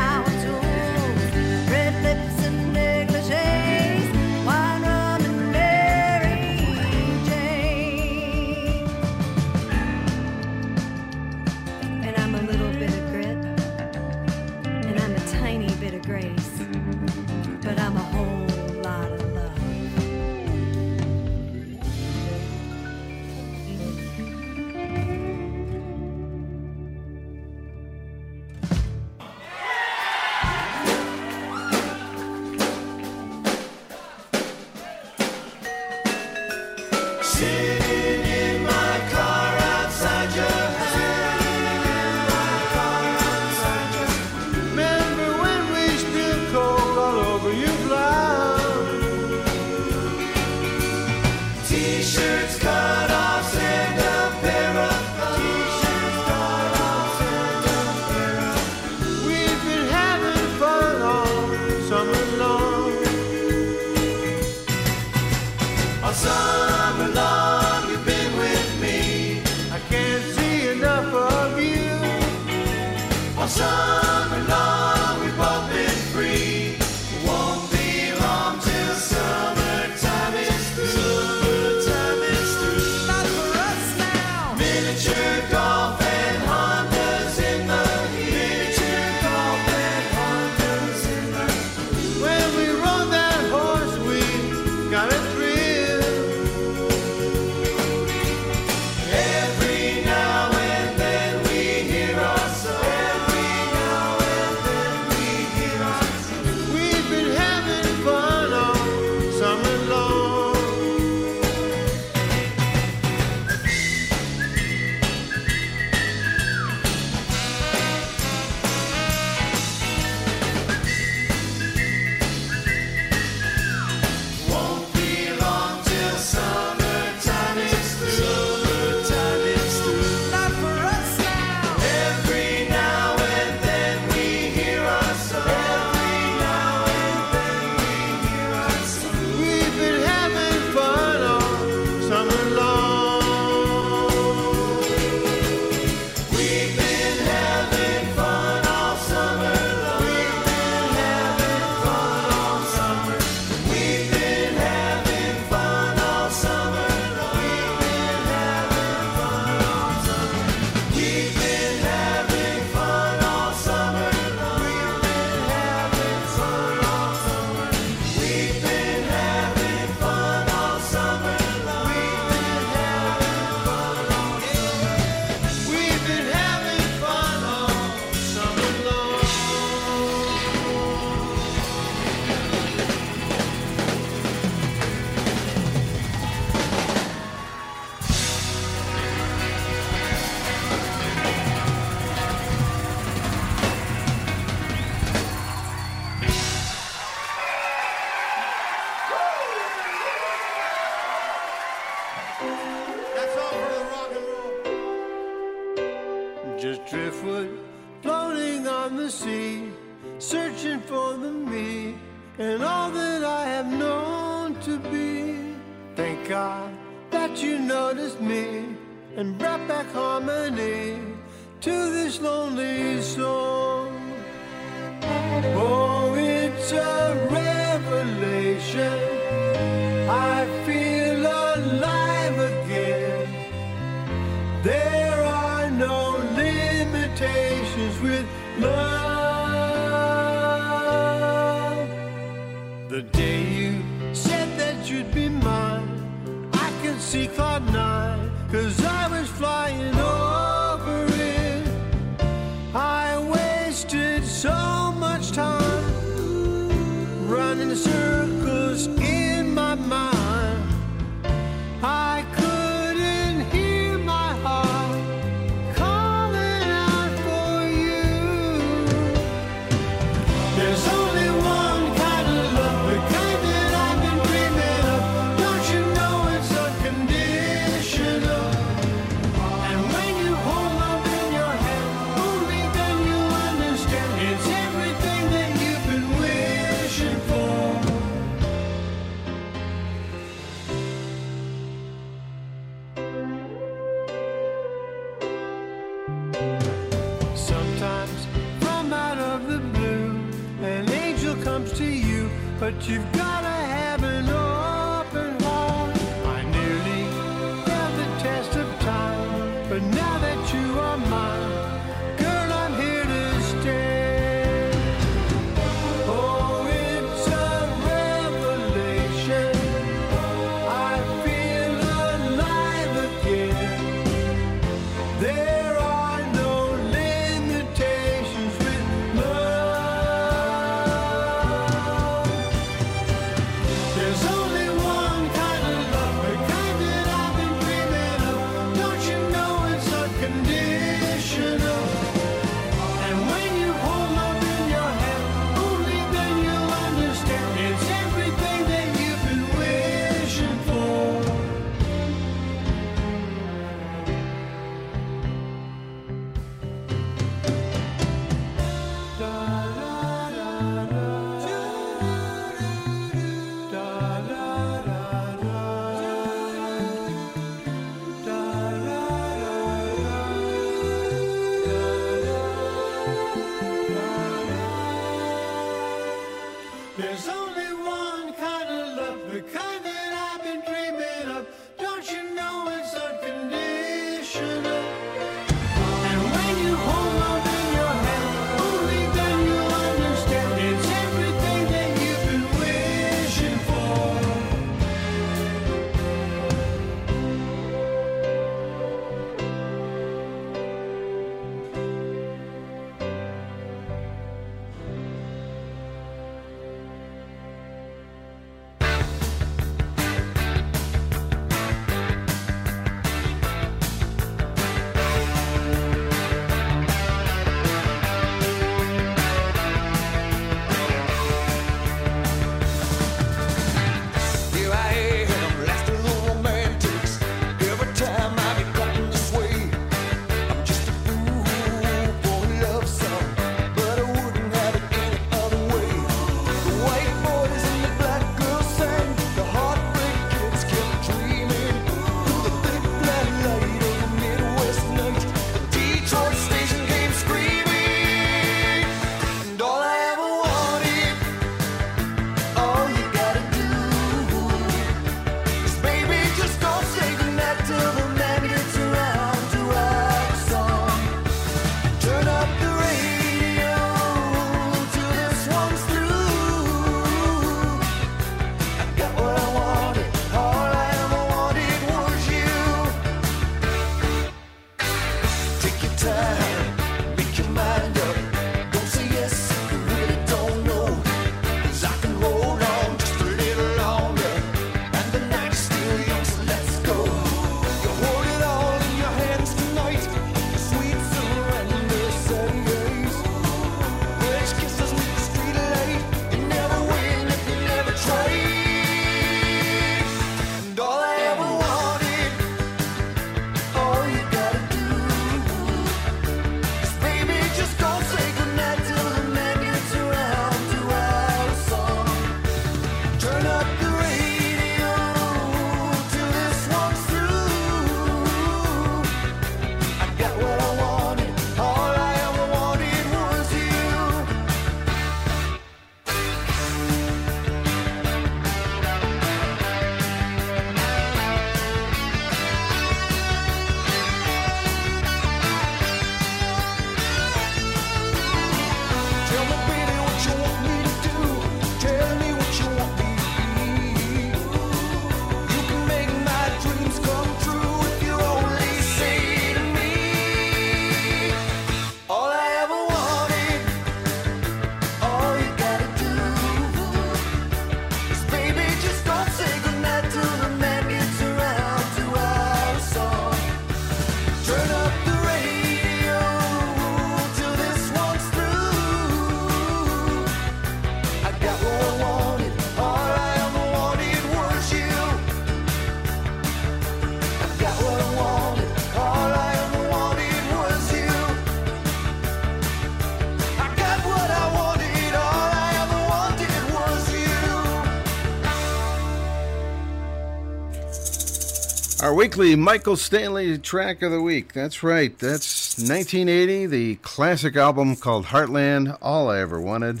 [592.08, 594.54] Our weekly Michael Stanley track of the week.
[594.54, 595.16] That's right.
[595.18, 600.00] That's 1980, the classic album called Heartland, All I Ever Wanted.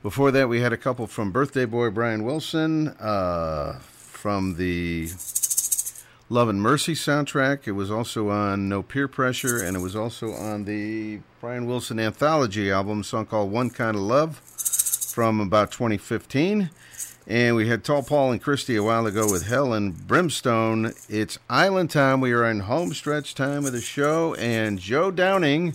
[0.00, 5.08] Before that, we had a couple from Birthday Boy Brian Wilson uh, from the
[6.28, 7.66] Love and Mercy soundtrack.
[7.66, 11.98] It was also on No Peer Pressure, and it was also on the Brian Wilson
[11.98, 16.70] anthology album, song called One Kind of Love from about 2015.
[17.30, 20.94] And we had Tall Paul and Christy a while ago with Helen Brimstone.
[21.08, 22.20] It's Island time.
[22.20, 25.74] We are in home stretch time of the show, and Joe Downing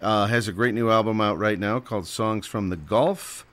[0.00, 3.46] uh, has a great new album out right now called Songs from the Gulf.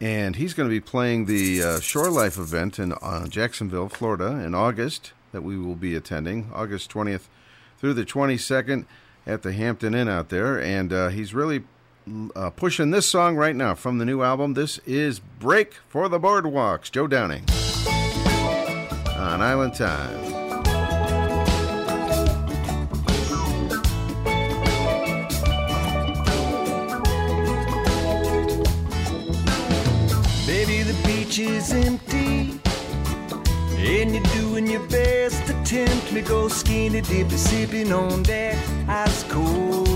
[0.00, 4.36] And he's going to be playing the uh, Shore Life event in uh, Jacksonville, Florida,
[4.36, 7.26] in August that we will be attending, August 20th
[7.78, 8.84] through the 22nd
[9.26, 10.62] at the Hampton Inn out there.
[10.62, 11.64] And uh, he's really
[12.34, 14.54] uh, pushing this song right now from the new album.
[14.54, 17.44] This is Break for the Boardwalks, Joe Downing
[19.16, 20.16] on Island Time.
[30.46, 32.60] Baby, the beach is empty.
[33.76, 36.20] And you're doing your best to tempt me.
[36.22, 38.56] Go skinny dippy, sipping on that
[38.88, 39.87] ice cold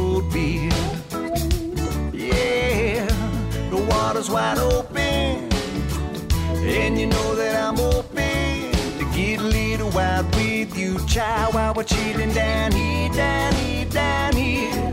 [4.13, 5.49] water's wide open.
[6.69, 11.73] And you know that I'm open to get a little wild with you, child, while
[11.73, 14.93] we're chilling down here, down here, down here.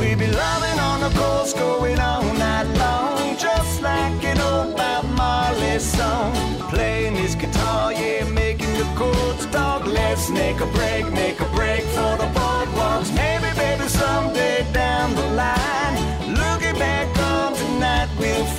[0.00, 5.04] We be loving on the coast, going all night long, just like an old Bob
[5.16, 6.34] Marley song.
[6.68, 9.86] Playing his guitar, yeah, making the chords talk.
[9.86, 13.14] Let's make a break, make a break for the boardwalks.
[13.14, 15.96] Maybe, baby, someday down the line,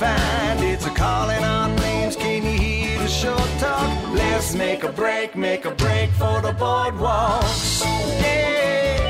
[0.00, 2.16] find it's a calling on names.
[2.16, 3.90] Can you hear the short talk?
[4.14, 7.82] Let's make a break, make a break for the boardwalks.
[8.22, 9.04] Yeah.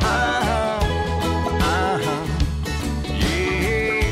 [0.00, 0.78] Uh-huh.
[1.72, 2.24] Uh-huh.
[3.04, 4.08] Yeah.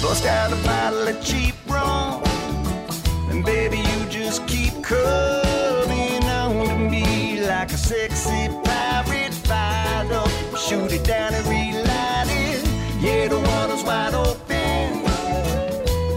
[0.00, 2.22] Bust out a bottle of cheap rum.
[3.30, 8.65] And baby, you just keep coming on to me like a sexy.
[10.68, 12.66] Shoot it down and relight it.
[13.00, 15.06] Yeah, the water's wide open.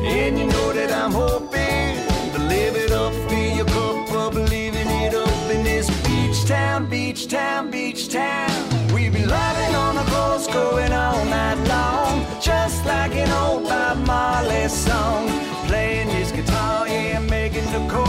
[0.03, 4.89] And you know that I'm hoping to live it up, fill your cup up, living
[5.03, 8.49] it up in this beach town, beach town, beach town.
[8.91, 13.99] We be loving on the coast, going all night long, just like an old Bob
[14.07, 15.29] Marley song.
[15.67, 18.08] Playing his guitar, yeah, making the chords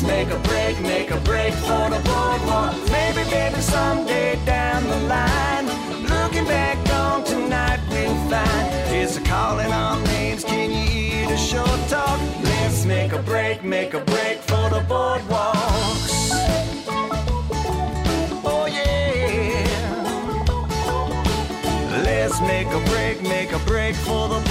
[0.00, 2.72] Let's make a break, make a break for the boardwalk.
[2.88, 5.66] Maybe, baby, someday down the line,
[6.06, 10.44] looking back on tonight, we'll find it's a calling on names.
[10.44, 12.20] Can you hear the short talk?
[12.44, 16.30] Let's make a break, make a break for the boardwalks.
[18.44, 19.64] Oh yeah.
[22.04, 24.47] Let's make a break, make a break for the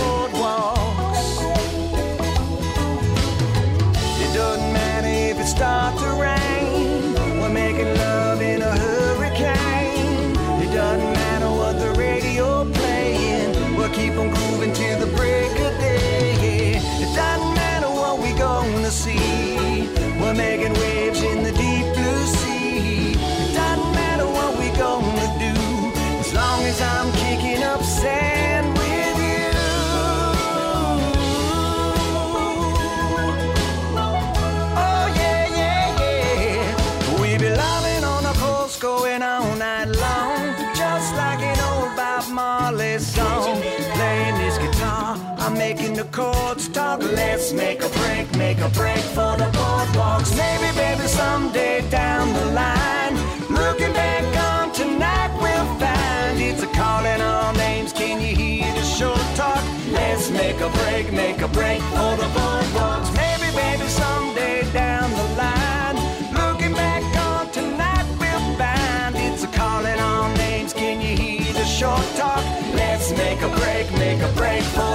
[46.77, 47.01] talk.
[47.01, 50.31] Let's make a break, make a break for the boardwalks.
[50.37, 53.15] Maybe, baby, someday down the line,
[53.49, 57.91] looking back on tonight, we'll find it's a calling all names.
[57.93, 59.63] Can you hear the short talk?
[59.91, 63.09] Let's make a break, make a break for the boardwalks.
[63.21, 65.97] Maybe, baby, someday down the line,
[66.41, 70.73] looking back on tonight, we'll find it's a calling all names.
[70.73, 72.43] Can you hear the short talk?
[72.81, 74.86] Let's make a break, make a break for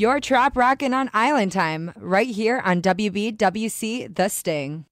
[0.00, 4.86] Your Trop Rockin' on Island Time, right here on WBWC The Sting.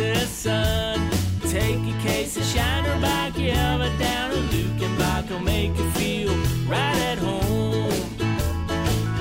[0.00, 1.10] Texas sun.
[1.42, 5.26] Take a case of Shiner Bock, you have it down in Luckenbach.
[5.26, 6.34] It'll make you feel
[6.66, 7.92] right at home.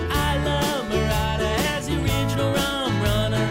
[0.10, 3.45] I love Murata as the original rum runner.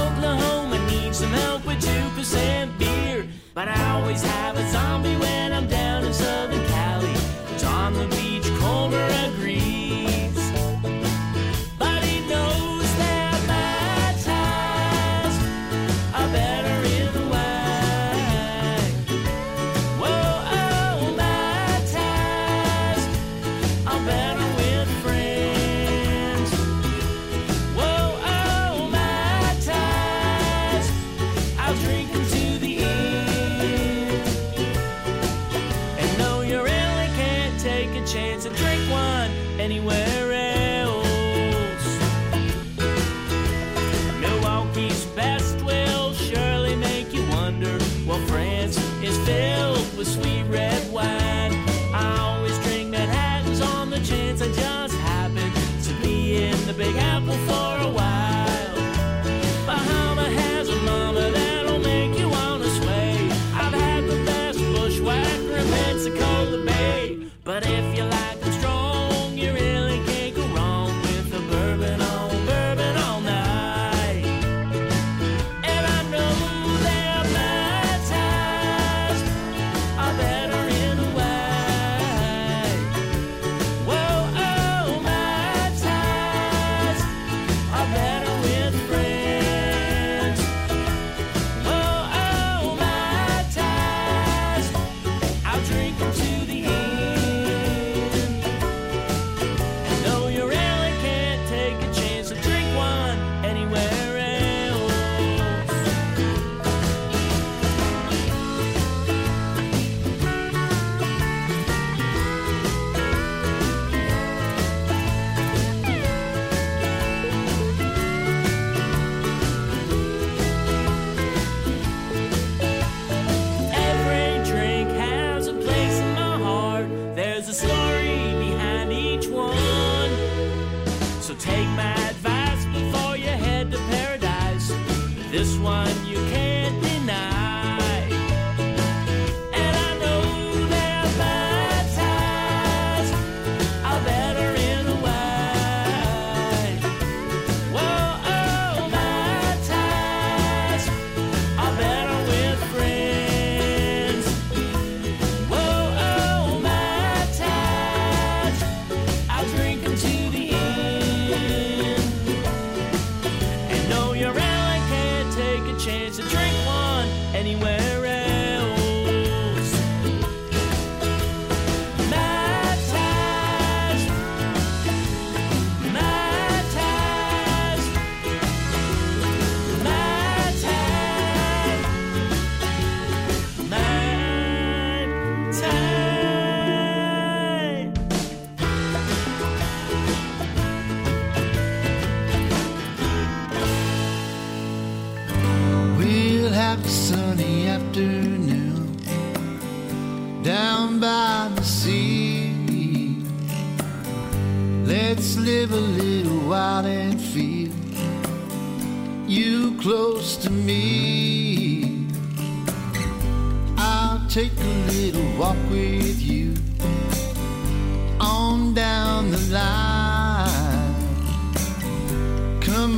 [0.00, 3.26] Oklahoma needs some help with 2% beer.
[3.52, 5.59] But I always have a zombie when I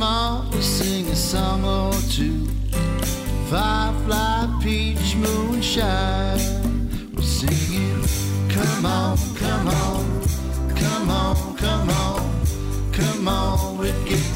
[0.03, 2.45] on, we sing a song or two.
[3.49, 6.39] Firefly, peach, moonshine.
[7.15, 8.03] We're singing,
[8.49, 10.21] come on, come on,
[10.75, 14.32] come on, come on, come on, we get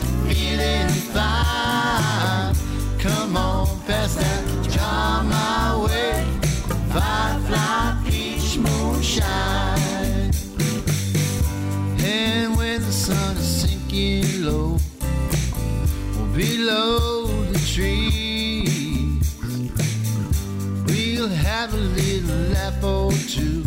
[21.98, 23.64] little laugh or two,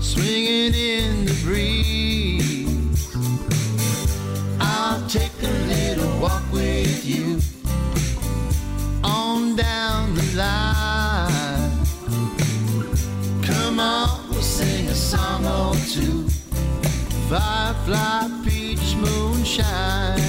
[0.00, 3.06] swinging in the breeze.
[4.58, 7.38] I'll take a little walk with you
[9.04, 11.70] on down the line.
[13.42, 16.28] Come on, we'll sing a song or two.
[17.28, 20.21] Firefly, peach, moonshine.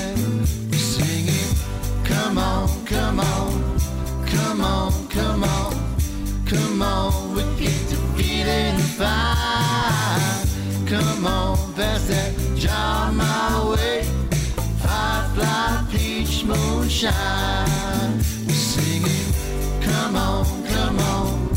[18.49, 19.33] Singing.
[19.81, 21.49] Come on, come on,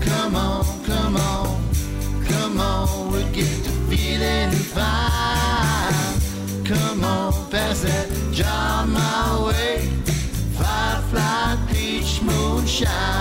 [0.00, 1.64] come on, come on,
[2.26, 5.94] come on, we get to feeling fine.
[6.64, 9.88] Come on, pass that jar my way.
[10.58, 13.19] Firefly, peach, moonshine.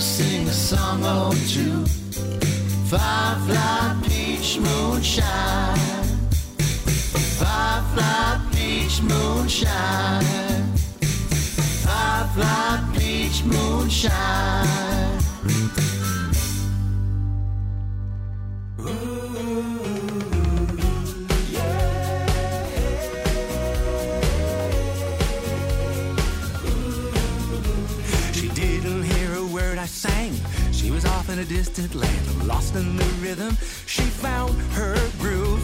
[0.00, 1.84] On, we'll sing a song or two.
[2.88, 6.16] Firefly, peach, moonshine.
[7.38, 10.64] Firefly, peach, moonshine.
[11.84, 14.99] Firefly, peach, moonshine.
[31.40, 33.56] A distant land, lost in the rhythm.
[33.86, 35.62] She found her groove.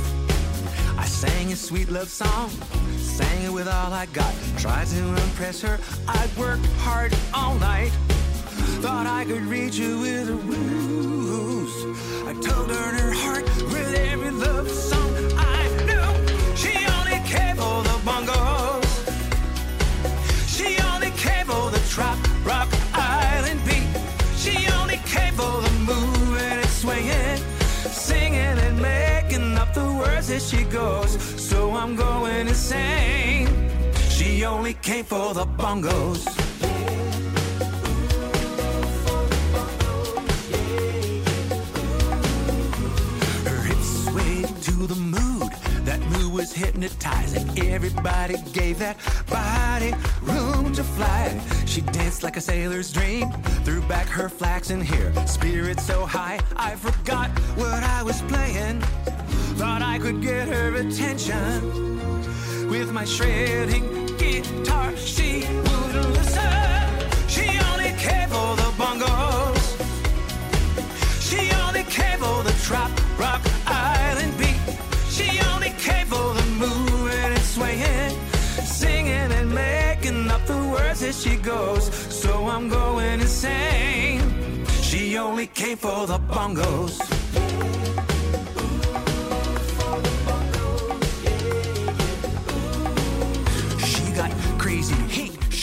[0.98, 2.48] I sang a sweet love song,
[2.96, 4.32] sang it with all I got.
[4.56, 5.78] Tried to impress her.
[6.08, 7.90] I worked hard all night.
[8.80, 11.76] Thought I could reach you with a ruse.
[12.26, 16.56] I told her her heart with every love song I knew.
[16.56, 18.92] She only cared for the bongos.
[20.48, 22.25] She only came for the trop
[30.36, 31.12] as she goes.
[31.50, 33.48] So I'm going insane.
[34.10, 36.22] She only came for the bongos.
[43.48, 45.52] Her hips swayed to the mood.
[45.86, 47.46] That mood was hypnotizing.
[47.58, 48.96] Everybody gave that
[49.30, 49.92] body
[50.22, 51.40] room to fly.
[51.64, 53.32] She danced like a sailor's dream.
[53.64, 55.08] Threw back her flaxen hair.
[55.26, 58.82] Spirit so high, I forgot what I was playing.
[59.56, 62.68] Thought I could get her attention.
[62.68, 67.28] With my shredding guitar, she wouldn't listen.
[67.28, 69.64] She only cared for the bongos.
[71.26, 74.60] She only came for the trop rock island beat.
[75.08, 78.14] She only came for the moving and swaying,
[78.62, 81.84] singing and making up the words as she goes.
[82.14, 84.20] So I'm going insane.
[84.82, 87.25] She only came for the bongos.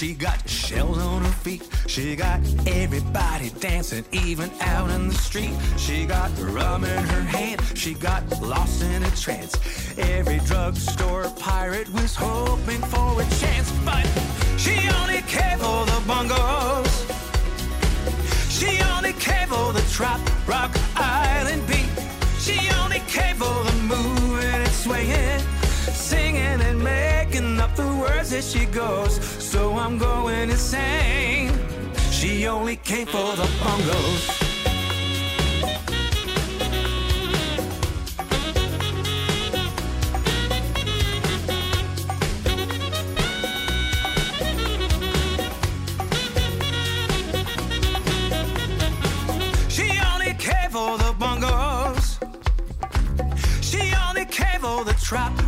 [0.03, 1.65] She got shells on her feet.
[1.87, 5.55] She got everybody dancing, even out in the street.
[5.77, 7.61] She got rum in her hand.
[7.73, 9.55] She got lost in a trance.
[9.97, 14.05] Every drugstore pirate was hoping for a chance, but
[14.57, 16.93] she only cared for the bongos.
[18.51, 21.87] She only cared for the trop rock island beat.
[22.39, 25.41] She only cared for the moving and swaying,
[25.91, 29.19] singing and making up the words as she goes.
[29.43, 31.51] So I'm going insane.
[32.11, 34.39] She only came for the bongos.
[49.69, 52.05] She only cared for the bongos.
[53.61, 55.42] She only cared for the trop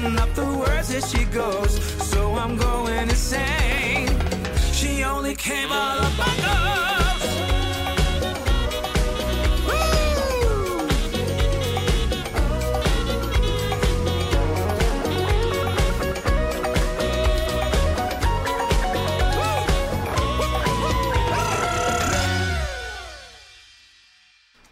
[0.00, 1.82] making up the words as she goes.
[2.10, 4.08] So I'm going insane.
[4.72, 6.70] She only came for the bongos.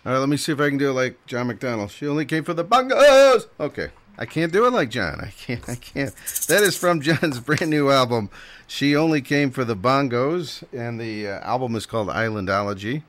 [0.06, 1.90] All right, let me see if I can do it like John McDonald.
[1.90, 3.46] She only came for the bongos.
[3.60, 5.20] Okay, I can't do it like John.
[5.20, 5.68] I can't.
[5.68, 6.14] I can't.
[6.48, 8.30] That is from John's brand new album.
[8.66, 13.02] She only came for the bongos, and the uh, album is called Islandology.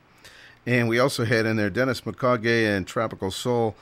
[0.64, 3.74] And we also had in there Dennis McCaughey and Tropical Soul,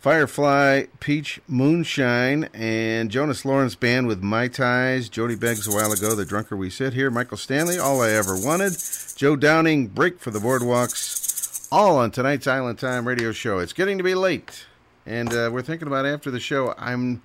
[0.00, 6.14] Firefly, Peach Moonshine, and Jonas Lawrence Band with My Ties, Jody Beggs a while ago,
[6.14, 8.76] The Drunker We Sit Here, Michael Stanley, All I Ever Wanted,
[9.16, 13.58] Joe Downing, Break for the Boardwalks, all on tonight's Island Time radio show.
[13.60, 14.66] It's getting to be late.
[15.06, 16.74] And uh, we're thinking about after the show.
[16.76, 17.22] I'm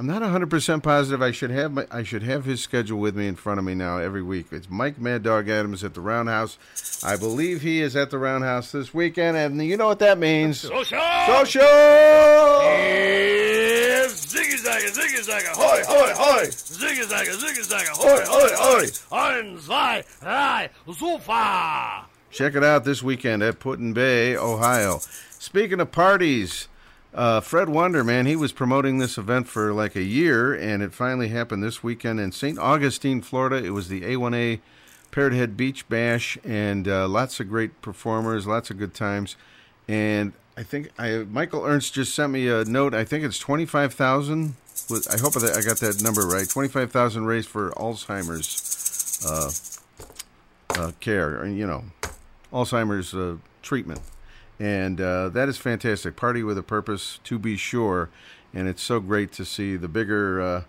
[0.00, 1.20] I'm not 100% positive.
[1.20, 3.74] I should have my, I should have his schedule with me in front of me
[3.74, 4.46] now every week.
[4.50, 6.56] It's Mike Mad Dog Adams at the Roundhouse.
[7.04, 10.60] I believe he is at the Roundhouse this weekend, and you know what that means.
[10.60, 10.82] Social!
[11.26, 11.60] Social!
[12.62, 16.46] Yes, ziggy zagga, ziggy zagga, hoy, hoy, hoy!
[16.46, 18.86] Ziggy zagga, ziggy zagga, hoy, hoy, hoy!
[19.12, 22.06] Eins, zwei, drei, super!
[22.30, 25.00] Check it out this weekend at Put-in-Bay, Ohio.
[25.38, 26.68] Speaking of parties,
[27.14, 30.92] uh, Fred Wonder, man, he was promoting this event for like a year, and it
[30.92, 32.58] finally happened this weekend in St.
[32.58, 33.56] Augustine, Florida.
[33.56, 34.60] It was the A1A
[35.10, 39.36] Parrot Head Beach Bash, and uh, lots of great performers, lots of good times.
[39.88, 42.94] And I think I, Michael Ernst just sent me a note.
[42.94, 44.54] I think it's twenty five thousand.
[44.90, 46.48] I hope that I got that number right.
[46.48, 49.50] Twenty five thousand raised for Alzheimer's uh,
[50.80, 51.84] uh, care, you know,
[52.52, 54.00] Alzheimer's uh, treatment,
[54.60, 56.14] and uh, that is fantastic.
[56.16, 58.10] Party with a purpose, to be sure,
[58.52, 60.62] and it's so great to see the bigger uh,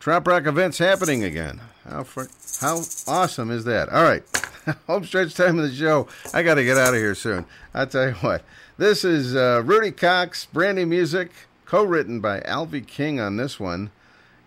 [0.00, 1.60] Trop Rock events happening again.
[1.86, 2.24] How fr-
[2.62, 3.90] how awesome is that?
[3.90, 4.22] All right,
[4.86, 6.08] home stretch time of the show.
[6.32, 7.44] I got to get out of here soon.
[7.74, 8.42] I tell you what,
[8.78, 11.30] this is uh, Rudy Cox, brand new music,
[11.66, 13.90] co-written by Alvy King on this one,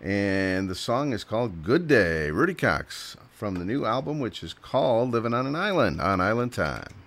[0.02, 4.56] and the song is called "Good Day." Rudy Cox from the new album, which is
[4.56, 7.07] called "Living on an Island" on Island Time.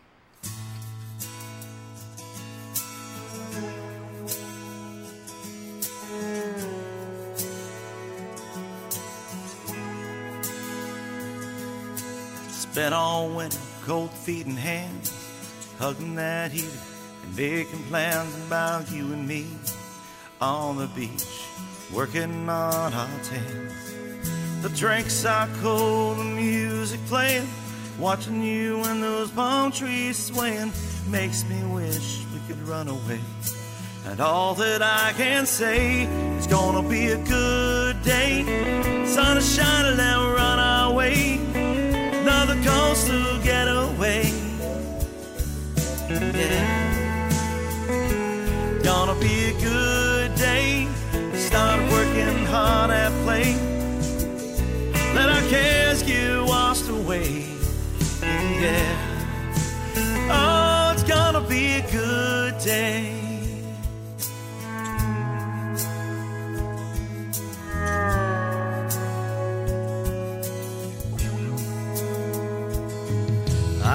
[12.71, 15.13] Spent all winter, cold feet and hands,
[15.81, 16.69] hugging that heater
[17.25, 19.47] and making plans about you and me
[20.41, 21.49] on the beach,
[21.93, 24.63] working on our tans.
[24.63, 27.49] The drinks are cold, the music playing,
[27.99, 30.73] watching you and those palm trees swaying
[31.09, 33.21] makes me wish we could run away.
[34.07, 36.05] And all that I can say
[36.39, 38.45] is gonna be a good day.
[39.07, 41.60] Sun is shining and on our way.
[42.23, 44.31] Another coastal getaway.
[46.11, 46.91] Yeah.
[48.83, 50.87] Gonna be a good day.
[51.33, 53.55] Start working hard at play.
[55.15, 57.47] Let our cares get washed away.
[58.21, 58.97] Yeah.
[60.31, 63.30] Oh, it's gonna be a good day.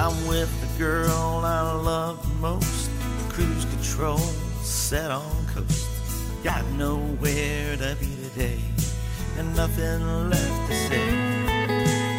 [0.06, 2.90] I'm with the girl I love most.
[3.28, 4.18] Cruise control
[4.62, 5.88] set on coast.
[6.44, 8.60] Got nowhere to be today,
[9.36, 11.10] and nothing left to say.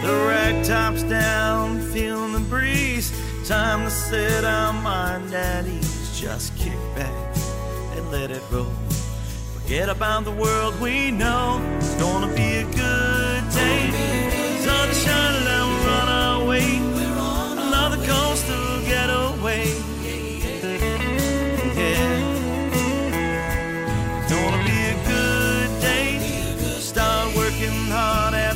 [0.02, 3.10] The rag top's down, feeling the breeze.
[3.48, 6.20] Time to set our mind at ease.
[6.20, 7.38] Just kick back
[7.96, 8.66] and let it roll.
[9.54, 11.62] Forget about the world we know.
[11.78, 13.92] It's gonna be a good day.
[14.66, 16.68] Sun is shining and we're on our way.
[16.68, 16.87] Another
[18.08, 19.68] coastal getaway.
[21.76, 22.08] Yeah.
[24.30, 26.20] Gonna be a good day.
[26.80, 28.56] Start working hard at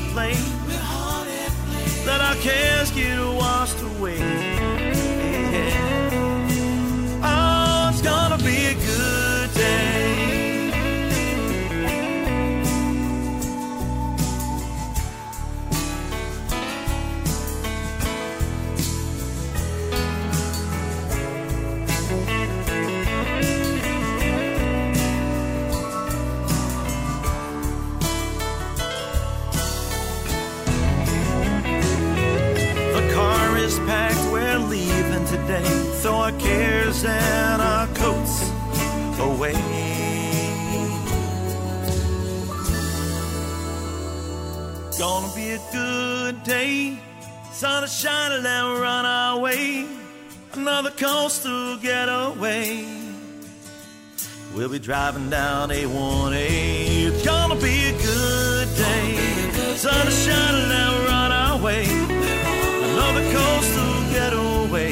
[54.61, 57.07] We'll be driving down A1A.
[57.07, 59.75] It's gonna be a good day.
[59.75, 61.83] Sun is shining and we're on our way.
[61.89, 64.91] Another coastal getaway.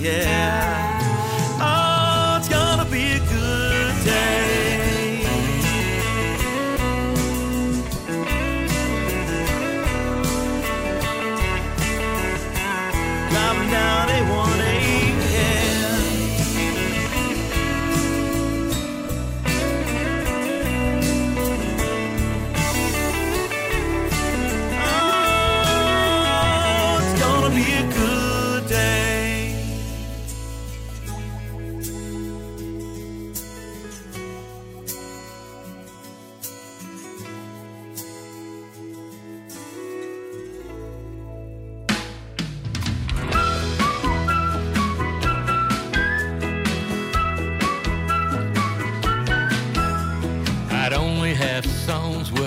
[0.00, 0.81] Yeah.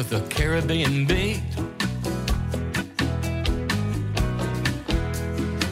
[0.09, 1.42] With a Caribbean beat.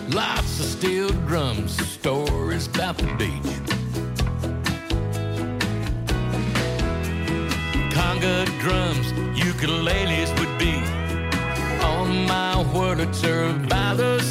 [0.09, 3.53] Lots of steel drums, stories about the beach.
[7.93, 10.75] Conga drums, ukuleles would be
[11.83, 14.22] on my Wurlitzer by the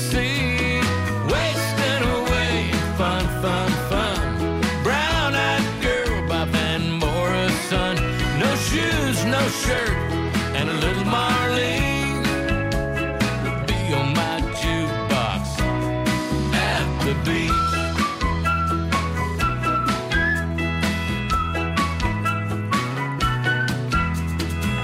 [9.64, 9.96] shirt,
[10.58, 12.24] and a little Marlene.
[13.42, 15.44] would Be on my jukebox
[16.54, 17.72] at the beach.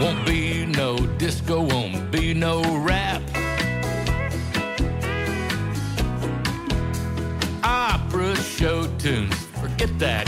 [0.00, 3.22] Won't be no disco, won't be no rap.
[7.64, 10.27] Opera show tunes, forget that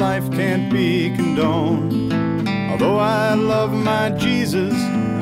[0.00, 2.10] life can't be condoned.
[2.70, 4.72] Although I love my Jesus,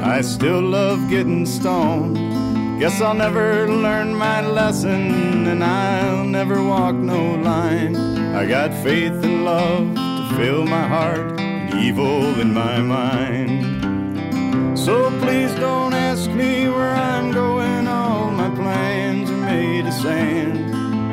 [0.05, 2.17] I still love getting stoned.
[2.79, 7.97] Guess I'll never learn my lesson, and I'll never walk no line.
[8.37, 13.67] I got faith and love to fill my heart, and evil in my mind.
[14.79, 20.68] So please don't ask me where I'm going, all my plans are made of sand.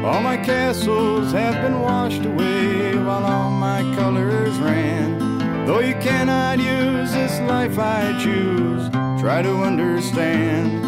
[0.05, 5.65] All my castles have been washed away while all my colors ran.
[5.65, 8.87] Though you cannot use this life I choose,
[9.19, 10.85] try to understand.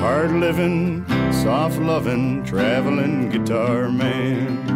[0.00, 4.66] Hard living, soft loving, traveling guitar man.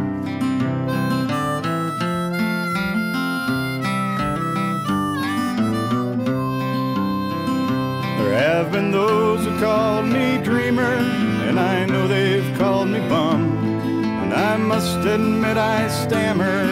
[8.19, 13.41] There have been those who called me dreamer, and I know they've called me bum.
[14.23, 16.67] And I must admit I stammer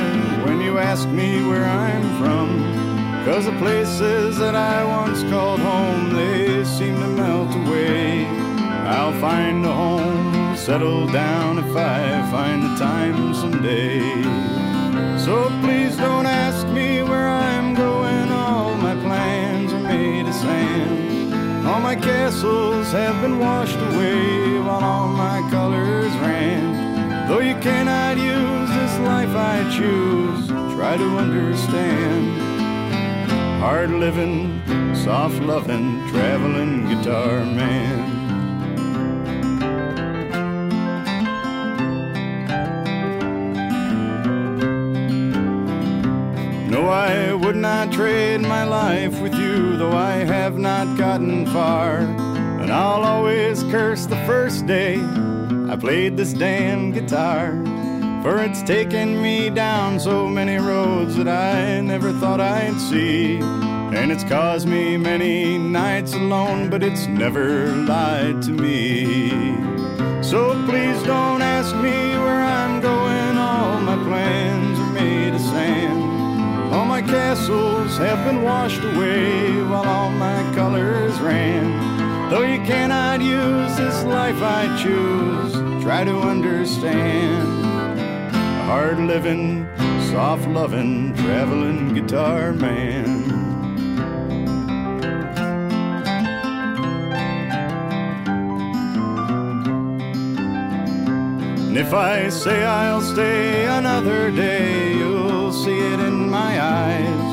[0.44, 2.48] when you ask me where I'm from.
[3.24, 8.26] Cause the places that I once called home, they seem to melt away.
[8.96, 14.00] I'll find a home, settle down if I find the time someday.
[15.16, 21.23] So please don't ask me where I'm going, all my plans are made of sand.
[21.66, 27.26] All my castles have been washed away while all my colors ran.
[27.26, 32.38] Though you cannot use this life I choose, try to understand.
[33.60, 34.60] Hard living,
[34.94, 38.23] soft loving, traveling guitar man.
[46.84, 52.00] No, I would not trade my life with you, though I have not gotten far.
[52.60, 54.96] And I'll always curse the first day
[55.70, 57.52] I played this damn guitar.
[58.22, 63.38] For it's taken me down so many roads that I never thought I'd see.
[63.38, 69.30] And it's caused me many nights alone, but it's never lied to me.
[70.22, 72.12] So please don't ask me
[76.74, 82.30] All my castles have been washed away while all my colors ran.
[82.30, 85.52] Though you cannot use this life I choose,
[85.84, 87.64] try to understand.
[88.66, 89.68] Hard living,
[90.10, 93.06] soft loving, traveling guitar man.
[101.68, 105.13] And if I say I'll stay another day,
[105.54, 107.26] see it in my eyes.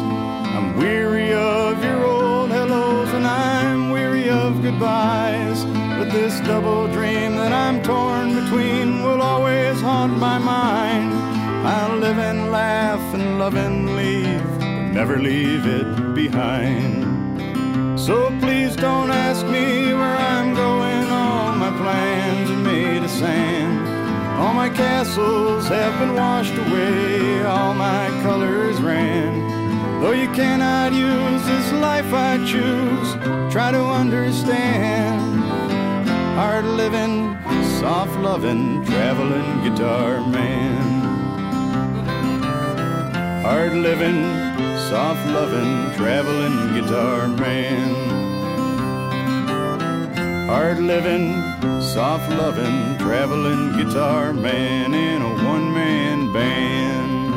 [0.55, 5.65] I'm weary of your old hellos and I'm weary of goodbyes.
[5.97, 11.11] But this double dream that I'm torn between will always haunt my mind.
[11.65, 17.99] I'll live and laugh and love and leave, but never leave it behind.
[17.99, 23.60] So please don't ask me where I'm going, all my plans are made of sand.
[24.41, 30.01] All my castles have been washed away, all my colors ran.
[30.01, 33.09] Though you cannot use this life I choose,
[33.53, 35.43] try to understand.
[36.33, 37.37] Hard living,
[37.79, 40.81] soft loving, traveling guitar man.
[43.43, 44.23] Hard living,
[44.89, 48.10] soft loving, traveling guitar man.
[50.51, 51.31] Hard living,
[51.81, 57.33] soft loving, traveling guitar man in a one man band.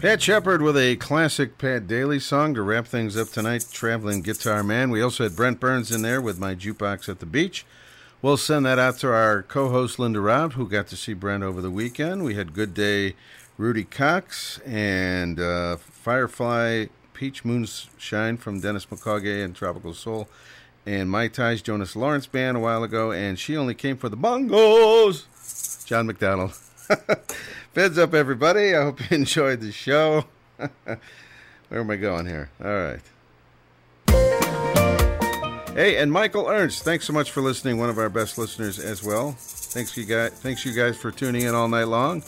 [0.00, 4.62] Pat Shepard with a classic Pat Dailey song to wrap things up tonight, Traveling Guitar
[4.62, 4.90] Man.
[4.90, 7.66] We also had Brent Burns in there with My Jukebox at the Beach.
[8.22, 11.42] We'll send that out to our co host Linda Robb, who got to see Brent
[11.42, 12.22] over the weekend.
[12.22, 13.16] We had Good Day
[13.58, 20.28] Rudy Cox and uh, Firefly Peach Moonshine from Dennis McCaughey and Tropical Soul.
[20.84, 24.16] And Mai Tai's Jonas Lawrence Band a while ago, and she only came for the
[24.18, 25.86] bongos.
[25.86, 26.52] John McDonald.
[27.72, 28.74] Fins up, everybody.
[28.74, 30.26] I hope you enjoyed the show.
[30.56, 32.50] Where am I going here?
[32.62, 33.00] All right.
[35.74, 37.78] Hey, and Michael Ernst, thanks so much for listening.
[37.78, 39.32] One of our best listeners as well.
[39.38, 40.30] Thanks you guys.
[40.32, 42.22] Thanks you guys for tuning in all night long.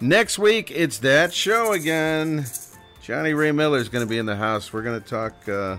[0.00, 2.46] Next week, it's that show again.
[3.10, 4.72] Johnny Ray Miller is going to be in the house.
[4.72, 5.78] We're going to talk uh,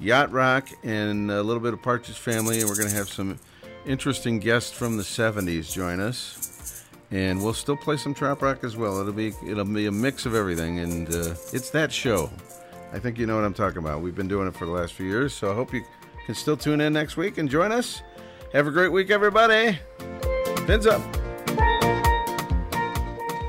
[0.00, 3.38] yacht rock and a little bit of Partridge Family, and we're going to have some
[3.86, 6.84] interesting guests from the '70s join us.
[7.12, 8.98] And we'll still play some trop rock as well.
[8.98, 12.28] It'll be it'll be a mix of everything, and uh, it's that show.
[12.92, 14.02] I think you know what I'm talking about.
[14.02, 15.84] We've been doing it for the last few years, so I hope you
[16.26, 18.02] can still tune in next week and join us.
[18.52, 19.78] Have a great week, everybody.
[20.66, 21.00] Fins up.